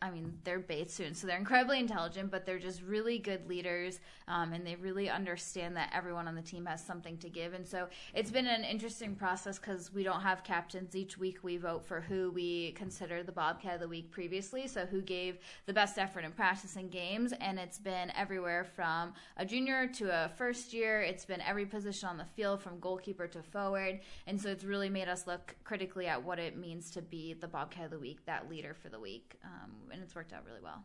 I 0.03 0.11
mean, 0.11 0.39
they're 0.45 0.59
Bates 0.59 0.95
students, 0.95 1.21
so 1.21 1.27
they're 1.27 1.39
incredibly 1.39 1.79
intelligent, 1.79 2.31
but 2.31 2.45
they're 2.45 2.59
just 2.59 2.83
really 2.83 3.19
good 3.19 3.49
leaders, 3.49 4.01
um, 4.27 4.53
and 4.53 4.67
they 4.67 4.75
really 4.75 5.09
understand 5.09 5.77
that 5.77 5.93
everyone 5.95 6.27
on 6.27 6.35
the 6.35 6.43
team 6.43 6.67
has 6.67 6.85
something 6.85 7.17
to 7.19 7.29
give. 7.29 7.55
And 7.55 7.67
so 7.67 7.89
it's 8.13 8.31
been 8.31 8.47
an 8.47 8.65
interesting 8.65 9.15
process 9.15 9.59
because 9.59 9.93
we 9.93 10.03
don't 10.03 10.23
have 10.23 10.43
captains. 10.43 10.97
Each 10.97 11.17
week 11.17 11.39
we 11.43 11.57
vote 11.57 11.87
for 11.87 12.01
who 12.01 12.33
we 12.33 12.73
consider 12.73 13.23
the 13.23 13.33
Bobcat 13.33 13.75
of 13.75 13.81
the 13.81 13.89
week 13.89 14.11
previously, 14.11 14.67
so 14.67 14.87
who 14.87 15.03
gave 15.03 15.39
the 15.67 15.73
best 15.73 15.99
effort 15.99 16.25
in 16.25 16.33
practice 16.33 16.77
and 16.77 16.91
games. 16.91 17.33
And 17.41 17.59
it's 17.59 17.79
been 17.79 18.11
everywhere 18.17 18.65
from 18.65 19.15
a 19.37 19.45
junior 19.45 19.87
to 19.87 20.11
a 20.11 20.31
first 20.37 20.73
year. 20.73 21.01
It's 21.01 21.25
been 21.25 21.41
every 21.43 21.67
position 21.67 22.09
on 22.09 22.17
the 22.17 22.25
field 22.25 22.61
from 22.61 22.81
goalkeeper 22.81 23.29
to 23.29 23.43
forward. 23.43 24.01
And 24.27 24.41
so 24.41 24.49
it's 24.49 24.65
really 24.65 24.89
made 24.89 25.09
us 25.09 25.27
look 25.27 25.55
critically 25.63 26.07
at 26.07 26.23
what 26.23 26.39
it 26.39 26.57
means 26.57 26.91
to 26.93 27.03
be 27.03 27.35
the 27.35 27.49
Bobcat 27.49 27.85
of 27.85 27.91
the 27.91 27.99
week, 27.99 28.25
that 28.27 28.51
leader 28.51 28.75
for 28.75 28.89
the 28.89 28.99
week. 28.99 29.37
Um, 29.45 29.60
um, 29.63 29.71
and 29.93 30.03
it's 30.03 30.15
worked 30.15 30.33
out 30.33 30.45
really 30.47 30.61
well. 30.63 30.83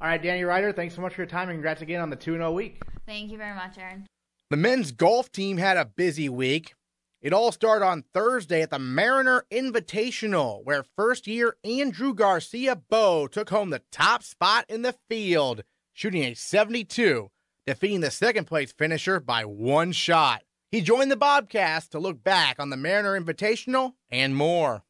All 0.00 0.08
right, 0.08 0.22
Danny 0.22 0.44
Ryder, 0.44 0.72
thanks 0.72 0.94
so 0.94 1.00
much 1.00 1.14
for 1.14 1.22
your 1.22 1.26
time, 1.26 1.48
and 1.48 1.56
congrats 1.56 1.82
again 1.82 2.00
on 2.00 2.10
the 2.10 2.16
2 2.16 2.32
0 2.32 2.52
week. 2.52 2.82
Thank 3.06 3.30
you 3.30 3.38
very 3.38 3.54
much, 3.54 3.78
Aaron. 3.78 4.06
The 4.50 4.56
men's 4.56 4.92
golf 4.92 5.32
team 5.32 5.56
had 5.56 5.76
a 5.76 5.84
busy 5.84 6.28
week. 6.28 6.74
It 7.22 7.32
all 7.32 7.50
started 7.50 7.84
on 7.84 8.04
Thursday 8.14 8.62
at 8.62 8.70
the 8.70 8.78
Mariner 8.78 9.44
Invitational, 9.50 10.64
where 10.64 10.84
first 10.96 11.26
year 11.26 11.56
Andrew 11.64 12.14
Garcia 12.14 12.76
Bow 12.76 13.26
took 13.26 13.50
home 13.50 13.70
the 13.70 13.82
top 13.90 14.22
spot 14.22 14.66
in 14.68 14.82
the 14.82 14.94
field, 15.08 15.64
shooting 15.92 16.22
a 16.22 16.34
72, 16.34 17.30
defeating 17.66 18.00
the 18.00 18.10
second 18.10 18.44
place 18.44 18.70
finisher 18.70 19.18
by 19.18 19.44
one 19.44 19.92
shot. 19.92 20.42
He 20.70 20.80
joined 20.80 21.10
the 21.10 21.16
Bobcast 21.16 21.88
to 21.90 21.98
look 21.98 22.22
back 22.22 22.60
on 22.60 22.70
the 22.70 22.76
Mariner 22.76 23.18
Invitational 23.18 23.94
and 24.10 24.36
more. 24.36 24.84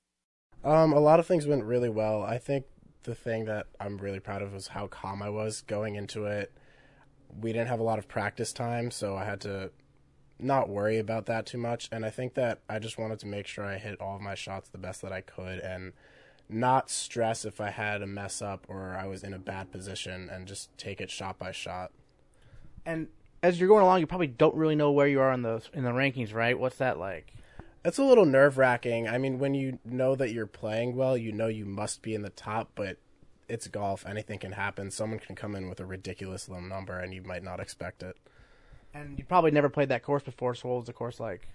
Um, 0.65 0.93
a 0.93 1.01
lot 1.01 1.21
of 1.21 1.27
things 1.27 1.47
went 1.47 1.65
really 1.65 1.89
well. 1.89 2.23
I 2.23 2.39
think 2.39 2.67
the 3.03 3.15
thing 3.15 3.45
that 3.47 3.67
I'm 3.81 3.99
really 3.99 4.21
proud 4.21 4.43
of 4.43 4.53
was 4.53 4.69
how 4.69 4.87
calm 4.87 5.23
I 5.23 5.31
was 5.31 5.63
going 5.63 5.95
into 5.95 6.27
it. 6.27 6.53
We 7.41 7.53
didn't 7.53 7.69
have 7.69 7.81
a 7.81 7.85
lot 7.85 7.99
of 7.99 8.09
practice 8.09 8.53
time, 8.53 8.91
so 8.91 9.17
I 9.17 9.25
had 9.25 9.41
to 9.43 9.71
not 10.39 10.69
worry 10.69 10.99
about 10.99 11.27
that 11.27 11.47
too 11.47 11.59
much. 11.59 11.89
And 11.91 12.05
I 12.05 12.11
think 12.11 12.35
that 12.35 12.61
I 12.69 12.79
just 12.79 12.99
wanted 12.99 13.19
to 13.21 13.27
make 13.27 13.47
sure 13.47 13.65
I 13.65 13.79
hit 13.79 14.01
all 14.01 14.17
of 14.17 14.23
my 14.23 14.35
shots 14.35 14.69
the 14.69 14.79
best 14.79 15.03
that 15.03 15.13
I 15.13 15.21
could 15.21 15.59
and 15.61 15.93
not 16.49 16.91
stress 16.91 17.45
if 17.45 17.61
I 17.61 17.71
had 17.71 18.03
a 18.03 18.07
mess 18.07 18.41
up 18.41 18.67
or 18.69 18.97
I 18.97 19.07
was 19.07 19.25
in 19.25 19.35
a 19.35 19.39
bad 19.39 19.73
position 19.73 20.29
and 20.31 20.47
just 20.47 20.77
take 20.79 21.01
it 21.01 21.11
shot 21.11 21.39
by 21.39 21.53
shot. 21.53 21.91
And 22.85 23.09
as 23.43 23.59
you're 23.59 23.69
going 23.69 23.83
along, 23.83 24.01
you 24.01 24.07
probably 24.07 24.29
don't 24.29 24.55
really 24.55 24.77
know 24.77 24.93
where 24.93 25.09
you 25.09 25.21
are 25.21 25.33
in 25.33 25.43
the 25.43 25.63
in 25.73 25.85
the 25.85 25.91
rankings, 25.91 26.33
right? 26.33 26.59
What's 26.59 26.77
that 26.77 26.99
like? 26.99 27.33
It's 27.85 27.99
a 27.99 28.05
little 28.05 28.27
nerve 28.27 28.59
wracking. 28.59 29.09
I 29.09 29.19
mean, 29.19 29.39
when 29.39 29.55
you 29.55 29.79
know 29.85 30.17
that 30.17 30.33
you're 30.33 30.47
playing 30.47 30.97
well, 30.97 31.17
you 31.17 31.33
know 31.33 31.47
you 31.47 31.65
must 31.65 32.03
be 32.03 32.15
in 32.15 32.23
the 32.23 32.31
top, 32.31 32.71
but 32.75 32.99
it's 33.49 33.69
golf. 33.69 34.05
Anything 34.07 34.39
can 34.39 34.53
happen. 34.53 34.91
Someone 34.91 35.21
can 35.21 35.37
come 35.37 35.55
in 35.55 35.69
with 35.69 35.81
a 35.81 35.87
ridiculous 35.87 36.49
low 36.49 36.61
number, 36.61 36.99
and 36.99 37.15
you 37.15 37.23
might 37.23 37.45
not 37.45 37.61
expect 37.61 38.03
it. 38.03 38.17
And 38.93 39.19
you 39.19 39.25
probably 39.25 39.51
never 39.51 39.69
played 39.69 39.89
that 39.91 40.03
course 40.03 40.23
before. 40.23 40.55
So 40.55 40.69
what 40.69 40.77
was 40.77 40.87
the 40.87 40.93
course 40.93 41.21
like? 41.21 41.49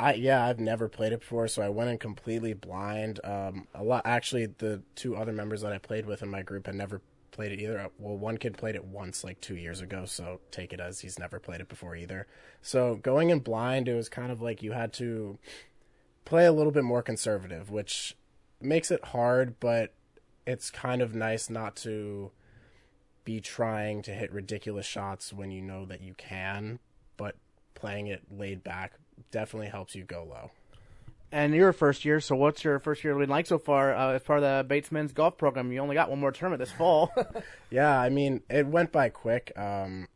I 0.00 0.14
yeah, 0.14 0.44
I've 0.44 0.60
never 0.60 0.88
played 0.88 1.12
it 1.12 1.20
before, 1.20 1.48
so 1.48 1.62
I 1.62 1.68
went 1.68 1.90
in 1.90 1.98
completely 1.98 2.54
blind. 2.54 3.20
Um, 3.24 3.66
a 3.74 3.82
lot 3.82 4.02
actually, 4.04 4.46
the 4.46 4.82
two 4.94 5.16
other 5.16 5.32
members 5.32 5.62
that 5.62 5.72
I 5.72 5.78
played 5.78 6.06
with 6.06 6.22
in 6.22 6.30
my 6.30 6.42
group 6.42 6.66
had 6.66 6.76
never 6.76 7.00
played 7.38 7.52
it 7.52 7.60
either. 7.60 7.88
Well, 7.98 8.16
one 8.16 8.36
kid 8.36 8.58
played 8.58 8.74
it 8.74 8.84
once, 8.84 9.22
like 9.22 9.40
two 9.40 9.54
years 9.54 9.80
ago, 9.80 10.06
so 10.06 10.40
take 10.50 10.72
it 10.72 10.80
as 10.80 10.98
he's 10.98 11.20
never 11.20 11.38
played 11.38 11.60
it 11.60 11.68
before 11.68 11.94
either. 11.94 12.26
So 12.62 12.96
going 12.96 13.30
in 13.30 13.38
blind, 13.38 13.86
it 13.86 13.94
was 13.94 14.08
kind 14.08 14.32
of 14.32 14.42
like 14.42 14.60
you 14.60 14.72
had 14.72 14.92
to 14.94 15.38
play 16.24 16.46
a 16.46 16.52
little 16.52 16.72
bit 16.72 16.82
more 16.82 17.00
conservative, 17.00 17.70
which 17.70 18.16
makes 18.60 18.90
it 18.90 19.04
hard, 19.04 19.60
but 19.60 19.94
it's 20.48 20.68
kind 20.68 21.00
of 21.00 21.14
nice 21.14 21.48
not 21.48 21.76
to 21.76 22.32
be 23.24 23.40
trying 23.40 24.02
to 24.02 24.10
hit 24.10 24.32
ridiculous 24.32 24.84
shots 24.84 25.32
when 25.32 25.52
you 25.52 25.62
know 25.62 25.86
that 25.86 26.00
you 26.00 26.14
can, 26.14 26.80
but 27.16 27.36
playing 27.76 28.08
it 28.08 28.22
laid 28.36 28.64
back 28.64 28.94
definitely 29.30 29.68
helps 29.68 29.94
you 29.94 30.02
go 30.02 30.24
low. 30.24 30.50
And 31.30 31.54
you're 31.54 31.68
a 31.68 31.74
first 31.74 32.04
year, 32.04 32.20
so 32.20 32.34
what's 32.36 32.64
your 32.64 32.78
first 32.78 33.04
year 33.04 33.14
been 33.18 33.28
like 33.28 33.46
so 33.46 33.58
far 33.58 33.94
uh, 33.94 34.12
as 34.12 34.22
part 34.22 34.42
of 34.42 34.44
the 34.44 34.66
Bates 34.66 34.90
men's 34.90 35.12
golf 35.12 35.36
program? 35.36 35.70
You 35.72 35.80
only 35.80 35.94
got 35.94 36.08
one 36.08 36.18
more 36.18 36.32
tournament 36.32 36.60
this 36.60 36.72
fall. 36.72 37.12
yeah, 37.70 38.00
I 38.00 38.08
mean, 38.08 38.42
it 38.48 38.66
went 38.66 38.92
by 38.92 39.10
quick. 39.10 39.52
Um, 39.56 40.08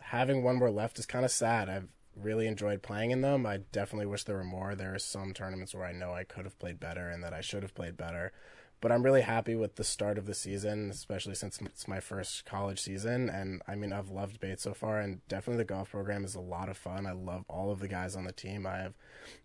having 0.00 0.44
one 0.44 0.56
more 0.56 0.70
left 0.70 0.98
is 0.98 1.06
kind 1.06 1.24
of 1.24 1.30
sad. 1.30 1.68
I've 1.68 1.88
really 2.14 2.46
enjoyed 2.46 2.82
playing 2.82 3.10
in 3.10 3.20
them. 3.20 3.46
I 3.46 3.58
definitely 3.72 4.06
wish 4.06 4.24
there 4.24 4.36
were 4.36 4.44
more. 4.44 4.74
There 4.74 4.94
are 4.94 4.98
some 4.98 5.32
tournaments 5.32 5.74
where 5.74 5.86
I 5.86 5.92
know 5.92 6.12
I 6.12 6.24
could 6.24 6.44
have 6.44 6.58
played 6.58 6.78
better 6.78 7.08
and 7.08 7.24
that 7.24 7.32
I 7.32 7.40
should 7.40 7.62
have 7.62 7.74
played 7.74 7.96
better. 7.96 8.32
But 8.82 8.90
I'm 8.90 9.04
really 9.04 9.20
happy 9.20 9.54
with 9.54 9.76
the 9.76 9.84
start 9.84 10.18
of 10.18 10.26
the 10.26 10.34
season, 10.34 10.90
especially 10.90 11.36
since 11.36 11.60
it's 11.60 11.86
my 11.86 12.00
first 12.00 12.44
college 12.44 12.80
season. 12.80 13.30
And 13.30 13.62
I 13.68 13.76
mean, 13.76 13.92
I've 13.92 14.10
loved 14.10 14.40
Bates 14.40 14.64
so 14.64 14.74
far, 14.74 14.98
and 15.00 15.26
definitely 15.28 15.62
the 15.62 15.72
golf 15.72 15.92
program 15.92 16.24
is 16.24 16.34
a 16.34 16.40
lot 16.40 16.68
of 16.68 16.76
fun. 16.76 17.06
I 17.06 17.12
love 17.12 17.44
all 17.48 17.70
of 17.70 17.78
the 17.78 17.86
guys 17.86 18.16
on 18.16 18.24
the 18.24 18.32
team. 18.32 18.66
I 18.66 18.78
have 18.78 18.94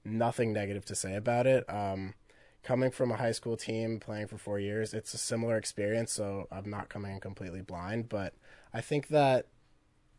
nothing 0.03 0.53
negative 0.53 0.85
to 0.85 0.95
say 0.95 1.15
about 1.15 1.45
it. 1.45 1.63
Um, 1.69 2.15
coming 2.63 2.89
from 2.89 3.11
a 3.11 3.17
high 3.17 3.31
school 3.31 3.55
team, 3.55 3.99
playing 3.99 4.25
for 4.25 4.39
four 4.39 4.59
years, 4.59 4.95
it's 4.95 5.13
a 5.13 5.19
similar 5.19 5.55
experience. 5.55 6.11
So 6.11 6.47
I'm 6.51 6.69
not 6.69 6.89
coming 6.89 7.11
in 7.11 7.19
completely 7.19 7.61
blind, 7.61 8.09
but 8.09 8.33
I 8.73 8.81
think 8.81 9.09
that 9.09 9.45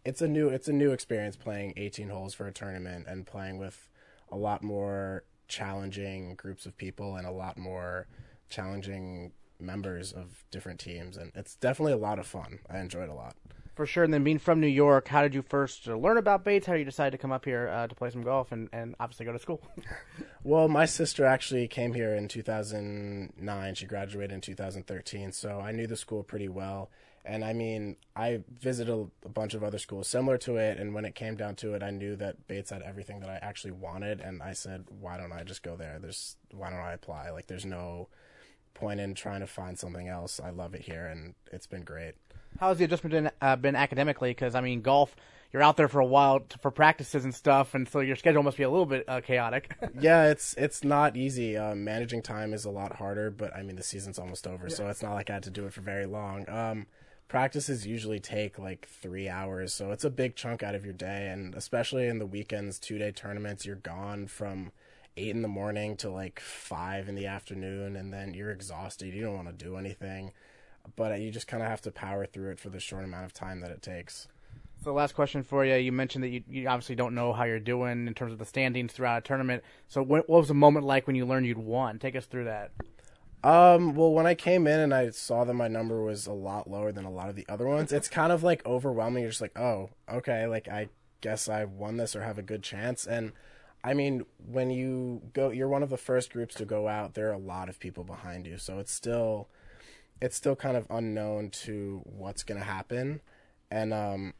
it's 0.05 0.23
a 0.23 0.29
new 0.29 0.49
it's 0.49 0.69
a 0.69 0.73
new 0.73 0.93
experience 0.93 1.35
playing 1.35 1.75
18 1.77 2.09
holes 2.09 2.35
for 2.35 2.47
a 2.47 2.53
tournament 2.53 3.07
and 3.09 3.27
playing 3.27 3.59
with 3.59 3.91
a 4.31 4.37
lot 4.37 4.63
more 4.63 5.25
challenging 5.49 6.37
groups 6.37 6.67
of 6.67 6.77
people 6.77 7.17
and 7.17 7.27
a 7.27 7.33
lot 7.33 7.59
more 7.59 8.07
challenging 8.49 9.33
members 9.61 10.13
of 10.13 10.45
different 10.51 10.79
teams 10.79 11.17
and 11.17 11.33
it's 11.35 11.57
definitely 11.57 11.93
a 11.93 11.99
lot 11.99 12.19
of 12.19 12.27
fun. 12.27 12.61
I 12.71 12.79
enjoyed 12.79 13.09
a 13.09 13.15
lot. 13.15 13.35
For 13.79 13.87
sure. 13.87 14.03
And 14.03 14.13
then 14.13 14.25
being 14.25 14.41
from 14.41 14.59
New 14.59 14.67
York, 14.67 15.07
how 15.07 15.23
did 15.23 15.37
you 15.37 15.43
first 15.43 15.87
learn 15.87 16.19
about 16.19 16.43
Bates? 16.43 16.67
How 16.67 16.73
did 16.73 16.81
you 16.81 16.85
decide 16.85 17.13
to 17.13 17.19
come 17.19 17.31
up 17.31 17.45
here 17.45 17.69
uh, 17.69 17.87
to 17.87 17.95
play 17.95 18.11
some 18.11 18.25
golf 18.25 18.51
and, 18.51 18.69
and 18.73 18.97
obviously 18.99 19.25
go 19.25 19.31
to 19.31 19.39
school? 19.39 19.63
well, 20.43 20.67
my 20.67 20.85
sister 20.85 21.25
actually 21.25 21.69
came 21.69 21.95
here 21.95 22.13
in 22.13 22.27
2009. 22.27 23.75
She 23.77 23.87
graduated 23.87 24.33
in 24.33 24.41
2013, 24.41 25.31
so 25.31 25.61
I 25.61 25.71
knew 25.71 25.87
the 25.87 25.97
school 25.97 26.25
pretty 26.25 26.49
well. 26.49 26.91
And 27.25 27.45
I 27.45 27.53
mean, 27.53 27.95
I 28.17 28.41
visited 28.59 28.93
a, 28.93 29.07
a, 29.25 29.29
bunch 29.29 29.55
of 29.55 29.63
other 29.63 29.79
schools 29.79 30.09
similar 30.09 30.39
to 30.39 30.57
it, 30.57 30.79
and 30.79 30.93
when 30.93 31.05
it 31.05 31.15
came 31.15 31.37
down 31.37 31.55
to 31.57 31.75
it, 31.75 31.83
I 31.85 31.91
knew 31.91 32.17
that 32.17 32.49
Bates 32.49 32.71
had 32.71 32.83
everything 32.83 33.21
that 33.21 33.31
I 33.31 33.37
actually 33.37 33.73
wanted, 33.73 34.21
and 34.21 34.43
I 34.43 34.55
said, 34.55 34.87
why 34.89 35.19
don't 35.19 35.31
I 35.31 35.45
just 35.45 35.63
go 35.63 35.77
there? 35.77 36.01
There's 36.01 36.35
why 36.51 36.71
don't 36.71 36.81
I 36.81 36.95
apply? 36.95 37.31
Like, 37.31 37.47
there's 37.47 37.67
no 37.67 38.09
point 38.79 39.01
in 39.01 39.15
trying 39.15 39.41
to 39.41 39.47
find 39.47 39.79
something 39.79 40.09
else. 40.09 40.41
I 40.43 40.51
love 40.51 40.75
it 40.75 40.83
here, 40.83 41.07
and 41.07 41.35
it's 41.53 41.67
been 41.67 41.83
great. 41.83 42.15
How's 42.61 42.79
the 42.79 42.85
adjustment 42.85 43.13
been, 43.13 43.31
uh, 43.43 43.57
been 43.57 43.77
academically? 43.77 44.31
Because 44.31 44.55
I 44.55 44.61
mean, 44.61 44.81
golf, 44.81 45.15
you're 45.53 45.63
out 45.63 45.77
there 45.77 45.89
for 45.89 46.01
a 46.01 46.07
while 46.07 46.41
to, 46.41 46.59
for 46.59 46.71
practices 46.71 47.25
and 47.25 47.35
stuff, 47.35 47.75
and 47.75 47.89
so 47.89 48.01
your 48.01 48.17
schedule 48.17 48.43
must 48.43 48.57
be 48.57 48.63
a 48.63 48.71
little 48.71 48.87
bit 48.87 49.05
uh, 49.09 49.21
chaotic. 49.21 49.75
yeah, 50.01 50.31
it's 50.31 50.55
it's 50.55 50.85
not 50.85 51.17
easy. 51.17 51.57
Um, 51.57 51.85
managing 51.85 52.23
time 52.23 52.53
is 52.53 52.65
a 52.65 52.71
lot 52.71 52.97
harder, 52.97 53.31
but 53.31 53.55
I 53.55 53.63
mean, 53.63 53.77
the 53.77 53.83
season's 53.83 54.19
almost 54.19 54.47
over, 54.47 54.69
yeah. 54.69 54.75
so 54.75 54.89
it's 54.89 55.03
not 55.03 55.15
like 55.15 55.31
I 55.31 55.35
had 55.35 55.43
to 55.45 55.51
do 55.51 55.67
it 55.67 55.73
for 55.73 55.81
very 55.81 56.07
long. 56.07 56.49
Um, 56.49 56.87
practices 57.29 57.87
usually 57.87 58.21
take 58.21 58.59
like 58.59 58.87
three 58.89 59.29
hours, 59.29 59.75
so 59.75 59.91
it's 59.91 60.05
a 60.05 60.11
big 60.11 60.37
chunk 60.37 60.63
out 60.63 60.75
of 60.75 60.85
your 60.85 60.95
day, 60.95 61.29
and 61.33 61.55
especially 61.55 62.07
in 62.07 62.19
the 62.19 62.27
weekends, 62.27 62.79
two 62.79 62.99
day 62.99 63.11
tournaments, 63.11 63.67
you're 63.67 63.77
gone 63.77 64.27
from 64.27 64.73
eight 65.19 65.35
in 65.35 65.43
the 65.43 65.49
morning 65.49 65.97
to 65.99 66.11
like 66.11 66.41
five 66.41 67.09
in 67.09 67.15
the 67.15 67.27
afternoon, 67.27 67.97
and 67.97 68.13
then 68.13 68.35
you're 68.35 68.51
exhausted. 68.51 69.13
You 69.13 69.23
don't 69.23 69.35
want 69.35 69.49
to 69.49 69.65
do 69.65 69.77
anything. 69.77 70.33
but 70.97 71.21
you 71.21 71.31
just 71.31 71.47
kind 71.47 71.63
of 71.63 71.69
have 71.69 71.83
to 71.83 71.91
power 71.91 72.25
through 72.25 72.53
it 72.53 72.59
for 72.59 72.71
the 72.71 72.81
short 72.81 73.05
amount 73.05 73.27
of 73.27 73.33
time 73.35 73.61
that 73.61 73.71
it 73.71 73.83
takes. 73.83 74.29
So, 74.83 74.95
last 74.95 75.15
question 75.15 75.43
for 75.43 75.65
you. 75.65 75.75
You 75.75 75.91
mentioned 75.91 76.23
that 76.25 76.29
you, 76.29 76.43
you 76.49 76.69
obviously 76.69 76.95
don't 76.95 77.15
know 77.15 77.33
how 77.33 77.45
you're 77.45 77.59
doing 77.59 78.07
in 78.07 78.15
terms 78.15 78.33
of 78.33 78.39
the 78.39 78.45
standings 78.45 78.93
throughout 78.93 79.19
a 79.19 79.21
tournament. 79.23 79.65
So, 79.89 80.03
what, 80.03 80.29
what 80.29 80.39
was 80.39 80.49
the 80.49 80.55
moment 80.55 80.87
like 80.87 81.07
when 81.07 81.17
you 81.17 81.27
learned 81.27 81.47
you'd 81.47 81.59
won? 81.59 81.99
Take 81.99 82.15
us 82.15 82.27
through 82.27 82.45
that. 82.45 82.71
Um, 83.43 83.95
well, 83.95 84.13
when 84.13 84.27
I 84.27 84.35
came 84.35 84.67
in 84.67 84.81
and 84.81 84.93
I 84.93 85.11
saw 85.11 85.45
that 85.45 85.55
my 85.55 85.69
number 85.69 86.03
was 86.03 86.27
a 86.27 86.33
lot 86.33 86.69
lower 86.71 86.91
than 86.91 87.05
a 87.05 87.11
lot 87.11 87.29
of 87.29 87.37
the 87.37 87.47
other 87.49 87.67
ones, 87.67 87.93
it's 87.93 88.09
kind 88.09 88.33
of 88.33 88.43
like 88.43 88.65
overwhelming. 88.67 89.23
You're 89.23 89.31
just 89.31 89.41
like, 89.41 89.59
oh, 89.59 89.91
okay, 90.13 90.47
like 90.47 90.69
I 90.69 90.89
guess 91.21 91.49
I 91.49 91.65
won 91.65 91.97
this 91.97 92.17
or 92.17 92.23
have 92.23 92.39
a 92.39 92.43
good 92.43 92.63
chance. 92.63 93.07
And 93.07 93.33
I 93.85 93.95
mean, 93.95 94.25
when 94.39 94.71
you 94.71 95.23
go, 95.33 95.51
you're 95.51 95.69
one 95.69 95.83
of 95.83 95.91
the 95.91 95.97
first 95.97 96.33
groups 96.33 96.55
to 96.57 96.65
go 96.65 96.89
out. 96.89 97.15
There 97.15 97.29
are 97.29 97.35
a 97.35 97.39
lot 97.39 97.69
of 97.69 97.79
people 97.79 98.05
behind 98.05 98.47
you, 98.47 98.59
so 98.59 98.79
it's 98.79 98.93
still, 98.93 99.49
it's 100.21 100.37
still 100.37 100.57
kind 100.57 100.77
of 100.77 100.87
unknown 100.91 101.51
to 101.51 102.03
what's 102.05 102.43
gonna 102.43 102.65
happen. 102.65 103.21
And 103.71 103.95
um, 103.95 104.35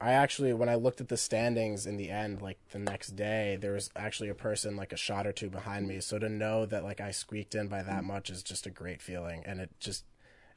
I 0.00 0.12
actually, 0.12 0.52
when 0.52 0.68
I 0.68 0.76
looked 0.76 1.00
at 1.00 1.08
the 1.08 1.16
standings 1.16 1.86
in 1.86 1.96
the 1.96 2.10
end, 2.10 2.40
like 2.40 2.58
the 2.70 2.78
next 2.78 3.16
day, 3.16 3.58
there 3.60 3.72
was 3.72 3.90
actually 3.96 4.28
a 4.28 4.34
person 4.34 4.76
like 4.76 4.92
a 4.92 4.96
shot 4.96 5.26
or 5.26 5.32
two 5.32 5.50
behind 5.50 5.86
me. 5.86 6.00
So 6.00 6.18
to 6.18 6.28
know 6.28 6.66
that 6.66 6.84
like 6.84 7.00
I 7.00 7.10
squeaked 7.10 7.54
in 7.54 7.68
by 7.68 7.82
that 7.82 8.04
much 8.04 8.30
is 8.30 8.42
just 8.42 8.66
a 8.66 8.70
great 8.70 9.02
feeling, 9.02 9.42
and 9.44 9.60
it 9.60 9.70
just 9.78 10.04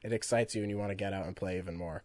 it 0.04 0.14
excites 0.14 0.56
you 0.56 0.62
and 0.62 0.72
you 0.72 0.78
want 0.78 0.92
to 0.92 0.96
get 0.96 1.14
out 1.14 1.26
and 1.26 1.36
play 1.36 1.58
even 1.58 1.76
more. 1.76 2.04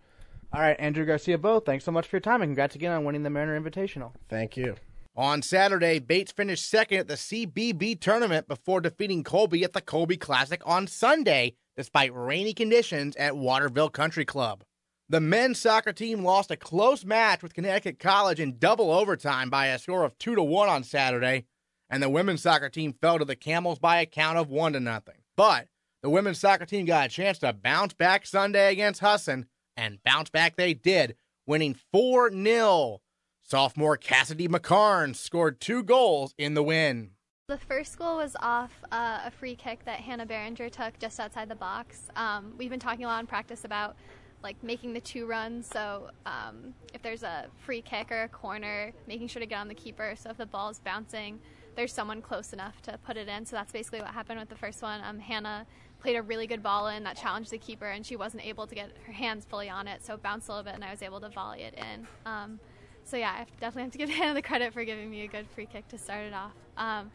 All 0.52 0.60
right, 0.60 0.76
Andrew 0.78 1.04
Garcia 1.04 1.38
Bo, 1.38 1.60
thanks 1.60 1.84
so 1.84 1.92
much 1.92 2.06
for 2.06 2.16
your 2.16 2.20
time 2.20 2.40
and 2.40 2.50
congrats 2.50 2.74
again 2.74 2.92
on 2.92 3.04
winning 3.04 3.22
the 3.22 3.30
Mariner 3.30 3.60
Invitational. 3.60 4.12
Thank 4.28 4.56
you. 4.56 4.76
On 5.18 5.40
Saturday, 5.40 5.98
Bates 5.98 6.30
finished 6.30 6.68
second 6.68 6.98
at 6.98 7.08
the 7.08 7.14
CBB 7.14 7.98
tournament 7.98 8.46
before 8.48 8.82
defeating 8.82 9.24
Colby 9.24 9.64
at 9.64 9.72
the 9.72 9.80
Colby 9.80 10.18
Classic 10.18 10.60
on 10.66 10.86
Sunday, 10.86 11.54
despite 11.74 12.14
rainy 12.14 12.52
conditions 12.52 13.16
at 13.16 13.34
Waterville 13.34 13.88
Country 13.88 14.26
Club. 14.26 14.62
The 15.08 15.20
men's 15.20 15.58
soccer 15.58 15.94
team 15.94 16.22
lost 16.22 16.50
a 16.50 16.56
close 16.56 17.02
match 17.06 17.42
with 17.42 17.54
Connecticut 17.54 17.98
College 17.98 18.40
in 18.40 18.58
double 18.58 18.92
overtime 18.92 19.48
by 19.48 19.68
a 19.68 19.78
score 19.78 20.04
of 20.04 20.18
2 20.18 20.34
to 20.34 20.42
1 20.42 20.68
on 20.68 20.84
Saturday, 20.84 21.46
and 21.88 22.02
the 22.02 22.10
women's 22.10 22.42
soccer 22.42 22.68
team 22.68 22.92
fell 23.00 23.18
to 23.18 23.24
the 23.24 23.36
Camels 23.36 23.78
by 23.78 24.00
a 24.00 24.06
count 24.06 24.36
of 24.36 24.50
1 24.50 24.74
to 24.74 24.80
nothing. 24.80 25.22
But 25.34 25.68
the 26.02 26.10
women's 26.10 26.40
soccer 26.40 26.66
team 26.66 26.84
got 26.84 27.06
a 27.06 27.08
chance 27.08 27.38
to 27.38 27.54
bounce 27.54 27.94
back 27.94 28.26
Sunday 28.26 28.70
against 28.70 29.00
Husson, 29.00 29.46
and 29.78 30.02
bounce 30.04 30.28
back 30.28 30.56
they 30.56 30.74
did, 30.74 31.16
winning 31.46 31.74
4 31.90 32.32
0. 32.32 33.00
Sophomore 33.48 33.96
Cassidy 33.96 34.48
McCarn 34.48 35.14
scored 35.14 35.60
two 35.60 35.84
goals 35.84 36.34
in 36.36 36.54
the 36.54 36.64
win. 36.64 37.10
The 37.46 37.56
first 37.56 37.96
goal 37.96 38.16
was 38.16 38.34
off 38.40 38.72
uh, 38.90 39.20
a 39.24 39.30
free 39.30 39.54
kick 39.54 39.84
that 39.84 40.00
Hannah 40.00 40.26
Behringer 40.26 40.68
took 40.68 40.98
just 40.98 41.20
outside 41.20 41.48
the 41.48 41.54
box. 41.54 42.08
Um, 42.16 42.54
we've 42.58 42.70
been 42.70 42.80
talking 42.80 43.04
a 43.04 43.08
lot 43.08 43.20
in 43.20 43.28
practice 43.28 43.64
about 43.64 43.94
like 44.42 44.60
making 44.64 44.94
the 44.94 45.00
two 45.00 45.26
runs. 45.26 45.68
So 45.68 46.10
um, 46.26 46.74
if 46.92 47.02
there's 47.02 47.22
a 47.22 47.46
free 47.64 47.82
kick 47.82 48.10
or 48.10 48.22
a 48.22 48.28
corner, 48.28 48.92
making 49.06 49.28
sure 49.28 49.38
to 49.38 49.46
get 49.46 49.60
on 49.60 49.68
the 49.68 49.74
keeper. 49.74 50.14
So 50.18 50.30
if 50.30 50.38
the 50.38 50.46
ball's 50.46 50.80
bouncing, 50.80 51.38
there's 51.76 51.92
someone 51.92 52.22
close 52.22 52.52
enough 52.52 52.82
to 52.82 52.98
put 53.06 53.16
it 53.16 53.28
in. 53.28 53.46
So 53.46 53.54
that's 53.54 53.70
basically 53.70 54.00
what 54.00 54.08
happened 54.08 54.40
with 54.40 54.48
the 54.48 54.56
first 54.56 54.82
one. 54.82 55.00
Um, 55.04 55.20
Hannah 55.20 55.66
played 56.00 56.16
a 56.16 56.22
really 56.22 56.48
good 56.48 56.64
ball 56.64 56.88
in 56.88 57.04
that 57.04 57.16
challenged 57.16 57.52
the 57.52 57.58
keeper, 57.58 57.86
and 57.86 58.04
she 58.04 58.16
wasn't 58.16 58.44
able 58.44 58.66
to 58.66 58.74
get 58.74 58.90
her 59.06 59.12
hands 59.12 59.44
fully 59.48 59.70
on 59.70 59.86
it. 59.86 60.04
So 60.04 60.14
it 60.14 60.22
bounced 60.24 60.48
a 60.48 60.50
little 60.50 60.64
bit, 60.64 60.74
and 60.74 60.82
I 60.82 60.90
was 60.90 61.00
able 61.00 61.20
to 61.20 61.28
volley 61.28 61.62
it 61.62 61.74
in. 61.74 62.08
Um, 62.26 62.58
so 63.06 63.16
yeah, 63.16 63.30
I 63.30 63.46
definitely 63.60 63.82
have 63.84 63.92
to 63.92 63.98
give 63.98 64.10
Hannah 64.10 64.34
the 64.34 64.42
credit 64.42 64.72
for 64.72 64.84
giving 64.84 65.10
me 65.10 65.22
a 65.22 65.28
good 65.28 65.46
free 65.54 65.66
kick 65.66 65.88
to 65.88 65.98
start 65.98 66.24
it 66.24 66.34
off. 66.34 66.52
Um, 66.76 67.10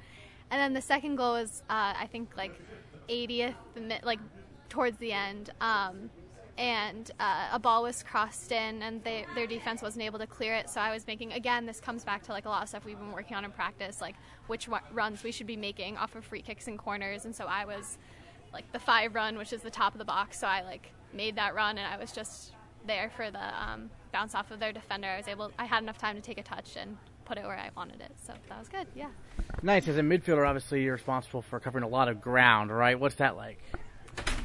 and 0.50 0.60
then 0.60 0.74
the 0.74 0.82
second 0.82 1.18
goal 1.18 1.34
was, 1.34 1.64
uh, 1.70 1.94
I 2.00 2.08
think, 2.12 2.36
like 2.36 2.60
80th, 3.10 3.56
like 4.04 4.20
towards 4.70 4.98
the 4.98 5.12
end. 5.12 5.52
Um, 5.60 6.10
and 6.58 7.12
uh, 7.20 7.50
a 7.52 7.60
ball 7.60 7.84
was 7.84 8.04
crossed 8.04 8.52
in, 8.52 8.82
and 8.84 9.04
they, 9.04 9.26
their 9.36 9.48
defense 9.48 9.82
wasn't 9.82 10.04
able 10.04 10.20
to 10.20 10.28
clear 10.28 10.54
it. 10.54 10.70
So 10.70 10.80
I 10.80 10.94
was 10.94 11.08
making 11.08 11.34
again. 11.34 11.66
This 11.66 11.80
comes 11.80 12.04
back 12.04 12.24
to 12.24 12.32
like 12.32 12.46
a 12.46 12.50
lot 12.50 12.64
of 12.64 12.70
stuff 12.70 12.86
we've 12.86 13.00
been 13.00 13.12
working 13.14 13.36
on 13.36 13.46
in 13.46 13.52
practice, 13.52 14.02
like 14.02 14.16
which 14.48 14.70
runs 14.92 15.24
we 15.24 15.32
should 15.32 15.48
be 15.48 15.58
making 15.58 15.98
off 15.98 16.16
of 16.16 16.26
free 16.26 16.42
kicks 16.42 16.68
and 16.68 16.78
corners. 16.78 17.26
And 17.26 17.36
so 17.36 17.46
I 17.46 17.66
was 17.66 17.98
like 18.54 18.70
the 18.74 18.80
five 18.80 19.16
run, 19.16 19.38
which 19.38 19.54
is 19.54 19.62
the 19.62 19.72
top 19.72 19.94
of 19.94 20.00
the 20.00 20.06
box. 20.06 20.40
So 20.40 20.48
I 20.48 20.62
like 20.62 20.92
made 21.14 21.36
that 21.38 21.56
run, 21.56 21.78
and 21.78 21.88
I 21.88 21.98
was 21.98 22.12
just 22.12 22.52
there 22.86 23.12
for 23.16 23.32
the 23.32 23.64
um, 23.64 23.90
bounce 24.12 24.36
off 24.36 24.52
of 24.52 24.60
their 24.60 24.72
defender. 24.72 25.08
I 25.08 25.18
was 25.18 25.28
able. 25.28 25.52
I 25.58 25.66
had 25.66 25.84
enough 25.84 25.98
time 25.98 26.16
to 26.16 26.22
take 26.22 26.38
a 26.38 26.44
touch 26.44 26.76
and 26.76 26.98
put 27.26 27.38
it 27.38 27.44
where 27.44 27.58
I 27.58 27.70
wanted 27.76 28.02
it. 28.02 28.12
So 28.26 28.34
that 28.50 28.60
was 28.60 28.68
good. 28.68 28.88
Yeah. 28.96 29.10
Nice. 29.62 29.88
As 29.88 29.98
a 29.98 30.02
midfielder, 30.02 30.48
obviously 30.48 30.84
you're 30.84 30.94
responsible 30.94 31.42
for 31.42 31.60
covering 31.60 31.84
a 31.84 31.88
lot 31.88 32.08
of 32.08 32.22
ground, 32.22 32.72
right? 32.72 33.00
What's 33.00 33.16
that 33.16 33.36
like? 33.36 33.60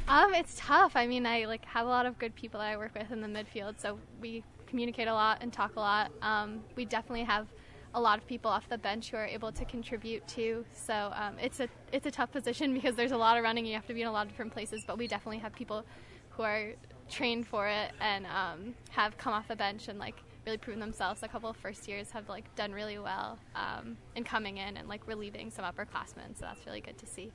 Um, 0.07 0.33
it's 0.33 0.55
tough. 0.57 0.93
I 0.95 1.05
mean, 1.05 1.25
I 1.25 1.45
like 1.45 1.65
have 1.65 1.85
a 1.85 1.89
lot 1.89 2.05
of 2.05 2.17
good 2.17 2.33
people 2.33 2.59
that 2.59 2.67
I 2.67 2.77
work 2.77 2.91
with 2.95 3.11
in 3.11 3.19
the 3.19 3.27
midfield, 3.27 3.79
so 3.79 3.99
we 4.21 4.43
communicate 4.67 5.07
a 5.07 5.13
lot 5.13 5.39
and 5.41 5.51
talk 5.51 5.75
a 5.75 5.79
lot. 5.79 6.11
Um, 6.21 6.61
we 6.75 6.85
definitely 6.85 7.25
have 7.25 7.47
a 7.93 7.99
lot 7.99 8.17
of 8.17 8.27
people 8.27 8.51
off 8.51 8.69
the 8.69 8.77
bench 8.77 9.11
who 9.11 9.17
are 9.17 9.25
able 9.25 9.51
to 9.51 9.65
contribute 9.65 10.25
too. 10.27 10.63
So 10.71 11.11
um, 11.13 11.35
it's 11.41 11.59
a 11.59 11.67
it's 11.91 12.05
a 12.05 12.11
tough 12.11 12.31
position 12.31 12.73
because 12.75 12.95
there's 12.95 13.11
a 13.11 13.17
lot 13.17 13.37
of 13.37 13.43
running. 13.43 13.65
You 13.65 13.73
have 13.73 13.87
to 13.87 13.93
be 13.93 14.01
in 14.01 14.07
a 14.07 14.11
lot 14.11 14.27
of 14.27 14.31
different 14.31 14.53
places, 14.53 14.83
but 14.87 14.97
we 14.97 15.07
definitely 15.07 15.39
have 15.39 15.53
people 15.53 15.83
who 16.29 16.43
are 16.43 16.73
trained 17.09 17.47
for 17.47 17.67
it 17.67 17.91
and 17.99 18.25
um, 18.25 18.75
have 18.89 19.17
come 19.17 19.33
off 19.33 19.47
the 19.47 19.55
bench 19.55 19.87
and 19.87 19.99
like 19.99 20.15
really 20.45 20.57
proven 20.57 20.79
themselves. 20.79 21.23
A 21.23 21.27
couple 21.27 21.49
of 21.49 21.57
first 21.57 21.87
years 21.87 22.11
have 22.11 22.29
like 22.29 22.53
done 22.55 22.71
really 22.71 22.97
well 22.97 23.37
um, 23.55 23.97
in 24.15 24.23
coming 24.23 24.57
in 24.57 24.77
and 24.77 24.87
like 24.87 25.05
relieving 25.07 25.51
some 25.51 25.65
upperclassmen. 25.65 26.35
So 26.35 26.41
that's 26.41 26.65
really 26.65 26.81
good 26.81 26.97
to 26.99 27.05
see. 27.05 27.31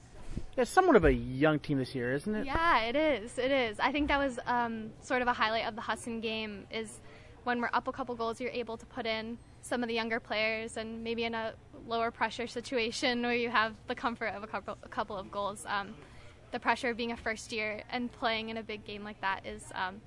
It's 0.57 0.71
somewhat 0.71 0.97
of 0.97 1.05
a 1.05 1.13
young 1.13 1.59
team 1.59 1.79
this 1.79 1.95
year, 1.95 2.13
isn't 2.15 2.35
it? 2.35 2.47
Yeah, 2.47 2.81
it 2.85 2.97
is. 2.97 3.39
It 3.39 3.51
is. 3.51 3.79
I 3.81 3.93
think 3.93 4.09
that 4.09 4.19
was 4.19 4.39
um, 4.47 4.91
sort 5.01 5.23
of 5.23 5.29
a 5.29 5.33
highlight 5.33 5.67
of 5.67 5.75
the 5.75 5.83
Husson 5.83 6.21
game 6.21 6.67
is 6.71 7.01
when 7.45 7.61
we're 7.61 7.71
up 7.73 7.89
a 7.89 7.93
couple 7.93 8.15
goals, 8.15 8.41
you're 8.41 8.51
able 8.51 8.77
to 8.77 8.87
put 8.87 9.07
in 9.07 9.39
some 9.63 9.83
of 9.83 9.89
the 9.89 9.95
younger 9.95 10.21
players, 10.21 10.77
and 10.77 11.03
maybe 11.05 11.25
in 11.25 11.35
a 11.35 11.55
lower 11.87 12.11
pressure 12.11 12.47
situation 12.47 13.23
where 13.23 13.35
you 13.35 13.51
have 13.51 13.75
the 13.87 13.95
comfort 13.95 14.29
of 14.29 14.43
a 14.43 14.47
couple, 14.47 14.77
a 14.83 14.89
couple 14.89 15.17
of 15.17 15.31
goals. 15.31 15.65
Um, 15.69 15.95
the 16.53 16.61
pressure 16.61 16.91
of 16.91 16.97
being 16.97 17.13
a 17.13 17.17
first 17.17 17.53
year 17.53 17.83
and 17.91 18.13
playing 18.13 18.51
in 18.51 18.59
a 18.59 18.63
big 18.63 18.85
game 18.85 19.03
like 19.03 19.21
that 19.21 19.45
is 19.45 19.65
um, 19.75 20.01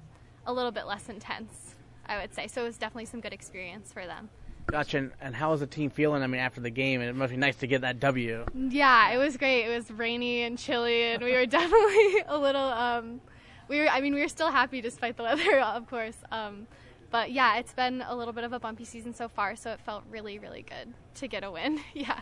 a 0.46 0.54
little 0.54 0.72
bit 0.72 0.86
less 0.86 1.10
intense, 1.10 1.76
I 2.06 2.20
would 2.20 2.34
say. 2.34 2.48
So 2.48 2.62
it 2.62 2.66
was 2.68 2.78
definitely 2.78 3.06
some 3.06 3.20
good 3.20 3.34
experience 3.34 3.92
for 3.92 4.06
them. 4.06 4.30
Gotcha. 4.68 4.98
And, 4.98 5.12
and 5.22 5.36
how 5.36 5.52
was 5.52 5.60
the 5.60 5.68
team 5.68 5.90
feeling? 5.90 6.24
I 6.24 6.28
mean, 6.28 6.42
after 6.42 6.62
the 6.62 6.70
game, 6.70 7.02
it 7.02 7.16
must 7.16 7.32
be 7.32 7.38
nice 7.38 7.56
to 7.58 7.68
get 7.68 7.82
that 7.82 8.00
W. 8.00 8.46
Yeah, 8.54 9.12
it 9.12 9.18
was 9.18 9.38
great. 9.38 9.66
It 9.66 9.76
was 9.76 9.92
rainy 9.92 10.44
and 10.44 10.58
chilly, 10.58 11.04
and 11.04 11.24
we 11.24 11.34
were 11.34 11.46
definitely 11.46 12.24
a 12.28 12.38
little. 12.38 12.66
Um, 12.66 13.22
we 13.68 13.80
were. 13.80 13.88
I 13.88 14.02
mean, 14.02 14.16
we 14.16 14.22
were 14.22 14.28
still 14.28 14.52
happy 14.52 14.82
despite 14.82 15.18
the 15.18 15.24
weather, 15.24 15.60
of 15.62 15.88
course. 15.88 16.18
Um, 16.32 16.68
but 17.12 17.32
yeah, 17.32 17.58
it's 17.58 17.74
been 17.74 18.04
a 18.08 18.16
little 18.16 18.34
bit 18.34 18.44
of 18.44 18.54
a 18.54 18.60
bumpy 18.60 18.86
season 18.86 19.14
so 19.14 19.28
far, 19.28 19.56
so 19.56 19.72
it 19.72 19.80
felt 19.80 20.04
really, 20.10 20.40
really 20.40 20.64
good 20.64 20.94
to 21.16 21.28
get 21.28 21.44
a 21.44 21.52
win. 21.52 21.80
yeah. 21.94 22.22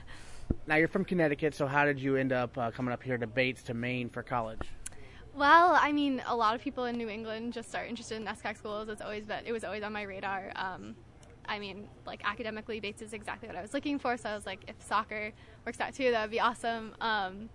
Now 0.65 0.75
you're 0.75 0.87
from 0.87 1.05
Connecticut, 1.05 1.53
so 1.53 1.67
how 1.67 1.85
did 1.85 1.99
you 1.99 2.15
end 2.15 2.31
up 2.31 2.57
uh, 2.57 2.71
coming 2.71 2.93
up 2.93 3.03
here 3.03 3.17
to 3.17 3.27
Bates 3.27 3.63
to 3.63 3.73
Maine 3.73 4.09
for 4.09 4.23
college? 4.23 4.61
Well, 5.35 5.77
I 5.79 5.91
mean, 5.91 6.21
a 6.27 6.35
lot 6.35 6.55
of 6.55 6.61
people 6.61 6.85
in 6.85 6.95
New 6.95 7.09
England 7.09 7.53
just 7.53 7.75
are 7.75 7.85
interested 7.85 8.15
in 8.15 8.25
NESCAC 8.25 8.57
schools. 8.57 8.87
It's 8.87 9.01
always 9.01 9.25
been, 9.25 9.45
it 9.45 9.51
was 9.51 9.63
always 9.63 9.83
on 9.83 9.91
my 9.91 10.03
radar. 10.03 10.51
Um, 10.55 10.95
I 11.45 11.59
mean, 11.59 11.87
like 12.05 12.21
academically, 12.23 12.79
Bates 12.79 13.01
is 13.01 13.13
exactly 13.13 13.47
what 13.47 13.57
I 13.57 13.61
was 13.61 13.73
looking 13.73 13.99
for. 13.99 14.15
So 14.15 14.29
I 14.29 14.35
was 14.35 14.45
like, 14.45 14.61
if 14.67 14.75
soccer 14.81 15.33
works 15.65 15.79
out 15.79 15.93
too, 15.93 16.11
that 16.11 16.21
would 16.21 16.31
be 16.31 16.39
awesome. 16.39 16.95
Um, 17.01 17.49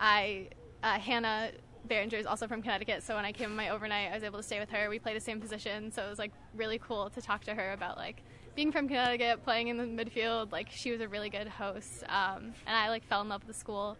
I 0.00 0.48
uh, 0.82 0.98
Hannah 0.98 1.50
Behringer 1.88 2.14
is 2.14 2.26
also 2.26 2.46
from 2.46 2.62
Connecticut, 2.62 3.02
so 3.02 3.14
when 3.14 3.24
I 3.24 3.32
came 3.32 3.54
my 3.54 3.70
overnight, 3.70 4.10
I 4.10 4.14
was 4.14 4.24
able 4.24 4.38
to 4.38 4.42
stay 4.42 4.58
with 4.58 4.70
her. 4.70 4.88
We 4.90 4.98
played 4.98 5.16
the 5.16 5.20
same 5.20 5.40
position, 5.40 5.90
so 5.92 6.04
it 6.04 6.10
was 6.10 6.18
like 6.18 6.32
really 6.54 6.78
cool 6.78 7.10
to 7.10 7.22
talk 7.22 7.44
to 7.44 7.54
her 7.54 7.72
about 7.72 7.96
like 7.96 8.22
being 8.56 8.72
from 8.72 8.88
Connecticut, 8.88 9.44
playing 9.44 9.68
in 9.68 9.76
the 9.76 9.84
midfield. 9.84 10.50
Like 10.50 10.68
she 10.70 10.90
was 10.90 11.00
a 11.00 11.06
really 11.06 11.30
good 11.30 11.46
host, 11.46 12.02
um, 12.08 12.54
and 12.66 12.76
I 12.76 12.88
like 12.88 13.04
fell 13.04 13.20
in 13.20 13.28
love 13.28 13.42
with 13.46 13.54
the 13.54 13.60
school. 13.60 13.96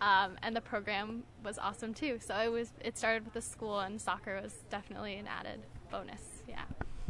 Um, 0.00 0.36
and 0.42 0.54
the 0.54 0.60
program 0.60 1.24
was 1.42 1.58
awesome 1.58 1.92
too. 1.92 2.18
So 2.20 2.34
it 2.36 2.50
was. 2.50 2.72
It 2.82 2.96
started 2.96 3.24
with 3.24 3.34
the 3.34 3.42
school, 3.42 3.80
and 3.80 4.00
soccer 4.00 4.40
was 4.42 4.54
definitely 4.70 5.16
an 5.16 5.26
added 5.26 5.60
bonus. 5.90 6.42
Yeah. 6.48 6.62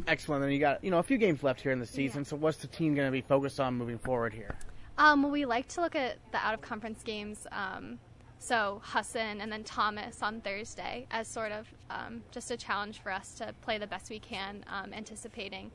Excellent. 0.07 0.43
And 0.43 0.53
you 0.53 0.59
got 0.59 0.83
you 0.83 0.91
know 0.91 0.99
a 0.99 1.03
few 1.03 1.17
games 1.17 1.43
left 1.43 1.61
here 1.61 1.71
in 1.71 1.79
the 1.79 1.85
season. 1.85 2.21
Yeah. 2.21 2.29
So 2.29 2.35
what's 2.35 2.57
the 2.57 2.67
team 2.67 2.95
going 2.95 3.07
to 3.07 3.11
be 3.11 3.21
focused 3.21 3.59
on 3.59 3.75
moving 3.75 3.99
forward 3.99 4.33
here? 4.33 4.57
Um, 4.97 5.21
well, 5.21 5.31
we 5.31 5.45
like 5.45 5.67
to 5.69 5.81
look 5.81 5.95
at 5.95 6.17
the 6.31 6.37
out 6.37 6.55
of 6.55 6.61
conference 6.61 7.03
games. 7.03 7.45
Um, 7.51 7.99
so 8.39 8.81
Husson 8.83 9.41
and 9.41 9.51
then 9.51 9.63
Thomas 9.63 10.21
on 10.21 10.41
Thursday 10.41 11.07
as 11.11 11.27
sort 11.27 11.51
of 11.51 11.67
um, 11.89 12.23
just 12.31 12.49
a 12.51 12.57
challenge 12.57 13.01
for 13.01 13.11
us 13.11 13.33
to 13.35 13.53
play 13.61 13.77
the 13.77 13.87
best 13.87 14.09
we 14.09 14.19
can, 14.19 14.63
um, 14.71 14.93
anticipating 14.93 15.71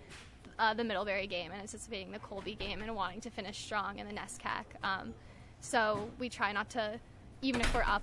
uh, 0.59 0.75
the 0.75 0.85
Middlebury 0.85 1.27
game 1.27 1.51
and 1.53 1.61
anticipating 1.61 2.13
the 2.13 2.19
Colby 2.19 2.55
game 2.55 2.83
and 2.83 2.95
wanting 2.95 3.21
to 3.21 3.31
finish 3.31 3.59
strong 3.59 3.99
in 3.99 4.07
the 4.07 4.15
NESCAC. 4.15 4.65
Um, 4.83 5.15
so 5.61 6.11
we 6.19 6.29
try 6.29 6.53
not 6.53 6.71
to, 6.71 6.99
even 7.41 7.61
if 7.61 7.75
we're 7.75 7.83
up 7.83 8.03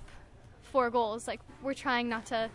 four 0.62 0.90
goals, 0.90 1.26
like 1.26 1.40
we're 1.62 1.74
trying 1.74 2.08
not 2.08 2.26
to 2.26 2.50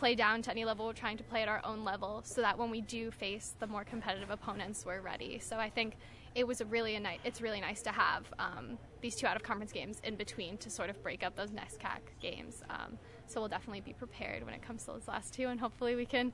play 0.00 0.14
down 0.14 0.40
to 0.42 0.50
any 0.50 0.64
level. 0.64 0.86
We're 0.86 0.92
trying 0.94 1.18
to 1.18 1.24
play 1.24 1.42
at 1.42 1.48
our 1.48 1.60
own 1.64 1.84
level 1.84 2.22
so 2.24 2.40
that 2.40 2.58
when 2.58 2.70
we 2.70 2.80
do 2.80 3.10
face 3.10 3.54
the 3.58 3.66
more 3.66 3.84
competitive 3.84 4.30
opponents, 4.30 4.84
we're 4.86 5.02
ready. 5.02 5.38
So 5.38 5.58
I 5.58 5.68
think 5.68 5.96
it 6.34 6.46
was 6.46 6.60
a 6.60 6.64
really 6.64 6.94
a 6.94 7.00
nice. 7.00 7.18
It's 7.24 7.40
really 7.40 7.60
nice 7.60 7.82
to 7.82 7.90
have 7.90 8.24
um, 8.38 8.78
these 9.00 9.16
two 9.16 9.26
out 9.26 9.36
of 9.36 9.42
conference 9.42 9.72
games 9.72 10.00
in 10.04 10.16
between 10.16 10.56
to 10.58 10.70
sort 10.70 10.88
of 10.88 11.02
break 11.02 11.22
up 11.22 11.36
those 11.36 11.50
NESCAC 11.50 12.00
games. 12.20 12.62
Um, 12.70 12.98
so 13.26 13.40
we'll 13.40 13.48
definitely 13.48 13.80
be 13.80 13.92
prepared 13.92 14.44
when 14.44 14.54
it 14.54 14.62
comes 14.62 14.84
to 14.84 14.92
those 14.92 15.06
last 15.06 15.34
two, 15.34 15.48
and 15.48 15.60
hopefully 15.60 15.94
we 15.96 16.06
can 16.06 16.32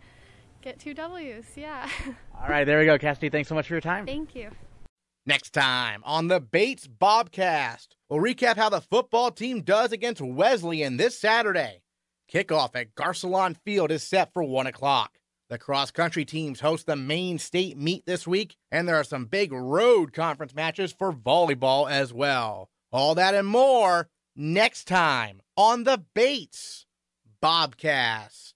get 0.67 0.81
two 0.81 0.95
W's. 0.95 1.47
Yeah. 1.55 1.89
All 2.43 2.49
right, 2.49 2.64
there 2.64 2.81
we 2.81 2.87
go, 2.87 2.99
Cassidy. 2.99 3.31
Thanks 3.31 3.49
so 3.49 3.55
much 3.55 3.69
for 3.69 3.75
your 3.75 3.81
time. 3.81 4.05
Thank 4.05 4.35
you. 4.35 4.51
Next 5.25 5.51
time 5.51 6.03
on 6.05 6.29
the 6.29 6.41
Bates 6.41 6.89
Bobcast, 6.89 7.89
we'll 8.09 8.21
recap 8.21 8.57
how 8.57 8.69
the 8.69 8.81
football 8.81 9.31
team 9.31 9.62
does 9.62 9.93
against 9.93 10.21
Wesleyan 10.21 10.97
this 10.97 11.19
Saturday. 11.19 11.83
Kickoff 12.33 12.75
at 12.75 12.95
Garcelon 12.97 13.57
Field 13.64 13.93
is 13.93 14.03
set 14.03 14.33
for 14.33 14.43
1 14.43 14.67
o'clock. 14.67 15.19
The 15.49 15.59
cross 15.59 15.93
country 15.93 16.25
teams 16.25 16.61
host 16.61 16.87
the 16.87 16.97
Maine 16.97 17.39
State 17.39 17.77
meet 17.77 18.05
this 18.05 18.27
week, 18.27 18.57
and 18.73 18.89
there 18.89 18.97
are 18.97 19.05
some 19.05 19.27
big 19.27 19.53
road 19.53 20.12
conference 20.12 20.55
matches 20.55 20.93
for 20.93 21.12
volleyball 21.12 21.89
as 21.89 22.12
well. 22.12 22.71
All 22.91 23.14
that 23.14 23.35
and 23.35 23.47
more 23.47 24.09
next 24.35 24.89
time 24.89 25.41
on 25.57 25.85
the 25.85 26.05
Bates 26.14 26.87
Bobcast. 27.41 28.56